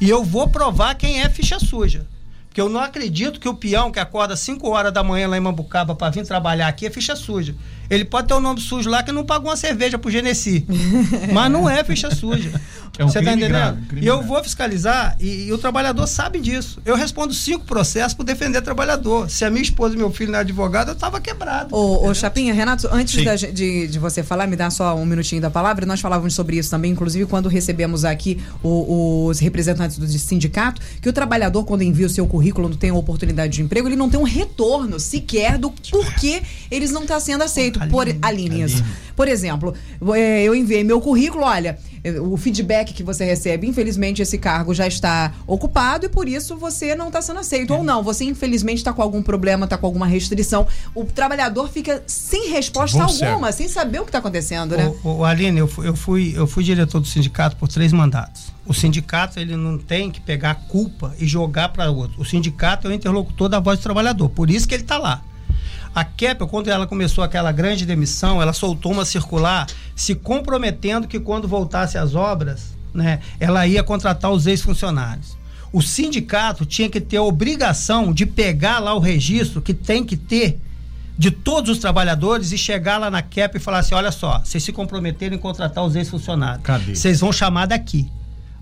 E 0.00 0.08
eu 0.08 0.24
vou 0.24 0.48
provar 0.48 0.94
quem 0.94 1.20
é 1.20 1.28
ficha 1.28 1.58
suja. 1.58 2.06
Porque 2.48 2.60
eu 2.60 2.68
não 2.68 2.80
acredito 2.80 3.40
que 3.40 3.48
o 3.48 3.54
peão 3.54 3.90
que 3.90 3.98
acorda 3.98 4.36
5 4.36 4.68
horas 4.68 4.92
da 4.92 5.02
manhã 5.02 5.26
lá 5.26 5.38
em 5.38 5.40
Mambucaba 5.40 5.94
para 5.94 6.10
vir 6.10 6.26
trabalhar 6.26 6.68
aqui 6.68 6.86
é 6.86 6.90
ficha 6.90 7.16
suja. 7.16 7.54
Ele 7.92 8.06
pode 8.06 8.26
ter 8.26 8.32
o 8.32 8.38
um 8.38 8.40
nome 8.40 8.58
sujo 8.58 8.88
lá 8.88 9.02
que 9.02 9.12
não 9.12 9.22
pagou 9.22 9.50
uma 9.50 9.56
cerveja 9.56 9.98
pro 9.98 10.10
Genesi. 10.10 10.64
mas 11.30 11.52
não 11.52 11.68
é 11.68 11.84
ficha 11.84 12.10
suja. 12.10 12.50
É 12.98 13.04
um 13.04 13.08
Você 13.08 13.22
tá 13.22 13.32
entendendo? 13.32 13.50
Grave, 13.50 13.80
um 13.96 13.98
e 13.98 14.06
eu 14.06 14.22
vou 14.22 14.42
fiscalizar 14.42 15.16
e, 15.18 15.46
e, 15.46 15.52
o 15.52 15.58
trabalhador 15.58 16.06
sabe 16.06 16.38
disso. 16.40 16.80
Eu 16.84 16.94
respondo 16.94 17.32
cinco 17.32 17.64
processos 17.64 18.12
por 18.12 18.24
defender 18.24 18.60
trabalhador. 18.60 19.30
Se 19.30 19.44
a 19.44 19.50
minha 19.50 19.62
esposa 19.62 19.94
e 19.94 19.98
meu 19.98 20.10
filho 20.10 20.30
não 20.30 20.38
é 20.38 20.42
advogado, 20.42 20.90
eu 20.90 20.94
tava 20.94 21.20
quebrado. 21.20 21.74
Ô, 21.74 22.06
ô 22.06 22.14
Chapinha, 22.14 22.52
Renato, 22.52 22.88
antes 22.92 23.24
da, 23.24 23.34
de, 23.34 23.86
de 23.86 23.98
você 23.98 24.22
falar, 24.22 24.46
me 24.46 24.56
dá 24.56 24.70
só 24.70 24.94
um 24.94 25.06
minutinho 25.06 25.40
da 25.40 25.50
palavra. 25.50 25.86
Nós 25.86 26.00
falávamos 26.00 26.34
sobre 26.34 26.56
isso 26.56 26.70
também, 26.70 26.92
inclusive 26.92 27.26
quando 27.26 27.48
recebemos 27.48 28.04
aqui 28.04 28.38
o, 28.62 29.26
os 29.26 29.38
representantes 29.38 29.98
do 29.98 30.06
sindicato, 30.06 30.80
que 31.00 31.08
o 31.08 31.12
trabalhador, 31.12 31.64
quando 31.64 31.82
envia 31.82 32.06
o 32.06 32.10
seu 32.10 32.26
currículo, 32.26 32.68
não 32.68 32.76
tem 32.76 32.90
a 32.90 32.94
oportunidade 32.94 33.54
de 33.54 33.62
emprego, 33.62 33.88
ele 33.88 33.96
não 33.96 34.10
tem 34.10 34.20
um 34.20 34.24
retorno 34.24 35.00
sequer 35.00 35.56
do 35.56 35.70
porquê 35.90 36.42
eles 36.70 36.90
não 36.90 37.02
estão 37.02 37.16
tá 37.16 37.20
sendo 37.20 37.42
aceitos 37.42 37.81
por 37.90 38.06
Aline, 38.22 38.62
isso. 38.62 38.84
Por 39.14 39.28
exemplo, 39.28 39.74
é, 40.14 40.42
eu 40.42 40.54
enviei 40.54 40.82
meu 40.82 41.00
currículo, 41.00 41.44
olha, 41.44 41.78
o 42.20 42.36
feedback 42.36 42.92
que 42.92 43.02
você 43.02 43.24
recebe, 43.24 43.66
infelizmente 43.66 44.20
esse 44.22 44.36
cargo 44.38 44.74
já 44.74 44.86
está 44.86 45.32
ocupado 45.46 46.06
e 46.06 46.08
por 46.08 46.28
isso 46.28 46.56
você 46.56 46.94
não 46.96 47.08
está 47.08 47.22
sendo 47.22 47.40
aceito. 47.40 47.72
É. 47.72 47.76
Ou 47.76 47.84
não, 47.84 48.02
você 48.02 48.24
infelizmente 48.24 48.78
está 48.78 48.92
com 48.92 49.02
algum 49.02 49.22
problema, 49.22 49.64
está 49.64 49.78
com 49.78 49.86
alguma 49.86 50.06
restrição. 50.06 50.66
O 50.94 51.04
trabalhador 51.04 51.68
fica 51.68 52.02
sem 52.06 52.50
resposta 52.50 52.98
Bom 52.98 53.04
alguma, 53.04 53.52
certo. 53.52 53.56
sem 53.56 53.68
saber 53.68 54.00
o 54.00 54.02
que 54.02 54.08
está 54.08 54.18
acontecendo, 54.18 54.76
né? 54.76 54.92
O, 55.04 55.18
o 55.18 55.24
Aline, 55.24 55.60
eu 55.60 55.68
fui, 55.68 55.88
eu, 55.88 55.96
fui, 55.96 56.32
eu 56.36 56.46
fui 56.46 56.64
diretor 56.64 57.00
do 57.00 57.06
sindicato 57.06 57.56
por 57.56 57.68
três 57.68 57.92
mandatos. 57.92 58.52
O 58.66 58.74
sindicato 58.74 59.38
ele 59.38 59.56
não 59.56 59.78
tem 59.78 60.10
que 60.10 60.20
pegar 60.20 60.52
a 60.52 60.54
culpa 60.54 61.14
e 61.18 61.26
jogar 61.26 61.68
para 61.68 61.90
outro. 61.90 62.20
O 62.20 62.24
sindicato 62.24 62.88
é 62.88 62.90
o 62.90 62.94
interlocutor 62.94 63.48
da 63.48 63.60
voz 63.60 63.78
do 63.78 63.82
trabalhador, 63.82 64.28
por 64.28 64.50
isso 64.50 64.66
que 64.66 64.74
ele 64.74 64.82
está 64.82 64.98
lá. 64.98 65.22
A 65.94 66.04
Keppel, 66.04 66.48
quando 66.48 66.68
ela 66.68 66.86
começou 66.86 67.22
aquela 67.22 67.52
grande 67.52 67.84
demissão, 67.84 68.40
ela 68.40 68.52
soltou 68.52 68.92
uma 68.92 69.04
circular 69.04 69.66
se 69.94 70.14
comprometendo 70.14 71.06
que 71.06 71.20
quando 71.20 71.46
voltasse 71.46 71.98
às 71.98 72.14
obras, 72.14 72.74
né, 72.94 73.20
ela 73.38 73.66
ia 73.66 73.82
contratar 73.82 74.30
os 74.30 74.46
ex-funcionários. 74.46 75.36
O 75.72 75.82
sindicato 75.82 76.64
tinha 76.64 76.88
que 76.88 77.00
ter 77.00 77.18
a 77.18 77.22
obrigação 77.22 78.12
de 78.12 78.26
pegar 78.26 78.78
lá 78.78 78.94
o 78.94 78.98
registro 78.98 79.60
que 79.60 79.74
tem 79.74 80.04
que 80.04 80.16
ter 80.16 80.58
de 81.16 81.30
todos 81.30 81.70
os 81.70 81.78
trabalhadores 81.78 82.52
e 82.52 82.58
chegar 82.58 82.98
lá 82.98 83.10
na 83.10 83.22
CAP 83.22 83.56
e 83.56 83.60
falar 83.60 83.78
assim: 83.78 83.94
olha 83.94 84.10
só, 84.10 84.40
vocês 84.40 84.62
se 84.62 84.72
comprometeram 84.72 85.36
em 85.36 85.38
contratar 85.38 85.84
os 85.84 85.94
ex-funcionários. 85.94 86.62
Vocês 86.98 87.20
vão 87.20 87.32
chamar 87.32 87.66
daqui. 87.66 88.10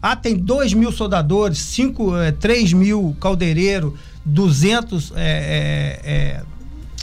Ah, 0.03 0.17
tem 0.17 0.37
2 0.37 0.73
mil 0.73 0.91
soldadores, 0.91 1.59
5, 1.59 2.17
é, 2.17 2.33
3 2.33 2.73
mil 2.73 3.17
caldeireiro, 3.21 3.97
200 4.25 5.13
é, 5.15 6.01
é, 6.05 6.11
é 6.11 6.43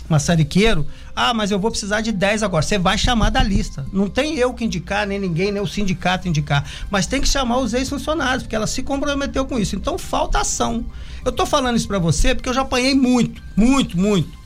maçariqueiro, 0.09 0.85
ah, 1.15 1.33
mas 1.33 1.51
eu 1.51 1.59
vou 1.59 1.71
precisar 1.71 2.01
de 2.01 2.11
10 2.11 2.43
agora. 2.43 2.63
Você 2.63 2.77
vai 2.77 2.97
chamar 2.97 3.29
da 3.29 3.43
lista. 3.43 3.85
Não 3.91 4.09
tem 4.09 4.35
eu 4.35 4.53
que 4.53 4.65
indicar, 4.65 5.05
nem 5.05 5.19
ninguém, 5.19 5.51
nem 5.51 5.61
o 5.61 5.67
sindicato 5.67 6.27
indicar. 6.27 6.69
Mas 6.89 7.07
tem 7.07 7.21
que 7.21 7.27
chamar 7.27 7.57
os 7.57 7.73
ex-funcionários, 7.73 8.43
porque 8.43 8.55
ela 8.55 8.67
se 8.67 8.83
comprometeu 8.83 9.45
com 9.45 9.59
isso. 9.59 9.75
Então 9.75 9.97
falta 9.97 10.39
ação. 10.39 10.85
Eu 11.25 11.31
tô 11.31 11.45
falando 11.45 11.75
isso 11.75 11.87
para 11.87 11.99
você 11.99 12.33
porque 12.33 12.49
eu 12.49 12.53
já 12.53 12.61
apanhei 12.61 12.93
muito, 12.93 13.41
muito, 13.55 13.97
muito. 13.97 14.37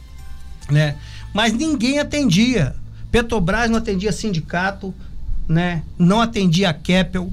Né? 0.69 0.95
Mas 1.33 1.53
ninguém 1.53 1.99
atendia. 1.99 2.75
Petrobras 3.11 3.69
não 3.69 3.77
atendia 3.77 4.11
sindicato, 4.11 4.93
né? 5.47 5.83
Não 5.99 6.21
atendia 6.21 6.69
a 6.69 6.73
Keppel, 6.73 7.31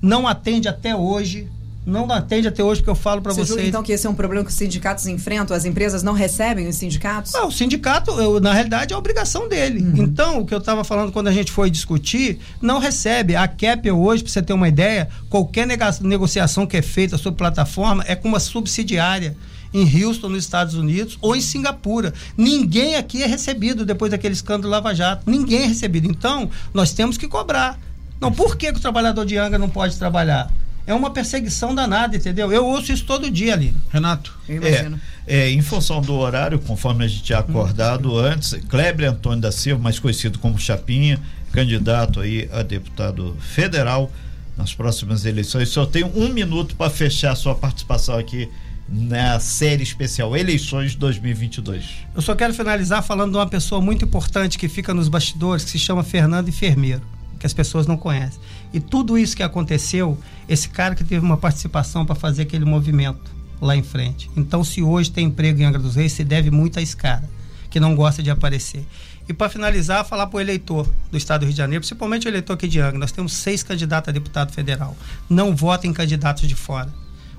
não 0.00 0.26
atende 0.26 0.66
até 0.66 0.96
hoje 0.96 1.48
não 1.84 2.10
atende 2.12 2.46
até 2.46 2.62
hoje, 2.62 2.80
porque 2.80 2.90
eu 2.90 2.94
falo 2.94 3.20
para 3.20 3.32
você 3.32 3.54
vocês. 3.54 3.68
então 3.68 3.82
que 3.82 3.92
esse 3.92 4.06
é 4.06 4.10
um 4.10 4.14
problema 4.14 4.44
que 4.44 4.50
os 4.50 4.56
sindicatos 4.56 5.06
enfrentam? 5.06 5.56
As 5.56 5.64
empresas 5.64 6.02
não 6.02 6.12
recebem 6.12 6.68
os 6.68 6.76
sindicatos? 6.76 7.32
Não, 7.32 7.48
o 7.48 7.52
sindicato, 7.52 8.12
eu, 8.12 8.40
na 8.40 8.52
realidade, 8.52 8.92
é 8.92 8.96
a 8.96 8.98
obrigação 8.98 9.48
dele. 9.48 9.80
Uhum. 9.82 10.04
Então, 10.04 10.40
o 10.40 10.46
que 10.46 10.54
eu 10.54 10.58
estava 10.58 10.84
falando 10.84 11.10
quando 11.10 11.28
a 11.28 11.32
gente 11.32 11.50
foi 11.50 11.70
discutir, 11.70 12.38
não 12.60 12.78
recebe. 12.78 13.34
A 13.34 13.48
CAP 13.48 13.90
hoje, 13.90 14.22
para 14.22 14.32
você 14.32 14.42
ter 14.42 14.52
uma 14.52 14.68
ideia, 14.68 15.08
qualquer 15.28 15.66
negociação 15.66 16.66
que 16.66 16.76
é 16.76 16.82
feita 16.82 17.18
sobre 17.18 17.38
plataforma 17.38 18.04
é 18.06 18.14
com 18.14 18.28
uma 18.28 18.40
subsidiária 18.40 19.36
em 19.74 20.04
Houston, 20.04 20.28
nos 20.28 20.44
Estados 20.44 20.74
Unidos, 20.74 21.18
ou 21.20 21.34
em 21.34 21.40
Singapura. 21.40 22.12
Ninguém 22.36 22.96
aqui 22.96 23.22
é 23.22 23.26
recebido 23.26 23.84
depois 23.84 24.10
daquele 24.10 24.34
escândalo 24.34 24.70
Lava 24.70 24.94
Jato. 24.94 25.28
Ninguém 25.28 25.62
é 25.62 25.66
recebido. 25.66 26.06
Então, 26.06 26.50
nós 26.74 26.92
temos 26.92 27.16
que 27.16 27.26
cobrar. 27.26 27.78
Não, 28.20 28.30
por 28.30 28.56
que, 28.56 28.70
que 28.70 28.78
o 28.78 28.82
trabalhador 28.82 29.24
de 29.24 29.36
Anga 29.36 29.58
não 29.58 29.68
pode 29.68 29.96
trabalhar? 29.96 30.52
É 30.86 30.94
uma 30.94 31.10
perseguição 31.10 31.74
danada, 31.74 32.16
entendeu? 32.16 32.50
Eu 32.52 32.66
ouço 32.66 32.92
isso 32.92 33.04
todo 33.04 33.30
dia 33.30 33.54
ali. 33.54 33.74
Renato. 33.90 34.36
É, 34.48 34.92
é, 35.26 35.50
em 35.50 35.62
função 35.62 36.00
do 36.00 36.14
horário, 36.14 36.58
conforme 36.58 37.04
a 37.04 37.08
gente 37.08 37.22
tinha 37.22 37.38
acordado 37.38 38.12
hum. 38.12 38.18
antes, 38.18 38.54
Kleber 38.68 39.10
Antônio 39.10 39.40
da 39.40 39.52
Silva, 39.52 39.82
mais 39.82 39.98
conhecido 39.98 40.38
como 40.38 40.58
Chapinha, 40.58 41.20
candidato 41.52 42.20
aí 42.20 42.48
a 42.52 42.62
deputado 42.62 43.36
federal 43.40 44.10
nas 44.56 44.74
próximas 44.74 45.24
eleições. 45.24 45.68
Só 45.68 45.86
tenho 45.86 46.10
um 46.16 46.28
minuto 46.28 46.74
para 46.76 46.90
fechar 46.90 47.32
a 47.32 47.36
sua 47.36 47.54
participação 47.54 48.18
aqui 48.18 48.48
na 48.88 49.38
série 49.38 49.82
especial 49.82 50.36
Eleições 50.36 50.94
2022. 50.94 51.84
Eu 52.14 52.20
só 52.20 52.34
quero 52.34 52.52
finalizar 52.52 53.02
falando 53.02 53.32
de 53.32 53.38
uma 53.38 53.46
pessoa 53.46 53.80
muito 53.80 54.04
importante 54.04 54.58
que 54.58 54.68
fica 54.68 54.92
nos 54.92 55.08
bastidores, 55.08 55.64
que 55.64 55.70
se 55.70 55.78
chama 55.78 56.02
Fernando 56.02 56.48
Enfermeiro, 56.48 57.02
que 57.38 57.46
as 57.46 57.54
pessoas 57.54 57.86
não 57.86 57.96
conhecem. 57.96 58.40
E 58.72 58.80
tudo 58.80 59.18
isso 59.18 59.36
que 59.36 59.42
aconteceu, 59.42 60.18
esse 60.48 60.68
cara 60.68 60.94
que 60.94 61.04
teve 61.04 61.24
uma 61.24 61.36
participação 61.36 62.06
para 62.06 62.14
fazer 62.14 62.42
aquele 62.42 62.64
movimento 62.64 63.30
lá 63.60 63.76
em 63.76 63.82
frente. 63.82 64.30
Então, 64.36 64.64
se 64.64 64.82
hoje 64.82 65.10
tem 65.10 65.26
emprego 65.26 65.60
em 65.60 65.64
Angra 65.64 65.80
dos 65.80 65.94
Reis, 65.94 66.12
se 66.12 66.24
deve 66.24 66.50
muito 66.50 66.78
a 66.78 66.82
esse 66.82 66.96
cara, 66.96 67.28
que 67.70 67.78
não 67.78 67.94
gosta 67.94 68.22
de 68.22 68.30
aparecer. 68.30 68.84
E 69.28 69.32
para 69.32 69.48
finalizar, 69.48 70.04
falar 70.04 70.26
para 70.26 70.38
o 70.38 70.40
eleitor 70.40 70.88
do 71.10 71.16
Estado 71.16 71.40
do 71.40 71.44
Rio 71.44 71.52
de 71.52 71.58
Janeiro, 71.58 71.80
principalmente 71.80 72.26
o 72.26 72.28
eleitor 72.28 72.54
aqui 72.54 72.66
de 72.66 72.80
Angra, 72.80 72.98
nós 72.98 73.12
temos 73.12 73.32
seis 73.34 73.62
candidatos 73.62 74.08
a 74.08 74.12
deputado 74.12 74.52
federal. 74.52 74.96
Não 75.28 75.54
vote 75.54 75.86
em 75.86 75.92
candidatos 75.92 76.48
de 76.48 76.56
fora. 76.56 76.92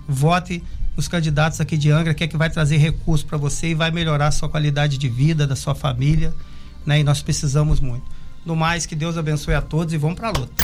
Vote 0.07 0.63
nos 0.95 1.07
candidatos 1.07 1.59
aqui 1.59 1.75
de 1.75 1.91
Angra, 1.91 2.13
que 2.13 2.23
é 2.23 2.27
que 2.27 2.37
vai 2.37 2.49
trazer 2.49 2.77
recurso 2.77 3.25
para 3.25 3.37
você 3.37 3.69
e 3.69 3.75
vai 3.75 3.91
melhorar 3.91 4.27
a 4.27 4.31
sua 4.31 4.47
qualidade 4.47 4.97
de 4.97 5.09
vida, 5.09 5.45
da 5.45 5.55
sua 5.55 5.75
família. 5.75 6.33
Né? 6.85 6.99
E 6.99 7.03
nós 7.03 7.21
precisamos 7.21 7.79
muito. 7.79 8.05
No 8.45 8.55
mais, 8.55 8.85
que 8.85 8.95
Deus 8.95 9.17
abençoe 9.17 9.55
a 9.55 9.61
todos 9.61 9.93
e 9.93 9.97
vamos 9.97 10.17
para 10.17 10.29
a 10.29 10.31
luta. 10.31 10.63